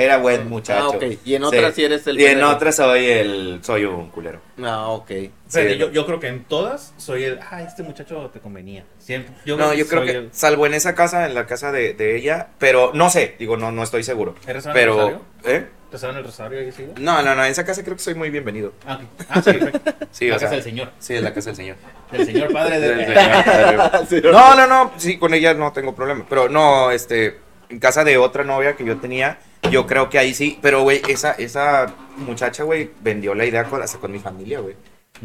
era, 0.04 0.16
buen 0.16 0.48
muchacho. 0.48 0.82
Ah, 0.82 0.88
ok. 0.88 1.04
Y 1.24 1.36
en 1.36 1.44
otra 1.44 1.70
sí 1.70 1.84
eres 1.84 2.04
el 2.08 2.18
Y 2.18 2.24
en 2.24 2.30
pendejo. 2.30 2.50
otra 2.50 2.72
soy 2.72 3.06
el. 3.06 3.60
Soy 3.62 3.84
un 3.84 4.10
culero. 4.10 4.40
Ah, 4.60 4.88
ok. 4.88 5.08
pero 5.52 5.72
yo, 5.74 5.92
yo 5.92 6.04
creo 6.04 6.18
que 6.18 6.26
en 6.26 6.42
todas 6.42 6.94
soy 6.96 7.22
el, 7.22 7.38
ah, 7.48 7.62
este 7.62 7.84
muchacho 7.84 8.28
te 8.32 8.40
convenía. 8.40 8.82
Siempre. 8.98 9.32
Yo 9.44 9.56
no, 9.56 9.72
yo 9.72 9.86
creo 9.86 10.02
que, 10.04 10.10
el- 10.10 10.30
salvo 10.32 10.66
en 10.66 10.74
esa 10.74 10.96
casa, 10.96 11.26
en 11.26 11.34
la 11.34 11.46
casa 11.46 11.70
de, 11.70 11.94
de 11.94 12.16
ella, 12.16 12.48
pero 12.58 12.90
no 12.92 13.08
sé, 13.08 13.36
digo, 13.38 13.56
no, 13.56 13.70
no 13.70 13.84
estoy 13.84 14.02
seguro. 14.02 14.34
¿Eres 14.48 14.66
Pero, 14.72 14.94
Rosario? 14.96 15.20
¿eh? 15.44 15.66
¿Te 15.88 15.96
saben 15.96 16.16
el 16.16 16.24
rosario 16.24 16.58
ahí 16.58 16.72
seguido? 16.72 16.94
No, 16.98 17.22
no, 17.22 17.36
no, 17.36 17.44
en 17.44 17.52
esa 17.52 17.64
casa 17.64 17.84
creo 17.84 17.94
que 17.96 18.02
soy 18.02 18.16
muy 18.16 18.30
bienvenido. 18.30 18.72
Ah, 18.84 18.96
ok. 19.00 19.26
Ah, 19.28 19.42
sí, 19.42 19.52
perfecto. 19.52 19.94
Sí, 20.10 20.26
La 20.26 20.34
o 20.34 20.38
sea, 20.40 20.46
casa 20.48 20.54
del 20.56 20.64
señor. 20.64 20.90
Sí, 20.98 21.14
es 21.14 21.22
la 21.22 21.32
casa 21.32 21.50
del 21.50 21.56
señor. 21.56 21.76
Del 22.10 22.26
señor 22.26 22.52
padre 22.52 22.80
de... 22.80 22.88
Del 22.96 23.06
señor. 23.14 24.06
Sí, 24.08 24.20
No, 24.24 24.56
no, 24.56 24.66
no, 24.66 24.92
sí, 24.96 25.18
con 25.18 25.34
ella 25.34 25.54
no 25.54 25.70
tengo 25.72 25.94
problema. 25.94 26.26
Pero 26.28 26.48
no, 26.48 26.90
este, 26.90 27.38
en 27.68 27.78
casa 27.78 28.04
de 28.04 28.18
otra 28.18 28.44
novia 28.44 28.76
que 28.76 28.84
yo 28.84 28.98
tenía, 28.98 29.38
yo 29.70 29.86
creo 29.86 30.10
que 30.10 30.18
ahí 30.18 30.34
sí. 30.34 30.58
Pero, 30.62 30.82
güey, 30.82 31.02
esa, 31.08 31.32
esa 31.32 31.94
muchacha, 32.16 32.64
güey, 32.64 32.90
vendió 33.00 33.34
la 33.34 33.44
idea 33.44 33.64
con, 33.64 33.82
hasta 33.82 33.98
con 33.98 34.12
mi 34.12 34.18
familia, 34.18 34.60
güey. 34.60 34.74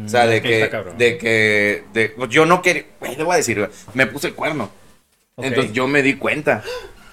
O 0.04 0.08
sea, 0.08 0.24
Mm, 0.24 0.28
de 0.28 0.42
que, 0.42 0.70
de 0.98 1.18
que, 1.18 1.84
de, 1.92 2.08
pues, 2.10 2.30
yo 2.30 2.46
no 2.46 2.62
quería, 2.62 2.84
güey, 2.98 3.16
le 3.16 3.24
voy 3.24 3.34
a 3.34 3.36
decir, 3.36 3.68
me 3.94 4.06
puse 4.06 4.28
el 4.28 4.34
cuerno. 4.34 4.70
Entonces 5.36 5.72
yo 5.72 5.86
me 5.86 6.02
di 6.02 6.14
cuenta. 6.14 6.62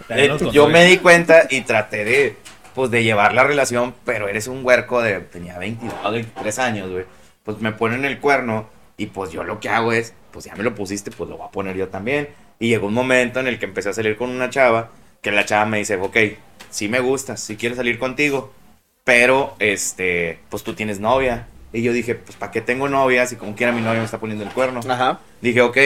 Eh, 0.09 0.35
yo 0.51 0.67
me 0.67 0.83
di 0.85 0.97
cuenta 0.97 1.47
y 1.49 1.61
traté 1.61 2.03
de, 2.03 2.35
pues, 2.75 2.91
de 2.91 3.03
llevar 3.03 3.33
la 3.33 3.43
relación, 3.43 3.95
pero 4.03 4.27
eres 4.27 4.47
un 4.47 4.65
huerco 4.65 5.01
de, 5.01 5.19
tenía 5.19 5.57
22, 5.57 6.11
23 6.11 6.59
años, 6.59 6.91
güey. 6.91 7.05
Pues 7.43 7.59
me 7.59 7.71
ponen 7.71 8.05
el 8.05 8.19
cuerno 8.19 8.69
y 8.97 9.07
pues 9.07 9.31
yo 9.31 9.43
lo 9.43 9.59
que 9.59 9.69
hago 9.69 9.93
es, 9.93 10.13
pues 10.31 10.45
ya 10.45 10.55
me 10.55 10.63
lo 10.63 10.75
pusiste, 10.75 11.09
pues 11.09 11.29
lo 11.29 11.37
voy 11.37 11.47
a 11.47 11.51
poner 11.51 11.75
yo 11.75 11.87
también. 11.87 12.29
Y 12.59 12.67
llegó 12.69 12.87
un 12.87 12.93
momento 12.93 13.39
en 13.39 13.47
el 13.47 13.57
que 13.57 13.65
empecé 13.65 13.89
a 13.89 13.93
salir 13.93 14.15
con 14.15 14.29
una 14.29 14.49
chava, 14.51 14.91
que 15.21 15.31
la 15.31 15.45
chava 15.45 15.65
me 15.65 15.77
dice, 15.77 15.95
ok, 15.97 16.17
sí 16.69 16.87
me 16.87 16.99
gustas, 16.99 17.41
sí 17.41 17.55
quiero 17.55 17.75
salir 17.75 17.99
contigo, 17.99 18.53
pero, 19.03 19.55
este, 19.59 20.39
pues 20.49 20.63
tú 20.63 20.73
tienes 20.73 20.99
novia. 20.99 21.47
Y 21.73 21.83
yo 21.83 21.93
dije, 21.93 22.15
pues, 22.15 22.35
¿para 22.35 22.51
qué 22.51 22.61
tengo 22.61 22.89
novia 22.89 23.25
si 23.25 23.35
como 23.35 23.55
quiera 23.55 23.71
mi 23.71 23.81
novia 23.81 23.99
me 23.99 24.05
está 24.05 24.19
poniendo 24.19 24.43
el 24.43 24.51
cuerno? 24.51 24.81
Ajá. 24.87 25.19
Dije, 25.41 25.61
ok, 25.61 25.77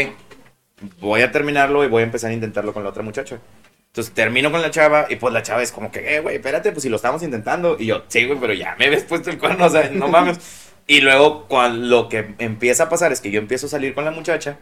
voy 0.99 1.21
a 1.21 1.31
terminarlo 1.31 1.83
y 1.83 1.87
voy 1.87 2.01
a 2.01 2.05
empezar 2.05 2.31
a 2.31 2.33
intentarlo 2.33 2.73
con 2.73 2.83
la 2.83 2.89
otra 2.89 3.03
muchacha. 3.03 3.39
Entonces 3.87 4.13
termino 4.13 4.51
con 4.51 4.61
la 4.61 4.71
chava 4.71 5.05
y 5.09 5.15
pues 5.15 5.33
la 5.33 5.41
chava 5.41 5.63
es 5.63 5.71
como 5.71 5.91
que, 5.91 6.15
eh, 6.15 6.19
güey, 6.19 6.35
espérate, 6.35 6.71
pues 6.71 6.83
si 6.83 6.89
lo 6.89 6.97
estamos 6.97 7.23
intentando. 7.23 7.77
Y 7.79 7.85
yo, 7.85 8.03
sí, 8.07 8.25
güey, 8.25 8.39
pero 8.39 8.53
ya 8.53 8.75
me 8.77 8.87
habías 8.87 9.03
puesto 9.03 9.29
el 9.29 9.37
cuerno, 9.37 9.65
o 9.65 9.69
sea, 9.69 9.89
no 9.89 10.07
mames. 10.07 10.39
Y 10.87 11.01
luego 11.01 11.47
cuando 11.47 11.87
lo 11.87 12.09
que 12.09 12.35
empieza 12.37 12.83
a 12.83 12.89
pasar 12.89 13.11
es 13.11 13.19
que 13.19 13.31
yo 13.31 13.39
empiezo 13.39 13.65
a 13.65 13.69
salir 13.69 13.95
con 13.95 14.05
la 14.05 14.11
muchacha 14.11 14.59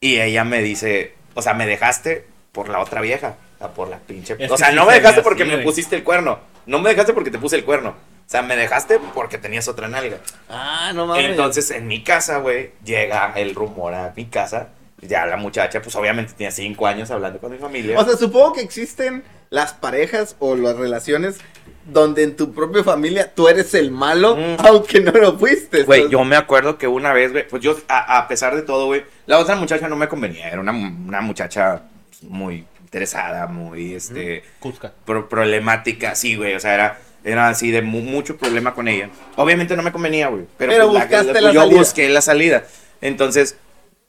y 0.00 0.20
ella 0.20 0.44
me 0.44 0.60
dice, 0.60 1.14
o 1.32 1.40
sea, 1.40 1.54
me 1.54 1.64
dejaste 1.64 2.26
por 2.52 2.68
la 2.68 2.80
otra 2.80 3.00
vieja, 3.00 3.36
o 3.56 3.58
sea, 3.58 3.68
por 3.68 3.88
la 3.88 3.98
pinche... 3.98 4.36
Es 4.38 4.50
o 4.50 4.56
sea, 4.56 4.70
sí 4.70 4.76
no 4.76 4.84
me 4.86 4.94
dejaste 4.94 5.20
así, 5.20 5.24
porque 5.24 5.44
me 5.44 5.54
güey. 5.54 5.64
pusiste 5.64 5.96
el 5.96 6.04
cuerno, 6.04 6.38
no 6.66 6.78
me 6.80 6.90
dejaste 6.90 7.12
porque 7.14 7.30
te 7.30 7.38
puse 7.38 7.56
el 7.56 7.64
cuerno. 7.64 7.90
O 7.90 8.30
sea, 8.32 8.42
me 8.42 8.56
dejaste 8.56 8.98
porque 9.14 9.36
tenías 9.38 9.68
otra 9.68 9.88
nalga. 9.88 10.18
Ah, 10.48 10.92
no 10.94 11.06
mames. 11.06 11.26
Entonces, 11.26 11.70
en 11.70 11.86
mi 11.86 12.02
casa, 12.02 12.38
güey, 12.38 12.70
llega 12.84 13.32
el 13.36 13.54
rumor 13.54 13.92
a 13.94 14.12
mi 14.16 14.26
casa. 14.26 14.68
Ya 15.00 15.26
la 15.26 15.36
muchacha, 15.36 15.82
pues 15.82 15.96
obviamente 15.96 16.32
tenía 16.34 16.52
cinco 16.52 16.86
años 16.86 17.10
hablando 17.10 17.40
con 17.40 17.50
mi 17.50 17.58
familia. 17.58 17.98
O 17.98 18.04
sea, 18.04 18.16
supongo 18.16 18.52
que 18.52 18.60
existen 18.60 19.24
las 19.50 19.72
parejas 19.74 20.36
o 20.38 20.54
las 20.54 20.76
relaciones 20.76 21.38
donde 21.84 22.22
en 22.22 22.36
tu 22.36 22.52
propia 22.54 22.84
familia 22.84 23.34
tú 23.34 23.48
eres 23.48 23.74
el 23.74 23.90
malo, 23.90 24.36
Mm. 24.36 24.56
aunque 24.64 25.00
no 25.00 25.10
lo 25.12 25.36
fuiste. 25.38 25.82
Güey, 25.82 26.02
Entonces- 26.02 26.12
yo 26.18 26.24
me 26.24 26.36
acuerdo 26.36 26.78
que 26.78 26.86
una 26.86 27.12
vez, 27.12 27.32
güey, 27.32 27.46
pues 27.48 27.60
yo, 27.62 27.76
a, 27.88 28.18
a 28.18 28.28
pesar 28.28 28.54
de 28.54 28.62
todo, 28.62 28.86
güey, 28.86 29.02
la 29.26 29.38
otra 29.40 29.56
muchacha 29.56 29.88
no 29.88 29.96
me 29.96 30.08
convenía. 30.08 30.48
Era 30.48 30.60
una, 30.60 30.70
una 30.72 31.20
muchacha 31.20 31.82
muy 32.24 32.66
interesada, 32.80 33.46
muy, 33.46 33.94
este, 33.94 34.42
Cusca. 34.60 34.92
pro- 35.04 35.28
problemática, 35.28 36.14
sí, 36.14 36.36
güey. 36.36 36.54
O 36.54 36.60
sea, 36.60 36.74
era, 36.74 36.98
era 37.24 37.48
así 37.48 37.70
de 37.70 37.82
mu- 37.82 38.02
mucho 38.02 38.36
problema 38.36 38.74
con 38.74 38.88
ella. 38.88 39.08
Obviamente 39.36 39.76
no 39.76 39.82
me 39.82 39.92
convenía, 39.92 40.28
güey. 40.28 40.44
Pero, 40.58 40.72
Pero 40.72 40.88
pues, 40.90 41.02
buscaste 41.04 41.40
la 41.40 41.52
yo 41.52 41.60
salida. 41.62 41.78
busqué 41.78 42.08
la 42.08 42.20
salida. 42.20 42.64
Entonces, 43.00 43.56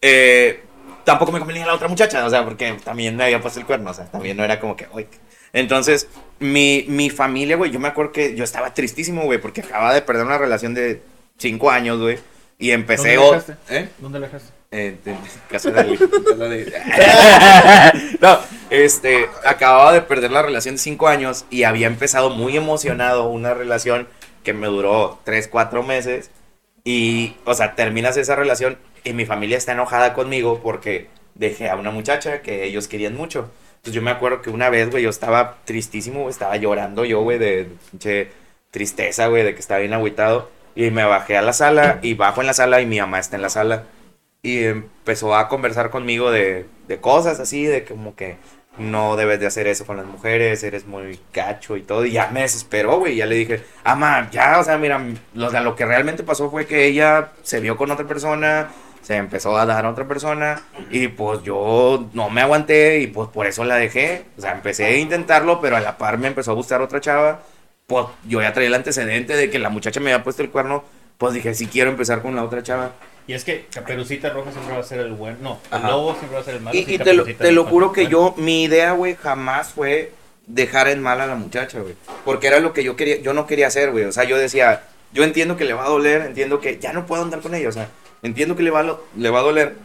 eh, 0.01 0.61
tampoco 1.03 1.31
me 1.31 1.39
convenía 1.39 1.65
la 1.65 1.73
otra 1.75 1.87
muchacha, 1.87 2.25
o 2.25 2.29
sea, 2.29 2.43
porque 2.43 2.75
también 2.83 3.15
me 3.15 3.23
había 3.23 3.41
puesto 3.41 3.59
el 3.59 3.65
cuerno, 3.65 3.91
o 3.91 3.93
sea, 3.93 4.05
también 4.05 4.35
no 4.37 4.43
era 4.43 4.59
como 4.59 4.75
que, 4.75 4.87
uy. 4.93 5.07
Entonces, 5.53 6.07
mi, 6.39 6.85
mi 6.87 7.09
familia, 7.09 7.55
güey, 7.57 7.71
yo 7.71 7.79
me 7.79 7.87
acuerdo 7.87 8.11
que 8.11 8.35
yo 8.35 8.43
estaba 8.43 8.73
tristísimo, 8.73 9.23
güey, 9.23 9.39
porque 9.39 9.61
acababa 9.61 9.93
de 9.93 10.01
perder 10.01 10.25
una 10.25 10.37
relación 10.37 10.73
de 10.73 11.01
cinco 11.37 11.69
años, 11.69 11.99
güey. 11.99 12.17
Y 12.57 12.71
empecé... 12.71 13.15
¿Dónde 13.15 13.31
la 13.31 13.37
dejaste? 13.37 13.75
¿Eh? 13.75 13.89
¿Dónde 13.99 14.19
la 14.19 14.25
dejaste? 14.27 14.53
Eh, 14.75 14.97
de- 15.05 15.15
casa 15.49 15.69
de, 15.69 15.83
de- 15.83 16.73
no, 18.19 18.39
este, 18.71 19.29
acababa 19.45 19.93
de 19.93 20.01
perder 20.01 20.31
la 20.31 20.41
relación 20.41 20.75
de 20.75 20.79
cinco 20.79 21.07
años 21.07 21.45
y 21.51 21.63
había 21.63 21.85
empezado 21.87 22.31
muy 22.31 22.57
emocionado 22.57 23.27
una 23.29 23.53
relación 23.53 24.07
que 24.43 24.53
me 24.53 24.67
duró 24.67 25.19
tres, 25.23 25.47
cuatro 25.47 25.83
meses. 25.83 26.31
Y, 26.83 27.35
o 27.45 27.53
sea, 27.53 27.75
terminas 27.75 28.17
esa 28.17 28.35
relación 28.35 28.77
y 29.03 29.13
mi 29.13 29.25
familia 29.25 29.57
está 29.57 29.71
enojada 29.73 30.13
conmigo 30.13 30.59
porque 30.63 31.07
dejé 31.35 31.69
a 31.69 31.75
una 31.75 31.91
muchacha 31.91 32.41
que 32.41 32.63
ellos 32.65 32.87
querían 32.87 33.15
mucho. 33.15 33.49
Entonces 33.75 33.93
yo 33.93 34.01
me 34.01 34.11
acuerdo 34.11 34.41
que 34.41 34.49
una 34.49 34.69
vez, 34.69 34.89
güey, 34.89 35.03
yo 35.03 35.09
estaba 35.09 35.57
tristísimo, 35.65 36.29
estaba 36.29 36.57
llorando 36.57 37.05
yo, 37.05 37.21
güey, 37.21 37.37
de 37.37 37.67
pinche 37.91 38.29
tristeza, 38.71 39.27
güey, 39.27 39.43
de 39.43 39.53
que 39.53 39.59
estaba 39.59 39.79
bien 39.81 39.93
agüitado. 39.93 40.49
Y 40.75 40.89
me 40.89 41.03
bajé 41.03 41.37
a 41.37 41.41
la 41.43 41.53
sala 41.53 41.99
y 42.01 42.15
bajo 42.15 42.41
en 42.41 42.47
la 42.47 42.53
sala 42.53 42.81
y 42.81 42.85
mi 42.87 42.99
mamá 42.99 43.19
está 43.19 43.35
en 43.35 43.43
la 43.43 43.49
sala. 43.49 43.83
Y 44.43 44.65
empezó 44.65 45.35
a 45.35 45.47
conversar 45.47 45.89
conmigo 45.89 46.29
de, 46.29 46.65
de 46.87 46.99
cosas 46.99 47.39
así, 47.39 47.65
de 47.65 47.85
como 47.85 48.15
que 48.15 48.37
no 48.77 49.15
debes 49.15 49.39
de 49.39 49.45
hacer 49.47 49.67
eso 49.67 49.85
con 49.85 49.97
las 49.97 50.05
mujeres, 50.05 50.63
eres 50.63 50.85
muy 50.85 51.19
cacho 51.31 51.77
y 51.77 51.81
todo. 51.81 52.05
Y 52.05 52.11
ya 52.11 52.27
me 52.27 52.41
desesperó, 52.41 52.99
güey. 52.99 53.15
Ya 53.15 53.25
le 53.25 53.35
dije, 53.35 53.63
ama, 53.83 54.29
ya, 54.31 54.59
o 54.59 54.63
sea, 54.63 54.77
mira, 54.77 55.01
lo, 55.33 55.49
lo 55.49 55.75
que 55.75 55.85
realmente 55.85 56.23
pasó 56.23 56.49
fue 56.51 56.65
que 56.65 56.85
ella 56.85 57.31
se 57.43 57.59
vio 57.59 57.77
con 57.77 57.91
otra 57.91 58.05
persona, 58.07 58.69
se 59.01 59.15
empezó 59.15 59.57
a 59.57 59.65
dar 59.65 59.85
a 59.85 59.89
otra 59.89 60.07
persona 60.07 60.61
y 60.89 61.09
pues 61.09 61.43
yo 61.43 62.09
no 62.13 62.29
me 62.29 62.41
aguanté 62.41 62.99
y 62.99 63.07
pues 63.07 63.29
por 63.29 63.47
eso 63.47 63.63
la 63.63 63.75
dejé. 63.75 64.25
O 64.37 64.41
sea, 64.41 64.53
empecé 64.53 64.85
a 64.85 64.97
intentarlo, 64.97 65.61
pero 65.61 65.77
a 65.77 65.81
la 65.81 65.97
par 65.97 66.17
me 66.17 66.27
empezó 66.27 66.51
a 66.51 66.55
gustar 66.55 66.81
otra 66.81 67.01
chava. 67.01 67.41
Pues 67.87 68.07
yo 68.27 68.41
ya 68.41 68.53
traía 68.53 68.69
el 68.69 68.73
antecedente 68.73 69.35
de 69.35 69.49
que 69.49 69.59
la 69.59 69.69
muchacha 69.69 69.99
me 69.99 70.11
había 70.11 70.23
puesto 70.23 70.41
el 70.41 70.49
cuerno. 70.49 70.83
Pues 71.17 71.33
dije, 71.33 71.53
sí 71.53 71.67
quiero 71.67 71.91
empezar 71.91 72.21
con 72.21 72.35
la 72.35 72.43
otra 72.43 72.63
chava. 72.63 72.93
Y 73.25 73.33
es 73.33 73.43
que 73.45 73.67
Caperucita 73.73 74.29
Roja 74.29 74.51
siempre 74.51 74.73
va 74.73 74.81
a 74.81 74.83
ser 74.83 74.99
el 74.99 75.13
bueno. 75.13 75.37
No, 75.41 75.59
el 75.77 75.83
lobo 75.83 76.13
siempre 76.15 76.35
va 76.35 76.41
a 76.41 76.43
ser 76.43 76.55
el 76.55 76.61
malo. 76.61 76.77
Y, 76.77 76.93
y 76.93 76.97
te, 76.97 77.13
lo, 77.13 77.23
te 77.23 77.51
lo 77.51 77.65
juro 77.65 77.93
que 77.93 78.07
yo, 78.07 78.33
mi 78.37 78.63
idea, 78.63 78.91
güey, 78.93 79.15
jamás 79.15 79.69
fue 79.69 80.11
dejar 80.47 80.89
en 80.89 81.01
mal 81.01 81.21
a 81.21 81.27
la 81.27 81.35
muchacha, 81.35 81.79
güey. 81.79 81.95
Porque 82.25 82.47
era 82.47 82.59
lo 82.59 82.73
que 82.73 82.83
yo 82.83 82.95
quería, 82.95 83.21
yo 83.21 83.33
no 83.33 83.47
quería 83.47 83.67
hacer, 83.67 83.91
güey. 83.91 84.05
O 84.05 84.11
sea, 84.11 84.25
yo 84.25 84.37
decía, 84.37 84.83
yo 85.13 85.23
entiendo 85.23 85.55
que 85.55 85.65
le 85.65 85.73
va 85.73 85.85
a 85.85 85.89
doler, 85.89 86.23
entiendo 86.23 86.59
que 86.59 86.79
ya 86.79 86.91
no 86.91 87.05
puedo 87.05 87.23
andar 87.23 87.39
con 87.39 87.53
ella, 87.55 87.69
o 87.69 87.71
sea, 87.71 87.89
entiendo 88.23 88.55
que 88.55 88.63
le 88.63 88.71
va 88.71 88.81
a, 88.81 88.97
le 89.15 89.29
va 89.29 89.39
a 89.39 89.43
doler. 89.43 89.75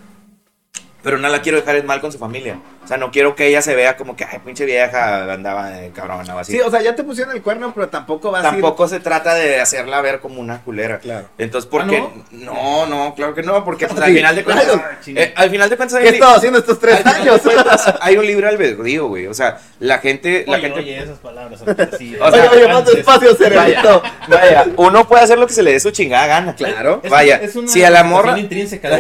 Pero 1.03 1.19
no 1.19 1.29
la 1.29 1.43
quiero 1.43 1.59
dejar 1.59 1.77
en 1.77 1.87
mal 1.87 2.01
con 2.01 2.11
su 2.11 2.19
familia. 2.19 2.59
O 2.89 2.91
sea, 2.91 2.97
no 2.97 3.11
quiero 3.11 3.35
que 3.37 3.47
ella 3.47 3.61
se 3.61 3.75
vea 3.75 3.99
como 3.99 4.17
que, 4.17 4.25
ay, 4.25 4.39
pinche 4.43 4.65
vieja, 4.65 5.31
andaba 5.31 5.69
de 5.69 5.91
cabrona 5.91 6.35
o 6.37 6.39
así. 6.39 6.53
Sí, 6.53 6.61
o 6.63 6.71
sea, 6.71 6.81
ya 6.81 6.97
te 6.97 7.05
pusieron 7.05 7.37
el 7.37 7.43
cuerno, 7.43 7.71
pero 7.75 7.91
tampoco 7.91 8.31
vas 8.31 8.43
a 8.43 8.47
ir... 8.49 8.53
Tampoco 8.55 8.89
se 8.89 8.99
trata 8.99 9.35
de 9.35 9.61
hacerla 9.61 10.01
ver 10.01 10.21
como 10.21 10.41
una 10.41 10.63
culera. 10.63 10.99
Claro. 10.99 11.27
Entonces, 11.37 11.69
¿por 11.69 11.87
qué? 11.87 11.99
¿Ah, 11.99 12.23
no? 12.31 12.87
no, 12.87 13.15
claro 13.15 13.35
que 13.35 13.43
no, 13.43 13.63
porque 13.63 13.87
pues, 13.89 14.01
al 14.01 14.09
Sí, 14.09 14.15
final 14.17 14.35
de 14.37 14.43
cuentas, 14.43 14.65
claro. 14.65 14.83
eh, 15.07 15.35
al 15.37 15.51
final 15.51 15.69
de 15.69 15.77
cuentas 15.77 15.99
hay 15.99 16.05
¿Qué 16.05 16.09
he 16.09 16.13
estado 16.15 16.35
haciendo 16.37 16.59
estos 16.61 16.79
tres 16.81 17.05
al 17.05 17.15
años? 17.15 17.41
cuentas, 17.43 17.95
hay 18.01 18.17
un 18.17 18.27
libre 18.27 18.49
albedrío, 18.49 19.07
güey. 19.09 19.27
O 19.27 19.35
sea, 19.35 19.59
la 19.81 19.99
gente, 19.99 20.45
la 20.47 20.55
Oye, 20.55 20.63
gente 20.63 20.81
oye, 20.81 20.99
esas 21.03 21.19
palabras. 21.19 21.61
así, 21.93 22.17
O 22.23 22.31
sea, 22.33 22.51
oye, 22.51 22.69
más 22.69 22.87
despacio, 22.87 23.35
cerebrito. 23.37 24.03
Vaya, 24.29 24.67
uno 24.77 25.07
puede 25.07 25.25
hacer 25.25 25.39
lo 25.39 25.47
que 25.47 25.53
se 25.53 25.63
le 25.63 25.73
dé 25.73 25.81
su 25.81 25.91
chingada 25.91 26.27
gana. 26.27 26.55
Claro. 26.55 27.03
Es- 27.05 27.11
Vaya, 27.11 27.37
es 27.37 27.55
una 27.55 27.69
si 27.69 27.85
a 27.85 27.91
la 27.91 28.03
morra. 28.03 28.39
intrínseca. 28.39 28.89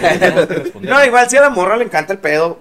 No, 0.83 1.03
igual 1.07 1.31
si 1.31 1.39
a 1.39 1.41
la 1.41 1.49
morra 1.49 1.79
le 1.79 1.85
encanta 1.85 2.13
el 2.13 2.19
pedo, 2.19 2.59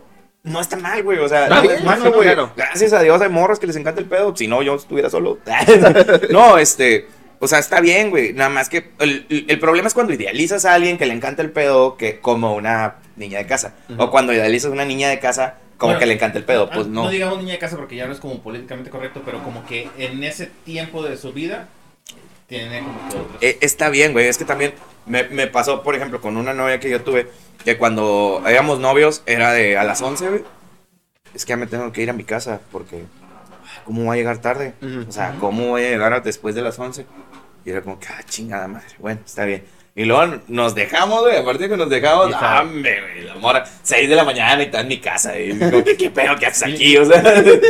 no 0.48 0.60
está 0.62 0.76
mal, 0.78 1.04
güey. 1.04 1.20
O 1.20 1.30
sea, 1.30 1.48
no 1.50 1.62
es 1.64 1.84
malo, 1.84 2.12
güey. 2.12 2.24
claro. 2.24 2.52
Gracias 2.56 2.94
a 2.94 3.02
Dios 3.02 3.22
hay 3.22 3.30
morras 3.30 3.60
que 3.60 3.68
les 3.68 3.76
encanta 3.76 4.02
el 4.02 4.08
pedo. 4.08 4.36
Si 4.36 4.48
no, 4.48 4.62
yo 4.64 4.76
estuviera 4.76 5.10
solo. 5.10 5.40
no, 6.30 6.58
este. 6.58 7.08
O 7.40 7.48
sea, 7.48 7.60
está 7.60 7.82
bien, 7.82 8.10
güey. 8.10 8.34
Nada 8.34 8.50
más 8.50 8.68
que 8.68 8.90
el, 9.00 9.26
el- 9.48 9.60
problema 9.60 9.88
es 9.88 9.94
cuando 9.94 10.12
idealizas 10.14 10.66
a 10.66 10.74
alguien 10.74 10.98
que 10.98 11.06
le 11.06 11.14
encanta 11.14 11.44
el 11.44 11.52
pedo 11.52 11.96
que 11.96 12.20
como 12.20 12.56
una 12.56 12.96
niña 13.16 13.38
de 13.38 13.46
casa. 13.46 13.76
O 13.98 14.10
cuando 14.10 14.34
idealizas 14.34 14.72
a 14.72 14.74
una 14.74 14.86
niña 14.86 15.10
de 15.10 15.20
casa 15.20 15.58
como 15.78 15.90
Bueno, 15.92 16.00
que 16.00 16.06
le 16.08 16.14
encanta 16.16 16.40
el 16.40 16.46
pedo. 16.46 16.68
Ah, 16.72 16.74
Pues 16.74 16.88
no. 16.88 17.04
No 17.04 17.10
digamos 17.12 17.38
niña 17.38 17.52
de 17.54 17.60
casa 17.60 17.76
porque 17.78 17.96
ya 17.96 18.08
no 18.08 18.14
es 18.14 18.20
como 18.20 18.42
políticamente 18.42 18.90
correcto, 18.90 19.22
pero 19.24 19.44
como 19.44 19.64
que 19.68 19.88
en 20.00 20.24
ese 20.24 20.50
tiempo 20.66 21.04
de 21.04 21.16
su 21.18 21.32
vida 21.34 21.68
tiene 22.48 22.80
como 22.80 23.10
que 23.10 23.18
otras. 23.18 23.44
Eh, 23.44 23.58
está 23.62 23.90
bien, 23.90 24.14
güey. 24.14 24.28
Es 24.28 24.38
que 24.38 24.46
también 24.46 24.74
me, 25.06 25.24
me 25.24 25.48
pasó, 25.48 25.84
por 25.84 25.96
ejemplo, 25.96 26.22
con 26.22 26.38
una 26.38 26.54
novia 26.54 26.80
que 26.80 26.90
yo 26.90 27.04
tuve, 27.04 27.30
que 27.64 27.78
cuando 27.78 28.42
éramos 28.48 28.80
novios 28.80 29.22
era 29.26 29.52
de 29.52 29.78
a 29.78 29.84
las 29.84 30.02
11, 30.02 30.30
güey. 30.30 30.44
Es 31.34 31.46
que 31.46 31.52
ya 31.52 31.58
me 31.58 31.68
tengo 31.68 31.92
que 31.92 32.02
ir 32.02 32.10
a 32.10 32.14
mi 32.14 32.24
casa 32.24 32.62
porque, 32.72 32.96
ay, 32.96 33.82
¿cómo 33.86 34.06
voy 34.06 34.16
a 34.16 34.20
llegar 34.20 34.40
tarde? 34.40 34.74
O 35.08 35.12
sea, 35.12 35.36
¿cómo 35.40 35.68
voy 35.68 35.84
a 35.84 35.90
llegar 35.90 36.24
después 36.24 36.56
de 36.56 36.62
las 36.62 36.80
11? 36.80 37.06
Y 37.66 37.70
era 37.70 37.82
como 37.82 38.00
que, 38.00 38.08
ah, 38.08 38.24
chingada 38.24 38.68
madre. 38.68 38.88
Bueno, 38.98 39.20
está 39.26 39.46
bien. 39.46 39.64
Y 39.98 40.06
luego 40.06 40.42
nos 40.48 40.76
dejamos, 40.76 41.22
güey. 41.22 41.36
Aparte 41.38 41.64
de 41.64 41.70
que 41.70 41.76
nos 41.78 41.90
dejamos, 41.90 42.32
¡hombre, 42.62 43.02
güey! 43.02 43.26
La 43.26 43.34
mora, 43.34 43.66
6 43.82 44.08
de 44.08 44.16
la 44.16 44.24
mañana 44.24 44.62
y 44.62 44.66
está 44.66 44.82
en 44.82 44.88
mi 44.90 45.00
casa. 45.00 45.36
Y 45.40 45.54
digo, 45.54 45.84
¿qué, 45.84 45.98
qué 45.98 46.12
pedo 46.12 46.36
que 46.36 46.46
haces 46.46 46.72
aquí? 46.72 46.96
O 46.98 47.04
sea. 47.06 47.20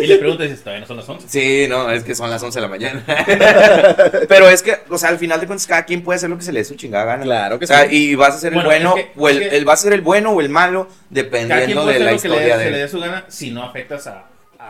Y 0.02 0.08
le 0.08 0.18
preguntas 0.18 0.48
dices, 0.50 0.62
todavía 0.62 0.82
no 0.82 0.88
son 0.88 0.98
las 0.98 1.08
11. 1.08 1.26
Sí, 1.30 1.68
no, 1.70 1.90
es 1.90 2.04
que 2.04 2.14
son 2.16 2.30
las 2.30 2.44
11 2.44 2.60
de 2.60 2.62
la 2.62 2.68
mañana. 2.68 3.02
Pero 4.28 4.50
es 4.50 4.62
que, 4.62 4.78
o 4.90 4.98
sea, 4.98 5.08
al 5.08 5.18
final 5.20 5.40
de 5.40 5.48
cuentas, 5.48 5.66
cada 5.68 5.86
quien 5.86 6.04
puede 6.04 6.18
hacer 6.18 6.30
lo 6.30 6.38
que 6.38 6.44
se 6.44 6.52
le 6.52 6.60
dé 6.60 6.66
su 6.66 6.76
chingada 6.76 7.06
gana. 7.06 7.24
Claro 7.24 7.60
que 7.60 7.64
O 7.64 7.68
sea, 7.68 7.88
sí. 7.88 7.96
y 8.12 8.16
vas 8.16 8.36
a 8.36 8.40
ser 8.40 8.54
el 8.54 8.56
Bueno, 8.62 8.70
bueno, 8.70 8.96
es 8.98 9.06
que- 9.06 9.12
o 9.20 9.30
el, 9.30 9.42
es 9.44 9.50
que- 9.50 9.58
el- 9.58 9.66
vas 9.66 9.80
a 9.80 9.84
ser 9.84 9.94
el 9.94 10.02
bueno 10.02 10.32
o 10.32 10.42
el 10.42 10.50
malo, 10.50 10.90
dependiendo 11.10 11.84
puede 11.84 11.94
de 11.94 12.00
la 12.06 12.12
lo 12.12 12.18
que 12.22 12.28
le 12.28 12.36
historia 12.36 12.58
se 12.58 12.72
le 12.72 12.78
dé 12.78 12.88
su 12.90 13.00
gana 13.00 13.24
si 13.30 13.52
no 13.52 13.64
afectas 13.64 14.06
a, 14.08 14.26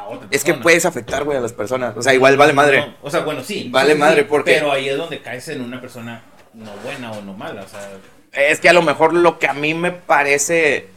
otra 0.07 0.27
Es 0.29 0.43
que 0.43 0.53
puedes 0.53 0.85
afectar, 0.85 1.23
güey, 1.23 1.37
a 1.37 1.41
las 1.41 1.53
personas. 1.53 1.97
O 1.97 2.03
sea, 2.03 2.13
igual 2.13 2.37
vale 2.37 2.53
madre. 2.53 2.81
No, 2.81 2.95
o 3.01 3.09
sea, 3.09 3.21
bueno, 3.21 3.43
sí. 3.43 3.67
Vale 3.71 3.93
sí, 3.93 3.97
madre, 3.99 4.23
porque- 4.25 4.53
Pero 4.53 4.71
ahí 4.71 4.87
es 4.89 4.95
donde 4.97 5.19
caes 5.23 5.47
en 5.49 5.61
una 5.61 5.81
persona 5.81 6.21
no 6.57 6.71
buena 6.83 7.11
o 7.11 7.21
no 7.21 7.33
mala. 7.33 7.63
O 7.63 7.67
sea, 7.67 7.89
Es 8.31 8.59
que 8.59 8.69
a 8.69 8.73
lo 8.73 8.81
mejor 8.81 9.13
lo 9.13 9.39
que 9.39 9.47
a 9.47 9.53
mí 9.53 9.73
me 9.73 9.91
parece. 9.91 10.89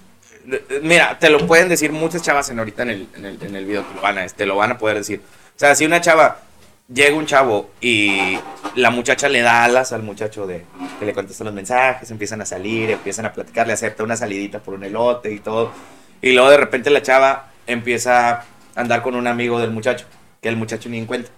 Mira, 0.83 1.18
te 1.18 1.31
lo 1.31 1.46
pueden 1.46 1.68
decir 1.68 1.92
muchas 1.92 2.23
chavas 2.23 2.49
en 2.51 2.59
ahorita 2.59 2.83
en 2.83 2.90
el, 2.90 3.09
en 3.14 3.25
el, 3.27 3.42
en 3.42 3.57
el 3.57 3.64
video, 3.66 3.83
te 3.83 3.94
lo, 3.94 4.01
van 4.01 4.18
a, 4.18 4.27
te 4.27 4.46
lo 4.46 4.57
van 4.57 4.73
a 4.73 4.79
poder 4.79 4.96
decir. 4.96 5.20
O 5.55 5.59
sea, 5.59 5.75
si 5.75 5.85
una 5.85 6.01
chava 6.01 6.38
llega 6.92 7.14
un 7.14 7.27
chavo 7.27 7.70
y 7.81 8.38
la 8.75 8.90
muchacha 8.90 9.29
le 9.29 9.42
da 9.42 9.64
alas 9.64 9.92
al 9.92 10.03
muchacho 10.03 10.46
de 10.46 10.64
que 10.99 11.07
le 11.07 11.12
contesta 11.12 11.44
los 11.44 11.53
mensajes, 11.53 12.11
empiezan 12.11 12.40
a 12.40 12.46
salir, 12.46 12.90
empiezan 12.90 13.27
a 13.27 13.33
platicar, 13.33 13.66
le 13.66 13.75
acepta 13.75 14.03
una 14.03 14.16
salidita 14.16 14.59
por 14.61 14.75
un 14.75 14.83
elote 14.85 15.31
y 15.31 15.38
todo. 15.40 15.73
Y 16.23 16.33
luego 16.33 16.51
de 16.51 16.57
repente 16.57 16.90
la 16.90 17.03
chava 17.03 17.51
empieza 17.66 18.31
a 18.31 18.44
andar 18.75 19.03
con 19.03 19.14
un 19.14 19.27
amigo 19.27 19.61
del 19.61 19.70
muchacho, 19.70 20.07
que 20.40 20.49
el 20.49 20.57
muchacho 20.57 20.88
ni 20.88 20.99
en 20.99 21.07
cuenta. 21.07 21.31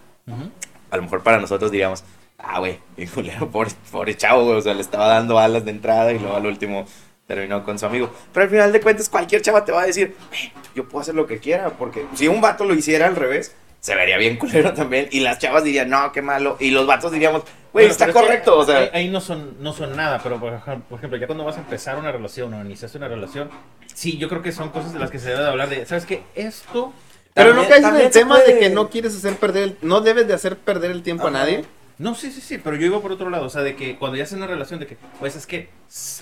A 0.90 0.96
lo 0.96 1.02
mejor 1.02 1.22
para 1.22 1.38
nosotros 1.38 1.70
diríamos, 1.70 2.04
ah, 2.42 2.58
güey, 2.58 2.78
qué 2.96 3.06
culero, 3.06 3.50
pobre, 3.50 3.70
pobre 3.90 4.16
chavo, 4.16 4.44
güey, 4.44 4.58
o 4.58 4.62
sea, 4.62 4.74
le 4.74 4.80
estaba 4.82 5.06
dando 5.08 5.38
alas 5.38 5.64
de 5.64 5.70
entrada 5.70 6.12
y 6.12 6.18
luego 6.18 6.36
al 6.36 6.46
último 6.46 6.86
terminó 7.26 7.64
con 7.64 7.78
su 7.78 7.86
amigo. 7.86 8.10
Pero 8.32 8.44
al 8.44 8.50
final 8.50 8.72
de 8.72 8.80
cuentas, 8.80 9.08
cualquier 9.08 9.42
chava 9.42 9.64
te 9.64 9.72
va 9.72 9.82
a 9.82 9.86
decir, 9.86 10.14
"Güey, 10.28 10.52
yo 10.74 10.88
puedo 10.88 11.00
hacer 11.02 11.14
lo 11.14 11.26
que 11.26 11.38
quiera, 11.38 11.70
porque 11.70 12.04
si 12.14 12.28
un 12.28 12.40
vato 12.40 12.64
lo 12.64 12.74
hiciera 12.74 13.06
al 13.06 13.16
revés, 13.16 13.54
se 13.80 13.94
vería 13.96 14.16
bien 14.18 14.36
culero 14.36 14.72
también. 14.74 15.08
Y 15.10 15.20
las 15.20 15.38
chavas 15.38 15.64
dirían, 15.64 15.88
no, 15.90 16.12
qué 16.12 16.22
malo. 16.22 16.56
Y 16.60 16.70
los 16.70 16.86
vatos 16.86 17.10
diríamos, 17.10 17.42
güey, 17.72 17.86
Bueno, 17.86 17.90
está 17.90 18.06
pero 18.06 18.18
es 18.18 18.22
que 18.22 18.26
correcto, 18.28 18.58
o 18.58 18.64
sea. 18.64 18.78
Ahí, 18.78 18.90
ahí 18.92 19.08
no, 19.08 19.20
son, 19.20 19.56
no 19.60 19.72
son 19.72 19.96
nada, 19.96 20.20
pero 20.22 20.38
por 20.38 20.52
ejemplo, 20.52 20.84
por 20.88 20.98
ejemplo, 20.98 21.18
ya 21.18 21.26
cuando 21.26 21.44
vas 21.44 21.56
a 21.56 21.60
empezar 21.60 21.96
una 21.96 22.12
relación 22.12 22.52
o 22.54 22.60
iniciaste 22.64 22.98
una 22.98 23.08
relación, 23.08 23.50
sí, 23.92 24.18
yo 24.18 24.28
creo 24.28 24.42
que 24.42 24.52
son 24.52 24.68
cosas 24.70 24.92
de 24.92 24.98
las 25.00 25.10
que 25.10 25.18
se 25.18 25.30
debe 25.30 25.42
de 25.42 25.48
hablar 25.48 25.68
de, 25.68 25.84
¿sabes 25.86 26.06
qué? 26.06 26.22
Esto... 26.34 26.92
Pero 27.34 27.54
no 27.54 27.62
También- 27.62 27.82
caes 27.82 27.94
en 27.94 28.00
el 28.06 28.10
tema 28.12 28.38
de 28.40 28.58
que 28.58 28.68
no 28.68 28.90
quieres 28.90 29.16
hacer 29.16 29.36
perder, 29.36 29.62
el- 29.62 29.78
no 29.80 30.00
debes 30.02 30.28
de 30.28 30.34
hacer 30.34 30.58
perder 30.58 30.90
el 30.90 31.02
tiempo 31.02 31.28
a 31.28 31.30
nadie. 31.30 31.64
No, 32.02 32.16
sí, 32.16 32.32
sí, 32.32 32.40
sí, 32.40 32.58
pero 32.58 32.74
yo 32.74 32.86
iba 32.86 33.00
por 33.00 33.12
otro 33.12 33.30
lado, 33.30 33.46
o 33.46 33.48
sea, 33.48 33.62
de 33.62 33.76
que 33.76 33.96
cuando 33.96 34.16
ya 34.16 34.24
es 34.24 34.32
una 34.32 34.48
relación, 34.48 34.80
de 34.80 34.88
que, 34.88 34.96
pues 35.20 35.36
es 35.36 35.46
que 35.46 35.68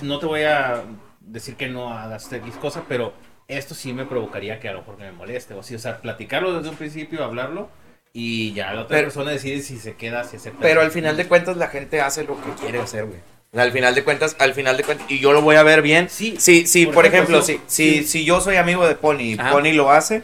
no 0.03 0.19
te 0.19 0.27
voy 0.27 0.43
a 0.43 0.83
decir 1.21 1.57
que 1.57 1.69
no 1.69 1.95
hagas 1.95 2.31
X 2.31 2.55
cosa, 2.57 2.85
pero 2.87 3.15
esto 3.49 3.75
sí 3.75 3.95
me 3.95 4.05
provocaría 4.05 4.61
que 4.61 4.69
a 4.69 4.73
lo 4.75 4.81
mejor 4.81 4.99
que 4.99 5.05
me 5.05 5.13
moleste, 5.13 5.55
o 5.55 5.61
así, 5.61 5.75
o 5.75 5.79
sea, 5.79 6.03
platicarlo 6.03 6.53
desde 6.53 6.69
un 6.69 6.77
principio, 6.77 7.25
hablarlo, 7.25 7.71
y 8.13 8.53
ya 8.53 8.75
la 8.75 8.83
otra 8.83 8.97
Pero- 8.99 9.07
persona 9.07 9.31
decide 9.31 9.63
si 9.63 9.79
se 9.79 9.95
queda, 9.95 10.25
si 10.25 10.37
acepta. 10.37 10.59
Pero 10.61 10.83
al 10.83 10.91
final 10.91 11.17
de 11.17 11.27
cuentas 11.27 11.57
la 11.57 11.69
gente 11.69 12.03
hace 12.03 12.25
lo 12.25 12.37
que 12.43 12.51
quiere 12.61 12.79
hacer, 12.79 13.07
güey. 13.07 13.21
Al 13.55 13.73
final 13.73 13.95
de 13.95 14.05
cuentas, 14.05 14.37
al 14.39 14.53
final 14.53 14.77
de 14.77 14.85
cuentas, 14.85 15.07
y 15.11 15.19
yo 15.19 15.33
lo 15.33 15.41
voy 15.41 15.57
a 15.57 15.63
ver 15.63 15.81
bien. 15.81 16.11
Sí, 16.11 16.37
sí, 16.39 16.67
sí, 16.67 16.85
por 16.85 16.97
por, 16.97 17.07
ejemplo, 17.07 17.39
ejemplo, 17.39 17.65
sí, 17.67 17.75
si, 17.75 17.91
si, 17.91 17.99
sí. 18.03 18.19
si 18.19 18.25
yo 18.27 18.43
soy 18.43 18.57
amigo 18.57 18.87
de 18.87 18.97
Pony 18.97 19.21
y. 19.33 19.37
Pony 19.37 19.73
lo 19.73 19.91
hace, 19.91 20.23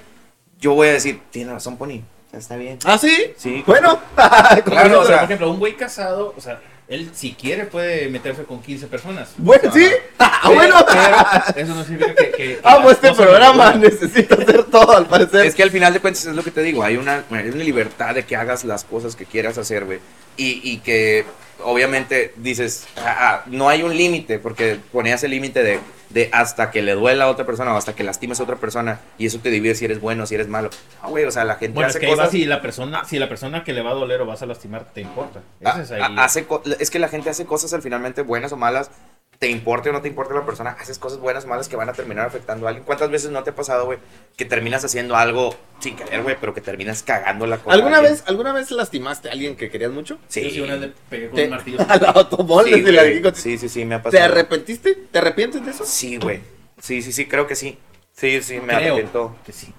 yo 0.61 0.75
voy 0.75 0.89
a 0.89 0.93
decir, 0.93 1.21
tiene 1.31 1.53
razón 1.53 1.79
Pony, 1.79 2.03
está 2.33 2.57
bien. 2.57 2.79
¿Ah, 2.85 2.99
sí? 2.99 3.33
Sí. 3.37 3.63
Bueno. 3.67 3.99
Claro, 4.65 5.01
o 5.01 5.05
sea- 5.05 5.17
por 5.17 5.25
ejemplo, 5.25 5.51
un 5.51 5.59
güey 5.59 5.77
casado, 5.77 6.35
o 6.37 6.41
sea, 6.41 6.61
él 6.89 7.11
si 7.15 7.33
quiere 7.33 7.65
puede 7.67 8.09
meterse 8.09 8.45
con 8.45 8.63
15 8.63 8.87
personas. 8.87 9.31
bueno, 9.39 9.73
sí. 9.73 9.89
Ah, 10.19 10.51
bueno. 10.53 10.77
pero 10.87 11.61
eso 11.65 11.75
no 11.75 11.85
significa 11.85 12.15
que... 12.15 12.31
que- 12.31 12.61
este 12.91 13.13
programa, 13.15 13.73
necesito 13.75 14.35
hacer 14.41 14.65
todo 14.65 14.97
al 14.97 15.07
parecer. 15.07 15.45
Es 15.47 15.55
que 15.55 15.63
al 15.65 15.71
final 15.71 15.93
de 15.93 16.01
cuentas 16.01 16.25
es 16.27 16.35
lo 16.37 16.45
que 16.45 16.51
te 16.53 16.63
digo, 16.63 16.83
hay 16.85 16.97
una, 16.97 17.25
hay 17.31 17.49
una 17.49 17.65
libertad 17.65 18.15
de 18.15 18.25
que 18.25 18.37
hagas 18.37 18.65
las 18.65 18.85
cosas 18.85 19.17
que 19.17 19.25
quieras 19.27 19.59
hacer, 19.59 19.85
güey. 19.85 19.99
Y, 20.37 20.61
y 20.63 20.79
que 20.79 21.25
obviamente 21.65 22.33
dices, 22.37 22.87
ah, 22.99 23.17
ah, 23.19 23.43
no 23.47 23.69
hay 23.69 23.83
un 23.83 23.97
límite, 23.97 24.39
porque 24.39 24.79
ponías 24.93 25.23
el 25.25 25.33
límite 25.33 25.63
de, 25.63 25.81
de 26.17 26.31
hasta 26.33 26.71
que 26.71 26.81
le 26.81 26.93
duela 26.95 27.25
a 27.25 27.29
otra 27.29 27.45
persona 27.45 27.75
o 27.75 27.77
hasta 27.77 27.95
que 27.95 28.03
lastimes 28.03 28.41
a 28.41 28.45
otra 28.45 28.57
persona 28.57 29.01
y 29.19 29.27
eso 29.27 29.39
te 29.39 29.51
divide 29.51 29.75
si 29.75 29.85
eres 29.85 30.01
bueno 30.01 30.23
o 30.23 30.27
si 30.27 30.35
eres 30.35 30.49
malo. 30.49 30.71
No, 31.03 31.11
güey, 31.11 31.25
o 31.27 31.31
sea, 31.31 31.45
la 31.45 31.57
gente 31.57 31.75
Bueno, 31.75 31.89
es 31.91 31.95
hace 31.95 32.01
que 32.01 32.07
ahí 32.07 32.13
cosas... 32.17 32.31
si 32.31 32.47
la 32.47 32.63
persona, 32.63 33.05
si 33.05 33.19
la 33.19 33.29
persona 33.29 33.63
que 33.65 33.75
le 33.75 33.83
va 33.83 33.91
a 33.91 33.95
doler 33.95 34.23
o 34.23 34.27
vas 34.27 34.41
a 34.41 34.47
lastimar 34.47 34.87
te 34.95 35.03
importa. 35.03 35.41
Ese 35.61 35.69
Ah, 35.71 35.81
es 35.83 35.91
ahí. 35.93 36.01
ah, 36.03 36.25
hace 36.25 36.47
co- 36.47 36.63
es 36.81 36.91
que 36.91 36.99
la 36.99 37.09
gente 37.09 37.29
hace 37.29 37.45
cosas 37.45 37.73
al 37.75 37.83
finalmente 37.83 38.23
buenas 38.23 38.51
o 38.53 38.57
malas 38.57 38.91
te 39.39 39.49
importe 39.51 39.91
o 39.91 39.93
no 39.93 40.01
te 40.01 40.09
importe 40.09 40.33
la 40.35 40.47
persona, 40.47 40.71
haces 40.81 40.99
cosas 40.99 41.19
buenas 41.19 41.45
o 41.45 41.49
malas 41.49 41.69
que 41.69 41.77
van 41.77 41.89
a 41.89 41.93
terminar 41.93 42.27
afectando 42.27 42.67
a 42.67 42.71
alguien. 42.71 42.85
¿Cuántas 42.85 43.11
veces 43.11 43.31
no 43.31 43.43
te 43.43 43.51
ha 43.51 43.55
pasado, 43.55 43.85
güey, 43.85 43.99
que 44.37 44.45
terminas 44.45 44.85
haciendo 44.85 45.15
algo 45.17 45.55
sin 45.81 45.95
querer, 45.97 46.23
güey, 46.23 46.37
pero 46.41 46.55
que 46.55 46.61
terminas 46.61 47.03
cagando 47.03 47.47
la 47.47 47.59
cosa? 47.59 47.75
¿Alguna 47.75 48.01
vez, 48.01 48.25
¿Alguna 48.27 48.53
vez 48.53 48.71
lastimaste 48.71 49.29
a 49.29 49.33
alguien 49.33 49.57
que 49.57 49.71
querías 49.71 49.91
mucho? 49.93 50.19
Sí. 50.29 50.43
Yo 50.43 50.51
sí 50.51 50.61
una 50.61 50.73
vez 50.75 50.81
le 50.83 50.93
pegué 51.11 51.27
con 51.29 51.37
Te- 51.37 51.45
un 51.45 51.51
martillo. 51.51 51.79
A 51.89 51.97
la 51.97 52.11
automóvil 52.11 52.75
Sí, 52.87 52.93
la 52.93 53.35
sí, 53.35 53.59
sí, 53.59 53.69
sí, 53.69 53.85
me 53.85 53.97
ha 53.97 53.99
¿Te 53.99 54.05
pasado. 54.11 54.25
arrepentiste? 54.25 54.95
¿Te 55.11 55.19
arrepientes 55.19 55.65
de 55.65 55.71
eso? 55.71 55.85
Sí, 55.85 56.17
güey. 56.17 56.41
Sí, 56.81 57.03
sí, 57.03 57.13
sí, 57.13 57.27
creo 57.27 57.47
que 57.47 57.55
sí. 57.57 57.79
Sí, 58.13 58.41
sí, 58.43 58.55
me 58.61 58.75
Creo 58.75 58.79
arrepiento. 58.95 59.37
que 59.45 59.53
sí. 59.53 59.73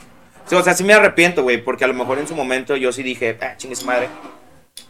Sí, 0.45 0.55
o 0.55 0.64
sea, 0.64 0.74
sí 0.76 0.84
me 0.84 0.93
arrepiento, 0.93 1.43
güey, 1.43 1.58
porque 1.64 1.84
a 1.84 1.88
lo 1.88 1.93
mejor 1.93 2.20
en 2.20 2.28
su 2.28 2.36
momento 2.36 2.76
yo 2.76 2.91
sí 2.93 3.03
dije, 3.03 3.38
ah, 3.41 3.55
chingue 3.58 3.76
su 3.76 3.86
madre. 3.86 4.08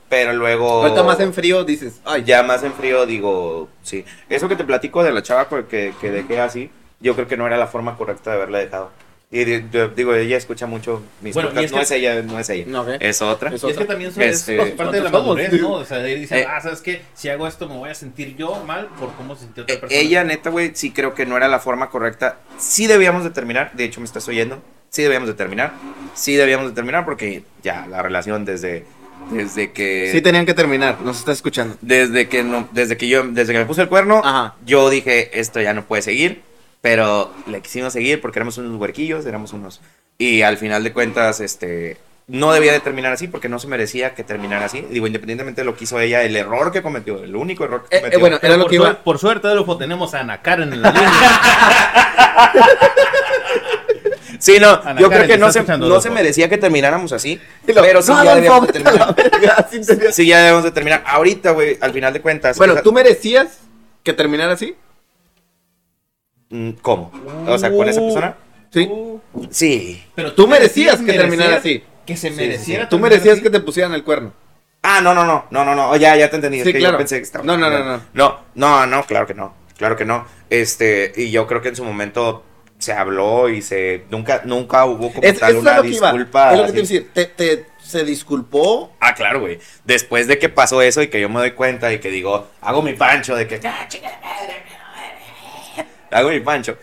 Pero 0.09 0.33
luego. 0.33 0.83
Ahorita 0.83 1.03
más 1.03 1.19
en 1.19 1.33
frío 1.33 1.63
dices, 1.63 1.99
ay, 2.05 2.23
Ya 2.23 2.43
más 2.43 2.63
en 2.63 2.73
frío 2.73 3.05
digo, 3.05 3.67
sí. 3.83 4.05
Eso 4.29 4.47
que 4.47 4.55
te 4.55 4.63
platico 4.63 5.03
de 5.03 5.11
la 5.11 5.21
chava 5.21 5.47
que, 5.67 5.93
que, 5.99 6.11
dejé 6.11 6.39
así, 6.39 6.69
yo 6.99 7.13
creo 7.15 7.27
que 7.27 7.35
no 7.37 7.45
era 7.45 7.57
la 7.57 7.67
forma 7.67 7.97
correcta 7.97 8.31
de 8.31 8.37
haberla 8.37 8.59
dejado. 8.59 8.91
Y 9.29 9.43
di- 9.43 9.65
digo, 9.93 10.15
ella 10.15 10.37
escucha 10.37 10.67
mucho 10.67 11.03
mis 11.21 11.33
Bueno, 11.33 11.49
podcasts. 11.49 11.65
es 11.65 11.71
no 11.73 11.77
que- 11.79 11.83
es 11.83 11.91
ella, 11.91 12.21
no 12.21 12.39
es 12.39 12.49
ella. 12.49 12.63
No, 12.65 12.85
¿qué? 12.85 12.97
Es 13.01 13.21
otra. 13.21 13.49
Es 13.53 13.55
Y 13.61 13.67
es 13.67 13.73
que 13.73 13.83
otra. 13.83 13.87
también 13.87 14.13
son- 14.13 14.23
es 14.23 14.35
Este, 14.47 14.55
parte 14.71 14.95
de 14.95 15.03
la 15.03 15.11
¿cuántos 15.11 15.35
madurez? 15.35 15.61
¿no? 15.61 15.71
O 15.73 15.83
sea, 15.83 16.01
diciendo, 16.01 16.35
Eh, 16.47 16.47
ah, 16.49 16.61
¿sabes 16.61 16.79
qué? 16.79 17.01
Si 17.13 17.27
hago 17.27 17.45
esto 17.45 17.67
me 17.67 17.75
voy 17.75 17.89
a 17.89 17.93
sentir 17.93 18.37
yo 18.37 18.63
mal 18.65 18.87
por 18.97 19.11
cómo 19.15 19.35
se 19.35 19.43
sintió 19.43 19.63
otra 19.63 19.75
Eh, 19.75 19.79
persona. 19.79 19.99
Ella, 19.99 20.23
neta, 20.23 20.49
güey, 20.49 20.71
sí 20.75 20.91
creo 20.91 21.13
que 21.13 21.25
no 21.25 21.35
era 21.35 21.49
la 21.49 21.59
forma 21.59 21.89
correcta. 21.89 22.37
Sí 22.57 22.87
debíamos 22.87 23.25
de 23.25 23.31
terminar. 23.31 23.71
De 23.73 23.83
hecho, 23.83 23.99
me 23.99 24.05
estás 24.05 24.25
oyendo. 24.29 24.63
Sí 24.89 25.03
debíamos 25.03 25.27
de 25.27 25.35
terminar. 25.35 25.73
Sí 26.15 26.37
debíamos 26.37 26.69
de 26.69 26.73
terminar 26.73 27.03
porque 27.03 27.43
ya 27.61 27.85
la 27.87 28.01
relación 28.01 28.45
desde, 28.45 28.85
desde 29.31 29.71
que... 29.71 30.09
Sí 30.11 30.21
tenían 30.21 30.45
que 30.45 30.53
terminar, 30.53 30.99
nos 31.01 31.19
está 31.19 31.31
escuchando. 31.31 31.75
Desde 31.81 32.27
que 32.29 32.43
no, 32.43 32.67
desde 32.71 32.97
que 32.97 33.07
yo, 33.07 33.23
desde 33.27 33.53
que 33.53 33.59
me 33.59 33.65
puse 33.65 33.81
el 33.81 33.89
cuerno, 33.89 34.21
Ajá. 34.23 34.55
yo 34.65 34.89
dije, 34.89 35.39
esto 35.39 35.59
ya 35.61 35.73
no 35.73 35.85
puede 35.85 36.01
seguir, 36.01 36.41
pero 36.81 37.31
le 37.47 37.61
quisimos 37.61 37.93
seguir 37.93 38.21
porque 38.21 38.39
éramos 38.39 38.57
unos 38.57 38.79
huerquillos, 38.79 39.25
éramos 39.25 39.53
unos, 39.53 39.81
y 40.17 40.41
al 40.43 40.57
final 40.57 40.83
de 40.83 40.93
cuentas, 40.93 41.39
este, 41.41 41.97
no 42.27 42.51
debía 42.53 42.71
de 42.73 42.79
terminar 42.79 43.11
así 43.13 43.27
porque 43.27 43.49
no 43.49 43.59
se 43.59 43.67
merecía 43.67 44.15
que 44.15 44.23
terminara 44.23 44.65
así. 44.65 44.81
Digo, 44.89 45.07
independientemente 45.07 45.61
de 45.61 45.65
lo 45.65 45.75
que 45.75 45.83
hizo 45.85 45.99
ella, 45.99 46.23
el 46.23 46.35
error 46.35 46.71
que 46.71 46.81
cometió, 46.81 47.23
el 47.23 47.35
único 47.35 47.63
error 47.65 47.85
que 47.89 47.95
Eh, 47.95 47.99
eh, 47.99 48.01
cometió. 48.01 48.19
bueno, 48.19 48.39
era 48.41 48.57
lo 48.57 48.63
por, 48.63 48.69
que 48.69 48.75
iba. 48.75 49.03
por 49.03 49.17
suerte, 49.19 49.47
Adolfo, 49.47 49.77
tenemos 49.77 50.13
a 50.13 50.21
Ana 50.21 50.41
Karen 50.41 50.73
en 50.73 50.81
la 50.81 50.91
línea. 50.91 51.11
sí, 54.39 54.57
no, 54.59 54.69
Ana 54.83 54.99
yo 54.99 55.09
Karen, 55.09 55.25
creo 55.25 55.35
que 55.35 55.39
no 55.39 55.51
se, 55.51 55.63
no 55.77 56.01
se 56.01 56.09
merecía 56.09 56.49
que 56.49 56.57
termináramos 56.57 57.11
así, 57.13 57.39
lo- 57.67 57.81
pero 57.81 58.01
sí 58.01 58.11
no, 58.11 58.23
ya 58.23 58.35
debíamos 58.35 58.67
de 58.67 58.73
terminar. 58.73 59.15
verga, 59.15 59.67
sí 60.11 60.25
ya 60.27 60.39
debemos 60.39 60.63
de 60.63 60.71
terminar. 60.71 61.03
Ahorita, 61.05 61.51
güey, 61.51 61.77
al 61.81 61.91
final 61.93 62.13
de 62.13 62.21
cuentas. 62.21 62.57
Bueno, 62.57 62.73
esa- 62.73 62.81
¿tú 62.83 62.91
merecías 62.93 63.59
que 64.03 64.13
terminara 64.13 64.53
así? 64.53 64.75
Mm, 66.49 66.71
¿Cómo? 66.81 67.11
O 67.47 67.57
sea, 67.57 67.71
con 67.71 67.87
esa 67.89 68.01
persona. 68.01 68.35
Sí. 68.71 68.89
Sí. 69.49 70.03
Pero 70.15 70.33
Tú 70.33 70.47
merecías 70.47 70.97
que 71.01 71.13
terminara 71.13 71.57
así. 71.57 71.83
Que 72.05 72.15
se 72.15 72.31
mereciera. 72.31 72.83
sí. 72.83 72.89
Tú 72.89 72.99
merecías 72.99 73.33
así. 73.35 73.43
que 73.43 73.49
te 73.49 73.59
pusieran 73.59 73.93
el 73.93 74.03
cuerno. 74.03 74.33
Ah, 74.81 75.01
no, 75.01 75.13
no, 75.13 75.25
no, 75.25 75.45
no, 75.49 75.65
no, 75.65 75.75
no, 75.75 75.95
ya, 75.97 76.15
ya 76.15 76.29
te 76.29 76.35
entendí. 76.37 76.59
es 76.59 76.65
Sí, 76.65 76.71
que 76.71 76.79
claro. 76.79 76.93
yo 76.93 76.97
pensé 76.99 77.17
que 77.17 77.23
estaba. 77.23 77.43
No, 77.43 77.57
no, 77.57 77.69
no, 77.69 77.83
no. 77.83 78.01
No, 78.13 78.39
no, 78.55 78.85
no, 78.85 79.03
claro 79.05 79.27
que 79.27 79.33
no, 79.33 79.53
claro 79.77 79.97
que 79.97 80.05
no. 80.05 80.25
Este, 80.49 81.11
y 81.17 81.31
yo 81.31 81.47
creo 81.47 81.61
que 81.61 81.69
en 81.69 81.75
su 81.75 81.83
momento 81.83 82.43
se 82.79 82.93
habló 82.93 83.49
y 83.49 83.61
se, 83.61 84.03
nunca, 84.09 84.41
nunca 84.45 84.85
hubo 84.85 85.11
como 85.11 85.23
Es, 85.27 85.39
tal 85.39 85.51
eso 85.51 85.59
una 85.61 85.77
lo 85.77 85.81
que 85.83 85.89
iba. 85.89 86.11
disculpa. 86.11 86.51
Es 86.53 86.57
lo 86.59 86.65
que 86.67 86.71
te 86.73 86.77
decir. 86.81 87.09
Te, 87.13 87.25
te- 87.25 87.65
se 87.81 88.03
disculpó. 88.03 88.93
Ah, 88.99 89.13
claro, 89.15 89.39
güey. 89.39 89.59
Después 89.85 90.27
de 90.27 90.37
que 90.37 90.49
pasó 90.49 90.81
eso 90.81 91.01
y 91.01 91.07
que 91.07 91.21
yo 91.21 91.29
me 91.29 91.39
doy 91.39 91.51
cuenta 91.51 91.91
y 91.93 91.99
que 91.99 92.09
digo, 92.11 92.47
hago 92.61 92.81
mi 92.81 92.93
pancho 92.93 93.35
de 93.35 93.47
que, 93.47 93.59
"Ah, 93.65 93.87
hago 96.11 96.29
mi 96.29 96.39
pancho. 96.39 96.77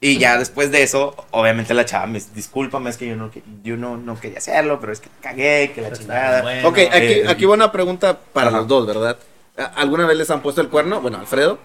Y 0.00 0.18
ya 0.18 0.36
después 0.38 0.70
de 0.70 0.82
eso, 0.82 1.14
obviamente 1.30 1.72
la 1.74 1.84
chava 1.86 2.06
me 2.06 2.20
discúlpame, 2.34 2.90
es 2.90 2.96
que 2.98 3.08
yo 3.08 3.16
no, 3.16 3.30
yo 3.62 3.76
no, 3.76 3.96
no 3.96 4.20
quería 4.20 4.38
hacerlo, 4.38 4.78
pero 4.78 4.92
es 4.92 5.00
que 5.00 5.08
cagué, 5.22 5.72
que 5.74 5.80
la 5.80 5.90
chingada. 5.92 6.42
bueno. 6.42 6.68
ok, 6.68 6.78
aquí, 6.92 7.06
eh, 7.06 7.24
aquí 7.28 7.44
va 7.46 7.54
una 7.54 7.72
pregunta 7.72 8.18
para 8.32 8.48
Ajá. 8.48 8.58
los 8.58 8.68
dos, 8.68 8.86
¿verdad? 8.86 9.16
¿Alguna 9.74 10.06
vez 10.06 10.18
les 10.18 10.30
han 10.30 10.42
puesto 10.42 10.60
el 10.60 10.68
cuerno? 10.68 11.00
Bueno, 11.00 11.18
Alfredo. 11.18 11.58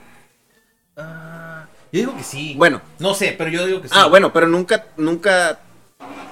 Yo 1.91 1.99
digo 1.99 2.15
que 2.17 2.23
sí. 2.23 2.53
Bueno. 2.57 2.81
No 2.99 3.13
sé, 3.13 3.35
pero 3.37 3.49
yo 3.49 3.65
digo 3.65 3.81
que 3.81 3.87
sí. 3.89 3.93
Ah, 3.97 4.07
bueno, 4.07 4.31
pero 4.33 4.47
nunca, 4.47 4.85
nunca 4.97 5.59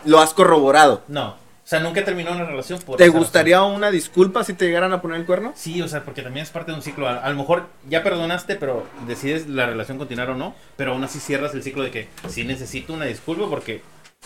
lo 0.06 0.20
has 0.20 0.34
corroborado. 0.34 1.04
No. 1.08 1.30
O 1.30 1.70
sea, 1.70 1.80
nunca 1.82 2.04
terminó 2.04 2.32
una 2.32 2.46
relación 2.46 2.80
por 2.80 2.98
¿Te 2.98 3.06
razón. 3.06 3.20
gustaría 3.20 3.62
una 3.62 3.92
disculpa 3.92 4.44
si 4.44 4.54
te 4.54 4.66
llegaran 4.66 4.92
a 4.92 5.02
poner 5.04 5.20
el 5.20 5.26
cuerno? 5.28 5.52
Sí, 5.56 5.80
o 5.84 5.88
sea, 5.88 6.04
porque 6.04 6.24
también 6.24 6.44
es 6.44 6.50
parte 6.50 6.72
de 6.72 6.78
un 6.78 6.82
ciclo. 6.84 7.08
A, 7.08 7.18
a 7.18 7.30
lo 7.30 7.36
mejor 7.36 7.68
ya 7.88 8.02
perdonaste, 8.02 8.56
pero 8.56 8.88
decides 9.06 9.48
la 9.48 9.68
relación 9.68 10.00
continuar 10.00 10.32
o 10.32 10.36
no. 10.36 10.56
Pero 10.78 10.94
aún 10.94 11.04
así 11.04 11.20
cierras 11.20 11.54
el 11.54 11.62
ciclo 11.62 11.84
de 11.84 11.92
que 11.92 12.08
sí 12.28 12.44
necesito 12.44 12.94
una 12.94 13.06
disculpa 13.06 13.48
porque 13.48 13.84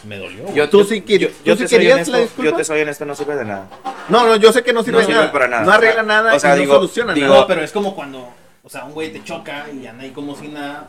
me 0.08 0.18
dolió. 0.18 0.54
Yo, 0.54 0.70
¿Tú 0.70 0.80
yo- 0.80 0.86
sí 0.86 1.04
yo- 1.06 1.28
tú 1.28 1.34
yo 1.44 1.56
sí 1.58 1.64
te 1.64 1.68
soy 1.68 1.78
querías 1.80 1.96
honesto, 1.96 2.12
la 2.14 2.20
disculpa? 2.20 2.52
Yo 2.52 2.56
te 2.58 2.64
soy 2.64 2.82
honesto, 2.82 3.04
no 3.06 3.16
sirve 3.16 3.36
de 3.36 3.44
nada. 3.46 3.68
No, 4.08 4.26
no, 4.26 4.36
yo 4.38 4.54
sé 4.54 4.64
que 4.64 4.72
no 4.72 4.82
sirve, 4.84 5.00
No 5.00 5.06
sirve 5.06 5.20
nada, 5.20 5.32
para 5.34 5.48
nada. 5.50 5.64
No 5.66 5.72
arregla 5.74 6.04
nada 6.04 6.36
O 6.36 6.40
sea, 6.40 6.56
y 6.56 6.62
digo- 6.62 6.74
no 6.76 6.80
soluciona 6.80 7.14
digo- 7.14 7.28
nada. 7.28 7.42
No, 7.42 7.48
pero 7.48 7.62
es 7.62 7.72
como 7.74 7.94
cuando, 7.94 8.30
o 8.64 8.70
sea, 8.70 8.86
un 8.86 8.94
güey 8.94 9.12
te 9.12 9.22
choca 9.22 9.66
y 9.70 9.86
anda 9.86 10.04
ahí 10.06 10.12
como 10.12 10.36
si 10.38 10.48
nada, 10.48 10.88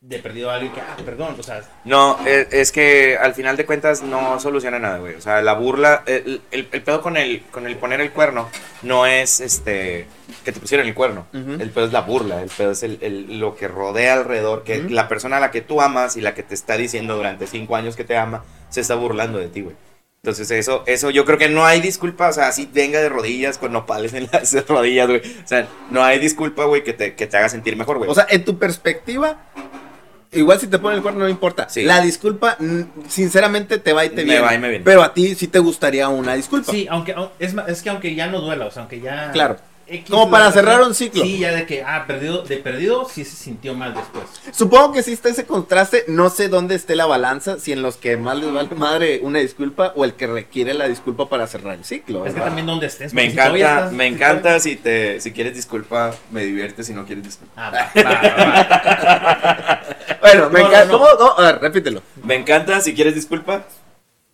de 0.00 0.18
perdido 0.18 0.50
a 0.50 0.54
alguien 0.54 0.72
que, 0.72 0.80
ah, 0.80 0.96
perdón, 1.04 1.36
o 1.38 1.42
sea, 1.42 1.62
No, 1.84 2.18
es, 2.26 2.46
es 2.52 2.72
que 2.72 3.16
al 3.16 3.34
final 3.34 3.56
de 3.56 3.66
cuentas 3.66 4.02
no 4.02 4.38
soluciona 4.40 4.78
nada, 4.78 4.98
güey. 4.98 5.14
O 5.14 5.20
sea, 5.20 5.42
la 5.42 5.54
burla, 5.54 6.02
el, 6.06 6.40
el- 6.50 6.68
el 6.72 6.82
pedo 6.82 7.00
con 7.02 7.16
el, 7.16 7.42
con 7.50 7.66
el 7.66 7.76
poner 7.76 8.00
el 8.00 8.10
cuerno 8.12 8.48
no 8.82 9.06
es 9.06 9.40
este 9.40 10.06
que 10.44 10.52
te 10.52 10.60
pusieron 10.60 10.86
el 10.86 10.94
cuerno. 10.94 11.26
Ujú. 11.34 11.52
El 11.60 11.70
pedo 11.70 11.86
es 11.86 11.92
la 11.92 12.00
burla, 12.02 12.42
el 12.42 12.50
pedo 12.50 12.70
es 12.72 12.82
el, 12.82 12.98
el- 13.02 13.38
lo 13.40 13.56
que 13.56 13.68
rodea 13.68 14.14
alrededor, 14.14 14.62
que 14.64 14.80
Ujú. 14.80 14.88
la 14.90 15.08
persona 15.08 15.38
a 15.38 15.40
la 15.40 15.50
que 15.50 15.60
tú 15.60 15.80
amas 15.80 16.16
y 16.16 16.20
la 16.20 16.34
que 16.34 16.42
te 16.42 16.54
está 16.54 16.76
diciendo 16.76 17.16
durante 17.16 17.46
cinco 17.46 17.76
años 17.76 17.96
que 17.96 18.04
te 18.04 18.16
ama, 18.16 18.44
se 18.68 18.80
está 18.82 18.94
burlando 18.94 19.38
de 19.38 19.48
ti, 19.48 19.62
güey. 19.62 19.76
Entonces 20.22 20.50
eso, 20.50 20.82
eso 20.86 21.08
yo 21.08 21.24
creo 21.24 21.38
que 21.38 21.48
no 21.48 21.64
hay 21.64 21.80
disculpa, 21.80 22.28
o 22.28 22.32
sea, 22.34 22.48
así 22.48 22.68
venga 22.70 23.00
de 23.00 23.08
rodillas 23.08 23.56
con 23.56 23.72
nopales 23.72 24.12
en 24.12 24.28
las 24.30 24.52
rodillas, 24.68 25.08
güey. 25.08 25.20
O 25.42 25.46
sea, 25.48 25.66
no 25.90 26.04
hay 26.04 26.18
disculpa, 26.18 26.64
güey, 26.66 26.84
que 26.84 26.92
te, 26.92 27.14
que 27.14 27.26
te 27.26 27.36
haga 27.38 27.48
sentir 27.48 27.74
mejor, 27.74 27.96
güey. 27.96 28.10
O 28.10 28.14
sea, 28.14 28.26
en 28.28 28.44
tu 28.44 28.58
perspectiva, 28.58 29.38
igual 30.32 30.58
si 30.60 30.66
te 30.68 30.78
ponen 30.78 30.96
el 30.98 31.02
cuerno 31.02 31.20
no 31.20 31.28
importa. 31.28 31.68
Sí. 31.68 31.82
La 31.82 32.00
disculpa, 32.00 32.56
sinceramente, 33.08 33.78
te 33.78 33.92
va 33.92 34.04
y 34.04 34.10
te 34.10 34.16
Me 34.16 34.24
viene. 34.24 34.40
va 34.40 34.54
y 34.54 34.58
me 34.58 34.68
viene. 34.70 34.84
Pero 34.84 35.02
a 35.02 35.12
ti 35.14 35.34
sí 35.34 35.48
te 35.48 35.58
gustaría 35.58 36.08
una 36.08 36.34
disculpa. 36.34 36.70
sí, 36.72 36.86
aunque, 36.90 37.14
au- 37.16 37.30
es, 37.38 37.54
es 37.68 37.82
que 37.82 37.90
aunque 37.90 38.14
ya 38.14 38.26
no 38.28 38.40
duela, 38.40 38.66
o 38.66 38.70
sea, 38.70 38.82
aunque 38.82 39.00
ya... 39.00 39.30
Claro. 39.32 39.56
X 39.92 40.08
Como 40.08 40.30
para 40.30 40.52
cerrar 40.52 40.80
un 40.82 40.94
ciclo. 40.94 41.22
Sí, 41.24 41.38
ya 41.40 41.52
de 41.52 41.66
que, 41.66 41.82
ah, 41.82 42.04
perdido, 42.06 42.42
de 42.42 42.56
perdido, 42.58 43.08
sí 43.12 43.24
se 43.24 43.34
sintió 43.36 43.74
mal 43.74 43.92
después. 43.92 44.24
Supongo 44.52 44.92
que 44.92 45.02
sí 45.02 45.12
está 45.12 45.28
ese 45.30 45.44
contraste. 45.46 46.04
No 46.06 46.30
sé 46.30 46.48
dónde 46.48 46.76
esté 46.76 46.94
la 46.94 47.06
balanza. 47.06 47.58
Si 47.58 47.72
en 47.72 47.82
los 47.82 47.96
que 47.96 48.16
más 48.16 48.38
les 48.38 48.52
vale 48.52 48.68
madre 48.76 49.20
una 49.22 49.40
disculpa 49.40 49.92
o 49.96 50.04
el 50.04 50.14
que 50.14 50.26
requiere 50.28 50.74
la 50.74 50.86
disculpa 50.88 51.28
para 51.28 51.46
cerrar 51.48 51.74
el 51.74 51.84
ciclo. 51.84 52.24
Es 52.24 52.34
que 52.34 52.40
también 52.40 52.66
donde 52.66 52.86
estés. 52.86 53.12
Me 53.12 53.22
si 53.26 53.32
encanta, 53.32 53.58
estás- 53.58 53.92
me 53.92 54.06
encanta 54.06 54.60
si 54.60 54.76
te 54.76 55.20
si 55.20 55.32
quieres 55.32 55.54
disculpa, 55.54 56.14
me 56.30 56.44
diviertes 56.44 56.86
si 56.86 56.94
no 56.94 57.04
quieres 57.04 57.24
disculpa. 57.24 57.52
Ah, 57.56 57.70
va, 57.70 58.02
va, 58.02 58.10
va. 58.12 59.80
Bueno, 60.20 60.50
me 60.50 60.60
No, 60.60 60.66
no, 60.66 60.70
encanta. 60.74 60.92
no. 60.92 60.98
¿Cómo? 60.98 61.06
No, 61.18 61.38
a 61.38 61.42
ver, 61.52 61.60
repítelo. 61.60 62.02
Me 62.22 62.34
encanta 62.34 62.80
si 62.80 62.94
quieres 62.94 63.14
disculpa, 63.14 63.64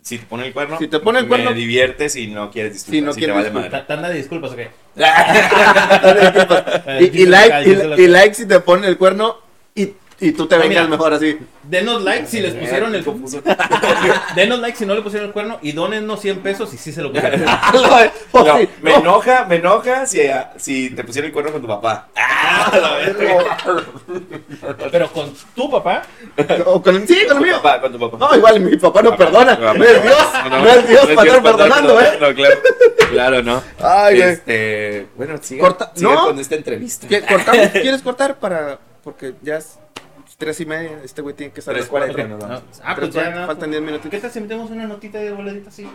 si 0.06 0.18
te 0.18 0.26
pone 0.26 0.46
el 0.46 0.52
cuerno. 0.52 0.78
Si 0.78 0.86
te 0.86 1.00
pone 1.00 1.18
el 1.18 1.26
cuerno- 1.26 1.50
me 1.50 1.56
diviertes 1.56 2.12
si 2.12 2.28
no 2.28 2.48
quieres 2.52 2.74
disculpa. 2.74 2.94
Si 2.96 3.00
no 3.02 3.10
te 3.12 3.18
quieres 3.18 3.34
vale 3.34 3.46
disculpa. 3.48 3.68
madre. 3.68 3.80
Ta- 3.82 3.86
Tanda 3.88 4.08
de 4.08 4.14
disculpas, 4.16 4.52
¿ok? 4.52 4.60
y, 7.00 7.22
y 7.22 7.26
like, 7.26 7.96
y, 7.98 8.02
y 8.02 8.06
like 8.06 8.34
si 8.34 8.46
te 8.46 8.60
ponen 8.60 8.84
el 8.84 8.96
cuerno 8.98 9.38
y, 9.74 9.94
y 10.18 10.32
tú 10.32 10.46
te 10.46 10.54
Ah, 10.54 10.58
vengas 10.58 10.84
mira. 10.84 10.88
mejor 10.88 11.12
así. 11.14 11.38
Denos 11.62 12.02
like 12.02 12.26
si 12.26 12.40
les 12.40 12.54
pusieron 12.54 12.94
el... 12.94 13.04
confuso. 13.04 13.42
Denos 14.34 14.60
like 14.60 14.76
si 14.78 14.86
no 14.86 14.94
le 14.94 15.02
pusieron 15.02 15.28
el 15.28 15.32
cuerno 15.32 15.58
y 15.62 15.72
donennos 15.72 16.20
100 16.20 16.40
pesos 16.40 16.70
si 16.70 16.78
sí 16.78 16.92
se 16.92 17.02
lo 17.02 17.12
pusieron. 17.12 17.42
O 18.32 18.42
No, 18.44 18.58
sí, 18.58 18.68
me 18.82 18.90
no. 18.92 18.96
enoja, 18.98 19.44
me 19.48 19.56
enoja 19.56 20.06
si, 20.06 20.20
si 20.56 20.90
te 20.90 21.04
pusieron 21.04 21.26
el 21.28 21.32
cuerno 21.34 21.52
con 21.52 21.60
tu 21.60 21.68
papá. 21.68 22.08
Ah, 22.16 22.72
la. 22.80 22.98
Pero 24.90 25.10
con 25.12 25.32
tu 25.54 25.70
papá, 25.70 26.02
O 26.66 26.82
con, 26.82 27.06
sí, 27.06 27.26
con 27.28 27.36
el 27.38 27.42
mío. 27.42 27.56
papá, 27.62 27.80
con 27.80 27.92
tu 27.92 27.98
papá. 28.10 28.18
No, 28.30 28.36
igual 28.36 28.60
mi 28.60 28.76
papá 28.76 29.02
no 29.02 29.16
perdona. 29.16 29.54
No 29.56 29.84
es 29.84 30.02
Dios. 30.02 30.16
No 30.50 30.66
es 30.68 30.88
Dios 30.88 31.06
para 31.14 31.28
estar 31.28 31.42
perdonando, 31.42 32.00
¿eh? 32.00 32.18
No, 32.20 32.34
claro, 32.34 32.54
claro, 33.10 33.42
no. 33.42 33.62
Ay, 33.80 34.16
güey. 34.18 34.28
Este, 34.30 35.06
bueno, 35.16 35.38
siga, 35.42 35.60
Corta- 35.62 35.92
siga 35.94 36.14
no. 36.14 36.24
con 36.26 36.38
esta 36.38 36.54
entrevista. 36.54 37.06
¿Qué- 37.08 37.22
cortamos? 37.22 37.68
¿Quieres 37.68 38.02
cortar 38.02 38.36
para.? 38.36 38.78
Porque 39.04 39.34
ya 39.42 39.56
es 39.58 39.78
tres 40.38 40.60
y 40.60 40.66
media. 40.66 41.00
Este 41.04 41.22
güey 41.22 41.34
tiene 41.34 41.52
que 41.52 41.60
estar 41.60 41.74
a 41.74 41.78
las 41.78 41.88
3:40 41.88 41.90
cuatro. 41.90 42.28
nos 42.28 42.40
vamos. 42.40 42.60
No, 42.62 42.82
Ah, 42.84 42.96
pues 42.96 43.10
ya 43.10 43.30
nada. 43.30 43.46
Faltan 43.46 43.70
10 43.70 43.82
minutos. 43.82 44.10
¿Qué 44.10 44.18
tal 44.18 44.30
si 44.30 44.40
metemos 44.40 44.70
una 44.70 44.86
notita 44.86 45.18
de 45.18 45.32
boladita 45.32 45.68
así? 45.70 45.88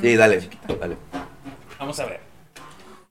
Sí, 0.00 0.16
dale, 0.16 0.48
dale. 0.80 0.96
Vamos 1.78 1.98
a 2.00 2.06
ver. 2.06 2.20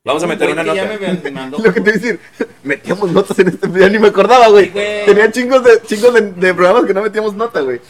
Vamos 0.03 0.21
a 0.23 0.28
meter 0.28 0.47
Un 0.47 0.53
una 0.59 0.63
nota. 0.63 0.88
Me 1.23 1.32
mandó. 1.32 1.57
Lo 1.63 1.73
que 1.73 1.82
te 1.82 1.89
iba 1.89 1.97
a 1.97 1.99
decir, 1.99 2.19
metíamos 2.63 3.11
notas 3.11 3.39
en 3.39 3.47
este 3.47 3.67
video, 3.67 3.89
ni 3.89 3.97
me 3.99 4.09
acordaba, 4.09 4.49
güey. 4.49 4.65
Sí. 4.65 4.73
Tenía 5.05 5.32
chingos 5.32 5.63
de 5.63 5.82
chingos 5.82 6.13
de, 6.13 6.21
de 6.32 6.53
programas 6.53 6.86
que 6.86 6.93
no 6.93 7.01
metíamos 7.01 7.34
nota, 7.34 7.61
güey. 7.61 7.82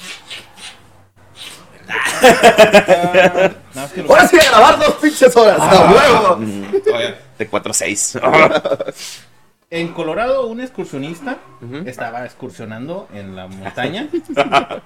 Ahora 4.07 4.27
sí 4.27 4.37
a 4.39 4.43
grabar 4.49 4.79
dos 4.79 4.93
pinches 4.95 5.35
horas, 5.35 5.59
a 5.59 5.91
huevo. 5.91 6.37
Mm, 6.37 6.79
todavía 6.83 7.19
De 7.37 7.47
4 7.47 7.71
a 7.71 7.73
6. 7.73 8.17
En 9.69 9.89
Colorado, 9.93 10.47
un 10.47 10.61
excursionista 10.61 11.37
estaba 11.85 12.23
excursionando 12.25 13.07
en 13.13 13.35
la 13.35 13.47
montaña 13.47 14.07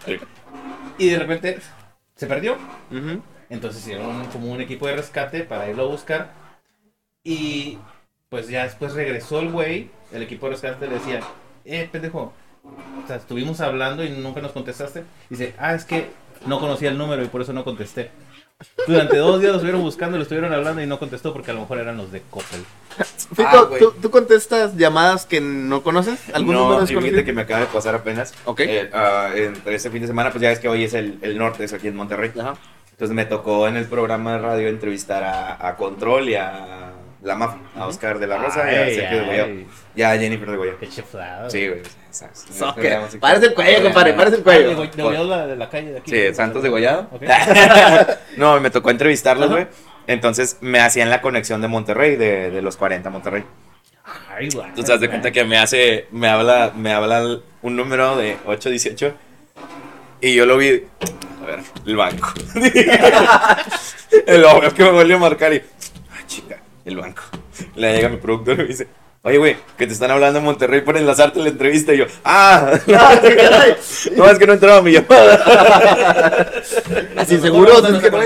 y 0.98 1.10
de 1.10 1.20
repente 1.20 1.60
se 2.16 2.28
perdió. 2.28 2.58
Entonces 3.50 3.82
hicieron 3.82 4.26
como 4.28 4.52
un 4.52 4.62
equipo 4.62 4.88
de 4.88 4.96
rescate 4.96 5.44
para 5.44 5.70
irlo 5.70 5.84
a 5.84 5.88
buscar. 5.88 6.32
Y 7.24 7.78
pues 8.30 8.48
ya 8.48 8.64
después 8.64 8.94
regresó 8.94 9.40
el 9.40 9.52
güey. 9.52 9.90
El 10.14 10.24
equipo 10.24 10.46
de 10.46 10.54
rescate 10.54 10.88
le 10.88 10.96
decía, 10.96 11.22
eh, 11.66 11.90
pendejo. 11.92 12.34
O 12.64 13.08
sea, 13.08 13.18
estuvimos 13.18 13.60
hablando 13.62 14.04
y 14.04 14.10
nunca 14.10 14.42
nos 14.42 14.52
contestaste. 14.52 15.04
Dice, 15.30 15.54
ah, 15.58 15.74
es 15.74 15.86
que 15.86 16.10
no 16.46 16.60
conocía 16.60 16.90
el 16.90 16.98
número 16.98 17.24
y 17.24 17.28
por 17.28 17.42
eso 17.42 17.54
no 17.54 17.64
contesté. 17.64 18.12
Durante 18.88 19.18
dos 19.18 19.39
días 19.39 19.51
lo 19.51 19.57
estuvieron 19.57 19.82
buscando, 19.82 20.18
lo 20.18 20.24
estuvieron 20.24 20.51
hablando 20.53 20.82
y 20.82 20.86
no 20.88 20.99
contestó 20.99 21.32
porque 21.32 21.51
a 21.51 21.53
lo 21.53 21.62
mejor 21.62 21.78
eran 21.80 21.95
los 21.97 22.12
de 22.12 22.22
Coppel. 22.30 22.66
Fito, 23.34 23.43
Ah. 23.47 23.70
¿tú, 23.80 23.93
tú 24.01 24.10
contestas 24.10 24.76
llamadas 24.76 25.26
que 25.26 25.39
no 25.39 25.82
conoces? 25.82 26.20
¿Algún 26.34 26.55
no, 26.55 26.64
número 26.64 26.82
desconocido? 26.82 27.24
que 27.24 27.32
me 27.34 27.43
acaba 27.43 27.62
de 27.62 27.68
pasar 27.68 27.95
apenas. 27.95 28.34
Ok. 28.45 28.60
Eh, 28.62 28.89
ah, 28.93 29.30
entre 29.34 29.76
este 29.76 29.89
fin 29.89 30.01
de 30.01 30.07
semana, 30.07 30.32
pues 30.32 30.41
ya 30.41 30.51
es 30.51 30.60
que 30.60 30.68
hoy 30.68 30.84
es 30.84 30.93
el, 30.93 31.20
el 31.22 31.38
norte, 31.38 31.64
es 31.64 31.72
aquí 31.74 31.88
en 31.88 31.95
Monterrey. 31.95 32.32
Ajá. 32.38 32.55
Entonces 32.91 33.16
me 33.16 33.26
tocó 33.26 33.68
en 33.70 33.78
el 33.78 33.86
programa 33.86 34.34
de 34.34 34.39
radio 34.39 34.68
entrevistar 34.68 35.24
a, 35.24 35.66
a 35.66 35.78
Control 35.78 36.28
y 36.28 36.36
a 36.36 36.91
la 37.22 37.36
mafia, 37.36 37.59
a 37.76 37.86
Oscar 37.88 38.17
de 38.20 38.28
la 38.28 38.38
Rosa 38.38 38.72
y 38.72 38.76
a 38.76 38.82
Ay, 38.84 38.95
Sergio 38.95 39.17
de 39.17 39.24
ay. 39.24 39.28
Goyao. 39.28 39.67
Y 39.95 40.01
a 40.03 40.17
Jennifer 40.17 40.49
de 40.51 40.57
Goyao. 40.57 40.78
Qué 40.80 40.88
chiflado. 40.88 41.49
Sí, 41.49 41.67
güey. 41.67 41.82
esas- 42.09 42.45
Parece 43.20 43.47
el 43.47 43.53
cuello, 43.53 43.84
compadre, 43.84 44.13
parece 44.13 44.38
el 44.38 44.41
Ah, 44.45 44.51
de, 44.51 44.63
cuello. 44.63 44.76
Go- 44.78 44.84
de 44.88 45.03
Goyao, 45.03 45.24
la 45.26 45.47
de 45.47 45.55
la 45.55 45.70
calle 45.70 45.91
de 45.91 45.99
aquí. 45.99 46.11
Sí, 46.11 46.34
Santos 46.34 46.63
de 46.63 46.70
Goyado. 46.70 47.09
Ok. 47.11 47.22
no, 48.38 48.59
me 48.61 48.70
tocó 48.70 48.89
entrevistarlos, 48.89 49.49
güey. 49.49 49.67
Entonces 50.07 50.57
me 50.61 50.80
hacían 50.80 51.09
la 51.09 51.22
conexión 51.22 51.61
de 51.61 51.67
Monterrey, 51.67 52.15
de, 52.15 52.49
de 52.51 52.61
los 52.61 52.78
40 52.78 53.09
Monterrey. 53.09 53.43
Ay, 54.34 54.49
güey. 54.49 54.74
Te 54.74 54.82
das 54.82 54.99
de 55.01 55.07
cuenta 55.09 55.32
que 55.32 55.43
me 55.43 55.57
hace, 55.57 56.07
me 56.11 56.30
habla, 56.30 56.72
me 56.76 56.93
habla 56.93 57.39
un 57.61 57.76
número 57.76 58.15
de 58.15 58.38
818 58.45 59.13
y 60.22 60.34
yo 60.34 60.45
lo 60.47 60.57
vi, 60.57 60.84
a 61.43 61.45
ver, 61.45 61.59
el 61.86 61.95
banco. 61.95 62.30
el 64.26 64.43
hombre 64.45 64.72
que 64.72 64.84
me 64.84 64.91
volvió 64.91 65.15
a 65.17 65.20
marcar 65.20 65.53
y, 65.53 65.57
ah, 65.57 65.61
el 66.86 66.98
banco. 66.98 67.24
Le 67.76 67.96
llega 67.96 68.10
mi 68.10 68.18
productor 68.18 68.56
y 68.56 68.58
me 68.58 68.66
dice, 68.66 68.88
oye, 69.24 69.38
güey, 69.38 69.58
que 69.78 69.88
te 69.88 69.94
están 69.94 70.12
hablando 70.12 70.40
en 70.40 70.46
Monterrey 70.46 70.82
por 70.82 70.98
enlazarte 70.98 71.40
la 71.40 71.50
entrevista. 71.50 71.94
Y 71.94 71.98
yo, 71.98 72.06
ah, 72.24 72.72
no, 74.16 74.30
es 74.30 74.40
que 74.40 74.48
no 74.48 74.54
entraba 74.54 74.82
mi 74.82 74.94
llamada. 74.94 76.52
Así 77.18 77.38
seguro 77.40 77.82
que 78.00 78.12
no. 78.12 78.20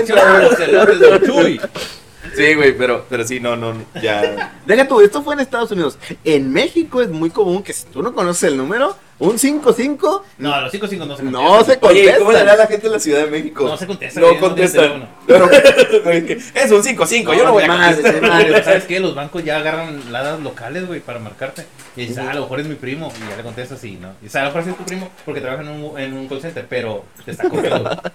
Sí, 2.34 2.54
güey, 2.54 2.76
pero, 2.76 3.06
pero 3.08 3.24
sí, 3.24 3.38
no, 3.38 3.54
no, 3.54 3.74
ya. 4.02 4.58
Deja 4.66 4.88
tú, 4.88 5.00
esto 5.00 5.22
fue 5.22 5.34
en 5.34 5.40
Estados 5.40 5.70
Unidos. 5.70 5.98
En 6.24 6.52
México 6.52 7.00
es 7.00 7.08
muy 7.08 7.30
común 7.30 7.62
que 7.62 7.72
si 7.72 7.86
tú 7.86 8.02
no 8.02 8.12
conoces 8.12 8.50
el 8.50 8.56
número, 8.56 8.96
un 9.18 9.38
55 9.38 10.24
No, 10.38 10.60
los 10.60 10.72
5 10.72 10.86
5 10.88 11.04
no 11.06 11.16
se 11.16 11.22
no 11.22 11.64
se 11.64 11.78
Oye, 11.82 12.14
¿cómo 12.18 12.32
le 12.32 12.38
contesta. 12.38 12.40
hará 12.40 12.56
la 12.56 12.66
gente 12.66 12.86
de 12.88 12.92
la 12.92 12.98
Ciudad 12.98 13.24
de 13.24 13.30
México? 13.30 13.64
No 13.64 13.76
se 13.76 13.86
contesta, 13.86 14.20
No 14.20 14.32
no 14.34 14.40
contestan. 14.40 15.08
tienes 15.26 16.50
es 16.54 16.70
un 16.72 16.82
5-5, 16.82 17.36
yo 17.36 17.44
no 17.44 17.52
voy 17.52 17.62
a 17.62 17.66
contestar. 17.68 18.22
madre. 18.22 18.64
¿Sabes 18.64 18.84
qué? 18.84 18.98
Los 19.00 19.14
bancos 19.14 19.44
ya 19.44 19.56
agarran 19.58 20.12
ladas 20.12 20.40
locales, 20.40 20.86
güey, 20.86 21.00
para 21.00 21.18
marcarte. 21.20 21.64
Y 21.96 22.00
dices, 22.06 22.18
ah, 22.18 22.30
a 22.30 22.34
lo 22.34 22.42
mejor 22.42 22.60
es 22.60 22.66
mi 22.66 22.74
primo. 22.74 23.12
Y 23.24 23.30
ya 23.30 23.36
le 23.36 23.42
contestas 23.42 23.82
y 23.84 23.92
no. 23.92 24.10
Y 24.20 24.24
dices, 24.24 24.36
a 24.36 24.40
lo 24.40 24.46
mejor 24.48 24.64
sí 24.64 24.70
es 24.70 24.76
tu 24.76 24.84
primo 24.84 25.10
porque 25.24 25.40
trabaja 25.40 25.62
en 25.62 25.68
un, 25.68 25.98
en 25.98 26.12
un 26.14 26.28
call 26.28 26.40
center, 26.40 26.66
pero 26.68 27.04
te 27.24 27.30
está 27.30 27.48
cobrando. 27.48 28.00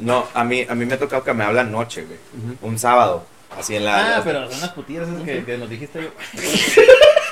No, 0.00 0.26
a 0.34 0.44
mí, 0.44 0.64
a 0.68 0.74
mí 0.74 0.84
me 0.84 0.94
ha 0.94 0.98
tocado 0.98 1.24
que 1.24 1.32
me 1.32 1.42
hablan 1.42 1.72
noche, 1.72 2.04
güey. 2.04 2.18
Un 2.62 2.78
sábado. 2.78 3.24
Así 3.58 3.74
en 3.76 3.84
la. 3.86 4.18
ah, 4.18 4.22
pero 4.24 4.48
son 4.48 4.58
unas 4.58 4.70
putillas 4.70 5.08
esas 5.08 5.22
que, 5.22 5.44
que 5.44 5.56
nos 5.58 5.70
dijiste 5.70 6.02
yo. 6.02 6.08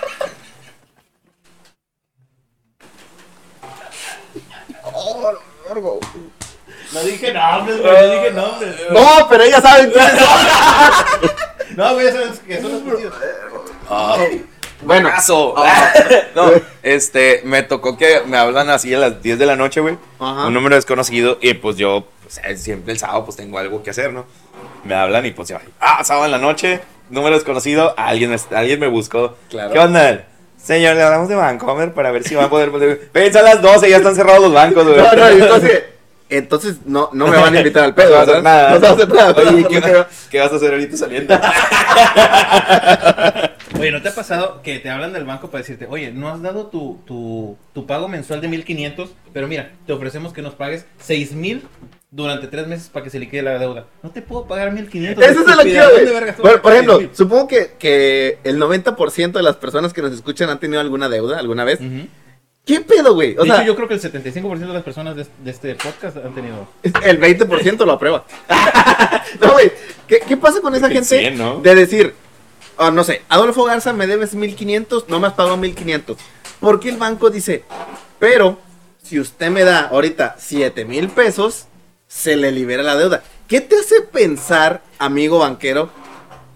No 6.92 7.00
dije 7.04 7.32
nombres, 7.32 7.80
güey, 7.80 7.92
no 7.92 8.12
dije 8.12 8.30
nombres. 8.32 8.74
No, 8.90 9.28
pero 9.28 9.44
ella 9.44 9.60
sabe. 9.60 9.92
No, 11.76 11.94
güey, 11.94 12.12
sabes 12.12 12.38
que 12.40 12.60
son 12.60 12.80
putillas. 12.82 13.12
Bueno, 14.82 15.08
Caso. 15.08 15.54
No, 16.34 16.50
este, 16.82 17.40
me 17.44 17.62
tocó 17.62 17.96
que 17.96 18.22
me 18.26 18.36
hablan 18.36 18.68
así 18.70 18.92
a 18.94 18.98
las 18.98 19.22
10 19.22 19.38
de 19.38 19.46
la 19.46 19.56
noche, 19.56 19.80
güey. 19.80 19.96
Ajá. 20.18 20.46
Un 20.46 20.54
número 20.54 20.74
desconocido. 20.74 21.38
Y 21.40 21.54
pues 21.54 21.76
yo, 21.76 22.04
pues, 22.22 22.40
siempre 22.60 22.92
el 22.92 22.98
sábado, 22.98 23.24
pues 23.24 23.36
tengo 23.36 23.58
algo 23.58 23.82
que 23.82 23.90
hacer, 23.90 24.12
¿no? 24.12 24.26
Me 24.84 24.94
hablan 24.94 25.24
y 25.26 25.30
pues 25.30 25.48
yo, 25.48 25.58
ah, 25.80 26.02
sábado 26.04 26.26
en 26.26 26.32
la 26.32 26.38
noche, 26.38 26.80
número 27.08 27.36
desconocido, 27.36 27.94
alguien, 27.96 28.30
me- 28.30 28.56
alguien 28.56 28.80
me 28.80 28.88
buscó. 28.88 29.36
Claro. 29.48 29.72
¿Qué 29.72 29.78
onda? 29.78 30.26
Señor, 30.62 30.94
le 30.96 31.02
hablamos 31.02 31.28
de 31.28 31.34
Vancomer 31.34 31.92
para 31.92 32.12
ver 32.12 32.22
si 32.22 32.34
van 32.34 32.44
a 32.44 32.50
poder. 32.50 33.10
Pensa 33.10 33.40
a 33.40 33.42
las 33.42 33.60
12, 33.60 33.90
ya 33.90 33.96
están 33.96 34.14
cerrados 34.14 34.42
los 34.42 34.52
bancos, 34.52 34.84
güey. 34.84 34.96
no, 34.96 35.12
no, 35.14 35.28
entonces, 35.28 35.82
entonces 36.28 36.76
no, 36.86 37.10
no 37.12 37.26
me 37.26 37.36
van 37.36 37.54
a 37.54 37.58
invitar 37.58 37.84
al 37.84 37.94
pedo. 37.96 38.10
No 38.10 38.16
vas 38.16 38.28
a 38.28 38.30
hacer 38.30 38.42
¿verdad? 38.42 38.68
nada. 38.68 38.70
No 38.70 38.76
se 38.76 38.82
va 38.82 38.88
a 38.88 38.92
hacer 38.92 39.08
nada. 39.08 39.34
Oye, 39.50 39.66
¿qué, 39.68 40.04
qué 40.30 40.40
vas 40.40 40.52
a 40.52 40.56
hacer 40.56 40.70
ahorita 40.72 40.96
saliendo? 40.96 41.34
Oye, 43.80 43.90
¿no 43.90 44.00
te 44.02 44.08
ha 44.10 44.14
pasado 44.14 44.62
que 44.62 44.78
te 44.78 44.88
hablan 44.88 45.12
del 45.12 45.24
banco 45.24 45.50
para 45.50 45.62
decirte, 45.62 45.86
oye, 45.88 46.12
no 46.12 46.28
has 46.28 46.40
dado 46.40 46.66
tu, 46.66 47.00
tu, 47.04 47.56
tu 47.72 47.84
pago 47.86 48.06
mensual 48.06 48.40
de 48.40 48.46
1500, 48.46 49.10
pero 49.32 49.48
mira, 49.48 49.72
te 49.86 49.92
ofrecemos 49.92 50.32
que 50.32 50.42
nos 50.42 50.54
pagues 50.54 50.86
6000 51.00 51.62
durante 52.12 52.46
tres 52.46 52.68
meses 52.68 52.88
para 52.88 53.02
que 53.02 53.10
se 53.10 53.18
liquide 53.18 53.42
la 53.42 53.58
deuda? 53.58 53.86
No 54.02 54.10
te 54.10 54.22
puedo 54.22 54.46
pagar 54.46 54.70
1500. 54.72 55.24
Eso 55.24 55.30
es 55.30 55.36
lo 55.38 55.44
que 55.44 55.50
estúpida, 55.50 55.64
quiero, 55.64 55.86
¿dónde 55.88 56.02
güey. 56.02 56.14
vergas 56.14 56.36
te 56.36 56.42
Por, 56.42 56.60
por 56.62 56.72
ejemplo, 56.72 56.98
6,000? 56.98 57.16
supongo 57.16 57.48
que, 57.48 57.72
que 57.78 58.38
el 58.44 58.60
90% 58.60 59.32
de 59.32 59.42
las 59.42 59.56
personas 59.56 59.92
que 59.92 60.02
nos 60.02 60.12
escuchan 60.12 60.50
han 60.50 60.60
tenido 60.60 60.80
alguna 60.80 61.08
deuda 61.08 61.38
alguna 61.38 61.64
vez. 61.64 61.80
¿Qué 62.64 62.80
pedo, 62.80 63.14
güey? 63.14 63.36
O 63.36 63.42
de 63.42 63.48
sea, 63.48 63.56
hecho, 63.56 63.66
yo 63.66 63.74
creo 63.76 63.88
que 63.88 63.94
el 63.94 64.00
75% 64.00 64.58
de 64.58 64.72
las 64.72 64.84
personas 64.84 65.16
de, 65.16 65.26
de 65.42 65.50
este 65.50 65.74
podcast 65.74 66.18
han 66.18 66.32
tenido. 66.32 66.68
el 66.82 67.20
20% 67.20 67.84
lo 67.84 67.92
aprueba. 67.92 68.24
no, 69.40 69.52
güey. 69.52 69.72
¿Qué, 70.06 70.20
qué 70.28 70.36
pasa 70.36 70.60
con 70.60 70.74
esa 70.74 70.88
gente 70.88 71.18
100, 71.18 71.38
¿no? 71.38 71.60
de 71.60 71.74
decir, 71.74 72.14
oh, 72.76 72.90
no 72.90 73.02
sé, 73.02 73.22
Adolfo 73.28 73.64
Garza 73.64 73.92
me 73.92 74.06
debes 74.06 74.34
1500, 74.34 75.08
no 75.08 75.18
me 75.18 75.26
has 75.26 75.32
pagado 75.32 75.56
1500? 75.56 76.18
¿Por 76.60 76.78
qué 76.78 76.90
el 76.90 76.98
banco 76.98 77.30
dice, 77.30 77.64
pero 78.20 78.58
si 79.02 79.18
usted 79.18 79.50
me 79.50 79.64
da 79.64 79.88
ahorita 79.88 80.36
7000 80.38 81.08
pesos, 81.08 81.66
se 82.12 82.36
le 82.36 82.52
libera 82.52 82.82
la 82.82 82.96
deuda? 82.96 83.22
¿Qué 83.48 83.60
te 83.60 83.76
hace 83.76 84.02
pensar, 84.02 84.82
amigo 84.98 85.38
banquero, 85.38 85.90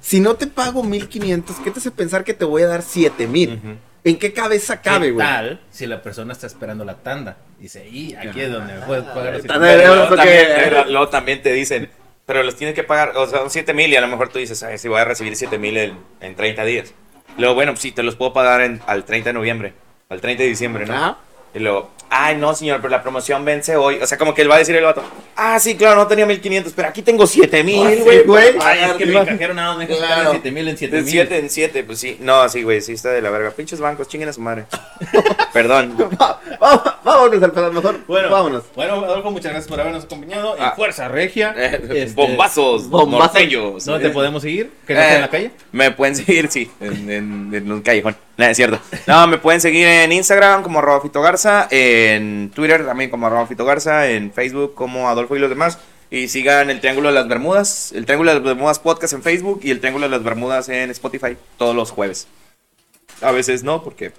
si 0.00 0.20
no 0.20 0.34
te 0.34 0.46
pago 0.46 0.82
1500, 0.84 1.56
qué 1.64 1.70
te 1.70 1.78
hace 1.78 1.90
pensar 1.90 2.24
que 2.24 2.34
te 2.34 2.44
voy 2.44 2.62
a 2.62 2.66
dar 2.68 2.82
7000? 2.82 3.54
Ujú. 3.54 3.76
¿En 4.04 4.18
qué 4.18 4.32
cabeza 4.32 4.80
cabe, 4.82 5.06
¿Qué 5.06 5.12
güey? 5.12 5.26
tal 5.26 5.60
si 5.70 5.86
la 5.86 6.00
persona 6.02 6.32
está 6.32 6.46
esperando 6.46 6.84
la 6.84 6.94
tanda? 6.94 7.38
Dice, 7.58 7.88
y 7.88 8.14
aquí 8.14 8.40
es 8.40 8.52
donde 8.52 8.74
me 8.74 8.80
puedes 8.82 9.04
pagar 9.04 9.40
Tanda 9.40 9.66
Pero 9.66 9.80
de 9.80 9.86
luego, 9.86 10.14
también, 10.14 10.46
porque- 10.46 10.62
pero 10.62 10.84
luego 10.90 11.08
también 11.08 11.42
te 11.42 11.52
dicen, 11.52 11.90
pero 12.24 12.42
los 12.44 12.54
tienes 12.54 12.74
que 12.76 12.84
pagar, 12.84 13.16
o 13.16 13.26
sea, 13.26 13.40
son 13.40 13.50
7 13.50 13.72
mil 13.74 13.90
y 13.92 13.96
a 13.96 14.00
lo 14.00 14.06
mejor 14.08 14.28
tú 14.28 14.38
dices, 14.38 14.62
ay, 14.62 14.78
si 14.78 14.88
voy 14.88 15.00
a 15.00 15.04
recibir 15.04 15.34
7 15.34 15.58
mil 15.58 15.76
en, 15.76 15.98
en 16.20 16.36
30 16.36 16.64
días. 16.64 16.92
Luego, 17.38 17.54
bueno, 17.54 17.74
sí, 17.76 17.90
te 17.92 18.02
los 18.04 18.14
puedo 18.14 18.32
pagar 18.32 18.60
en- 18.60 18.80
al 18.86 19.04
30 19.04 19.30
de 19.30 19.34
noviembre, 19.34 19.74
al 20.08 20.20
30 20.20 20.42
de 20.44 20.48
diciembre, 20.50 20.86
¿no? 20.86 20.94
Ajá. 20.94 21.18
Y 21.56 21.58
luego, 21.58 21.88
ay, 22.10 22.36
no, 22.36 22.54
señor, 22.54 22.76
pero 22.82 22.90
la 22.90 23.02
promoción 23.02 23.42
vence 23.44 23.76
hoy. 23.76 23.98
O 24.02 24.06
sea, 24.06 24.18
como 24.18 24.34
que 24.34 24.42
él 24.42 24.50
va 24.50 24.56
a 24.56 24.58
decir 24.58 24.76
el 24.76 24.84
vato, 24.84 25.02
ah, 25.36 25.58
sí, 25.58 25.74
claro, 25.76 25.96
no 25.96 26.06
tenía 26.06 26.26
1500, 26.26 26.72
pero 26.74 26.88
aquí 26.88 27.00
tengo 27.02 27.26
7000, 27.26 27.86
Ah, 27.86 28.02
güey. 28.04 28.22
güey. 28.24 28.54
Ay, 28.60 28.80
es 28.90 28.92
que 28.92 29.04
Claro. 29.04 29.26
cajero 29.26 29.54
nada 29.54 29.68
más 29.70 29.78
me 29.78 29.86
Claro. 29.86 30.02
pagar 30.06 30.32
7000 30.32 30.68
en 30.68 30.76
7000. 30.76 31.04
De 31.04 31.10
7 31.10 31.38
en 31.38 31.50
7, 31.50 31.82
pues 31.84 31.98
sí. 31.98 32.18
No, 32.20 32.46
sí, 32.50 32.62
güey, 32.62 32.80
sí 32.82 32.92
está 32.92 33.08
de 33.10 33.22
la 33.22 33.30
verga. 33.30 33.50
Pinches 33.52 33.80
bancos, 33.80 34.06
chinguen 34.08 34.28
a 34.28 34.32
su 34.34 34.40
madre. 34.42 34.66
Perdón. 35.52 35.96
Va- 36.20 36.40
va- 36.62 36.95
vámonos 37.06 37.42
al 37.42 37.52
pedo, 37.52 37.72
mejor. 37.72 38.00
Bueno, 38.06 38.28
vámonos. 38.30 38.64
Bueno, 38.74 38.94
Adolfo, 38.96 39.30
muchas 39.30 39.52
gracias 39.52 39.68
por 39.68 39.80
habernos 39.80 40.04
acompañado 40.04 40.56
Ah. 40.58 40.68
en 40.70 40.76
Fuerza 40.76 41.08
Regia. 41.08 41.54
Este, 41.56 42.12
Bombazos, 42.14 42.88
bombazos. 42.90 43.32
norteños. 43.34 43.84
¿Dónde 43.86 44.08
te 44.08 44.12
podemos 44.12 44.42
seguir? 44.42 44.70
¿Que 44.86 44.94
no 44.94 45.00
Eh, 45.00 45.14
en 45.14 45.20
la 45.22 45.30
calle? 45.30 45.50
Me 45.72 45.90
pueden 45.92 46.16
seguir, 46.16 46.48
sí, 46.50 46.70
en, 46.80 47.10
en- 47.10 47.50
en 47.54 47.72
un 47.72 47.80
callejón. 47.80 48.16
No, 48.36 48.44
es 48.44 48.56
cierto. 48.56 48.78
No, 49.06 49.26
me 49.26 49.38
pueden 49.38 49.60
seguir 49.60 49.86
en 49.86 50.12
Instagram 50.12 50.62
como 50.62 50.80
arroba 50.80 51.00
Fito 51.00 51.22
Garza, 51.22 51.66
en 51.70 52.50
Twitter 52.54 52.84
también 52.84 53.08
como 53.08 53.26
arroba 53.26 53.46
Fito 53.46 53.64
Garza, 53.64 54.10
en 54.10 54.32
Facebook 54.32 54.74
como 54.74 55.08
Adolfo 55.08 55.36
y 55.36 55.38
los 55.38 55.48
demás. 55.48 55.78
Y 56.10 56.28
sigan 56.28 56.70
el 56.70 56.80
Triángulo 56.80 57.08
de 57.08 57.14
las 57.14 57.26
Bermudas, 57.26 57.90
el 57.92 58.04
Triángulo 58.06 58.30
de 58.30 58.36
las 58.38 58.44
Bermudas 58.44 58.78
Podcast 58.78 59.12
en 59.14 59.22
Facebook 59.22 59.60
y 59.64 59.70
el 59.72 59.80
Triángulo 59.80 60.04
de 60.06 60.10
las 60.10 60.22
Bermudas 60.22 60.68
en 60.68 60.90
Spotify 60.90 61.36
todos 61.58 61.74
los 61.74 61.90
jueves. 61.90 62.28
A 63.22 63.32
veces 63.32 63.64
no, 63.64 63.82
porque 63.82 64.12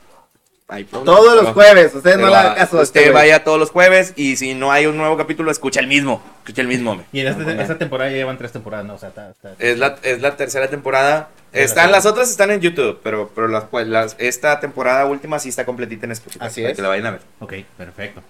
hay 0.69 0.83
problemas. 0.83 1.15
Todos 1.19 1.43
los 1.43 1.53
jueves, 1.53 1.95
ustedes 1.95 2.17
no 2.17 2.27
le 2.27 2.35
hagan 2.35 2.51
ah, 2.51 2.55
caso 2.55 2.81
este 2.81 2.99
Usted 2.99 3.11
güey. 3.11 3.13
vaya 3.13 3.43
todos 3.43 3.57
los 3.57 3.71
jueves 3.71 4.13
y 4.17 4.35
si 4.35 4.53
no 4.53 4.71
hay 4.71 4.85
un 4.85 4.97
nuevo 4.97 5.15
capítulo, 5.15 5.49
escucha 5.49 5.79
el 5.79 5.87
mismo. 5.87 6.21
Escucha 6.39 6.61
el 6.61 6.67
mismo. 6.67 7.01
Y 7.13 7.21
en 7.21 7.27
este- 7.27 7.61
esta 7.61 7.77
temporada 7.77 8.09
ya 8.11 8.17
llevan 8.17 8.37
tres 8.37 8.51
temporadas, 8.51 8.85
¿no? 8.85 8.95
O 8.95 8.97
sea, 8.97 9.09
está... 9.09 9.29
está- 9.29 9.53
Es 9.59 9.77
la, 9.77 9.95
es 10.03 10.21
la 10.21 10.35
tercera 10.35 10.69
temporada. 10.69 11.29
Están, 11.53 11.75
tercera. 11.75 11.87
las 11.87 12.05
otras 12.05 12.29
están 12.29 12.51
en 12.51 12.59
YouTube, 12.59 12.99
pero, 13.01 13.31
pero 13.33 13.47
las, 13.47 13.63
pues, 13.65 13.87
las, 13.87 14.15
esta 14.19 14.59
temporada 14.59 15.05
última 15.05 15.39
sí 15.39 15.49
está 15.49 15.65
completita 15.65 16.05
en 16.05 16.11
Spotify. 16.11 16.45
Así 16.45 16.61
para 16.61 16.71
es. 16.71 16.75
Que 16.75 16.81
la 16.81 16.89
vayan 16.89 17.05
a 17.05 17.11
ver. 17.11 17.21
Ok, 17.39 17.53
perfecto. 17.77 18.21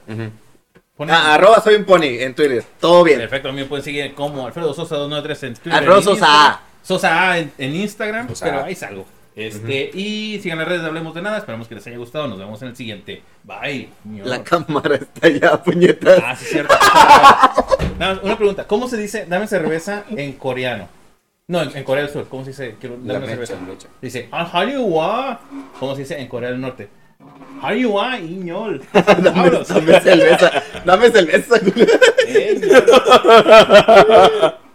Ah, 1.09 1.35
arroba 1.35 1.61
soy 1.61 1.75
un 1.75 1.85
pony 1.85 2.19
en 2.21 2.33
Twitter. 2.33 2.63
Todo 2.79 3.03
bien. 3.03 3.19
Perfecto, 3.19 3.49
a 3.49 3.51
mí 3.51 3.61
me 3.61 3.65
pueden 3.65 3.83
seguir 3.83 4.13
como 4.15 4.45
Alfredo 4.47 4.73
Sosa 4.73 4.95
293 4.95 5.43
en 5.43 5.53
Twitter. 5.55 5.73
Alfredo 5.73 5.97
en 5.97 6.03
Sosa. 6.03 6.25
A. 6.47 6.61
Sosa 6.83 7.29
A 7.31 7.37
en, 7.39 7.51
en 7.57 7.75
Instagram, 7.75 8.27
Sosa 8.29 8.45
pero 8.45 8.59
A. 8.59 8.65
ahí 8.65 8.75
salgo. 8.75 9.05
Este, 9.37 9.91
y 9.93 10.39
sigan 10.41 10.57
las 10.57 10.67
redes 10.67 10.81
de 10.81 10.87
Hablemos 10.87 11.13
de 11.13 11.21
Nada. 11.21 11.37
Esperamos 11.37 11.67
que 11.67 11.75
les 11.75 11.85
haya 11.85 11.97
gustado. 11.97 12.27
Nos 12.27 12.39
vemos 12.39 12.59
en 12.63 12.69
el 12.69 12.75
siguiente. 12.75 13.21
Bye. 13.43 13.87
La 14.23 14.43
cámara 14.43 14.95
está 14.95 15.29
ya, 15.29 15.61
puñetas. 15.63 16.19
Ah, 16.23 16.35
sí, 16.35 16.45
cierto. 16.45 16.73
Nada 17.99 18.19
una 18.23 18.35
pregunta. 18.35 18.65
¿Cómo 18.65 18.87
se 18.87 18.97
dice 18.97 19.27
dame 19.29 19.45
cerveza 19.45 20.05
en 20.09 20.33
coreano? 20.33 20.89
No, 21.47 21.61
en, 21.61 21.77
en 21.77 21.83
Corea 21.83 22.03
del 22.03 22.11
Sur. 22.11 22.27
¿Cómo 22.27 22.43
se 22.43 22.49
dice 22.49 22.75
quiero 22.79 22.97
La 23.05 23.13
dame 23.13 23.27
mecha, 23.27 23.45
cerveza? 23.45 23.61
mecha. 23.61 23.87
Dice, 24.01 24.27
ah. 24.31 25.39
¿Cómo 25.79 25.93
se 25.93 26.01
dice 26.01 26.19
en 26.19 26.27
Corea 26.27 26.49
del 26.49 26.59
Norte? 26.59 26.89
Hariwa, 27.61 28.19
iñol. 28.19 28.83
Dame, 28.93 29.51
dame 29.51 30.01
cerveza. 30.01 30.63
Dame 30.83 31.11
cerveza. 31.11 31.55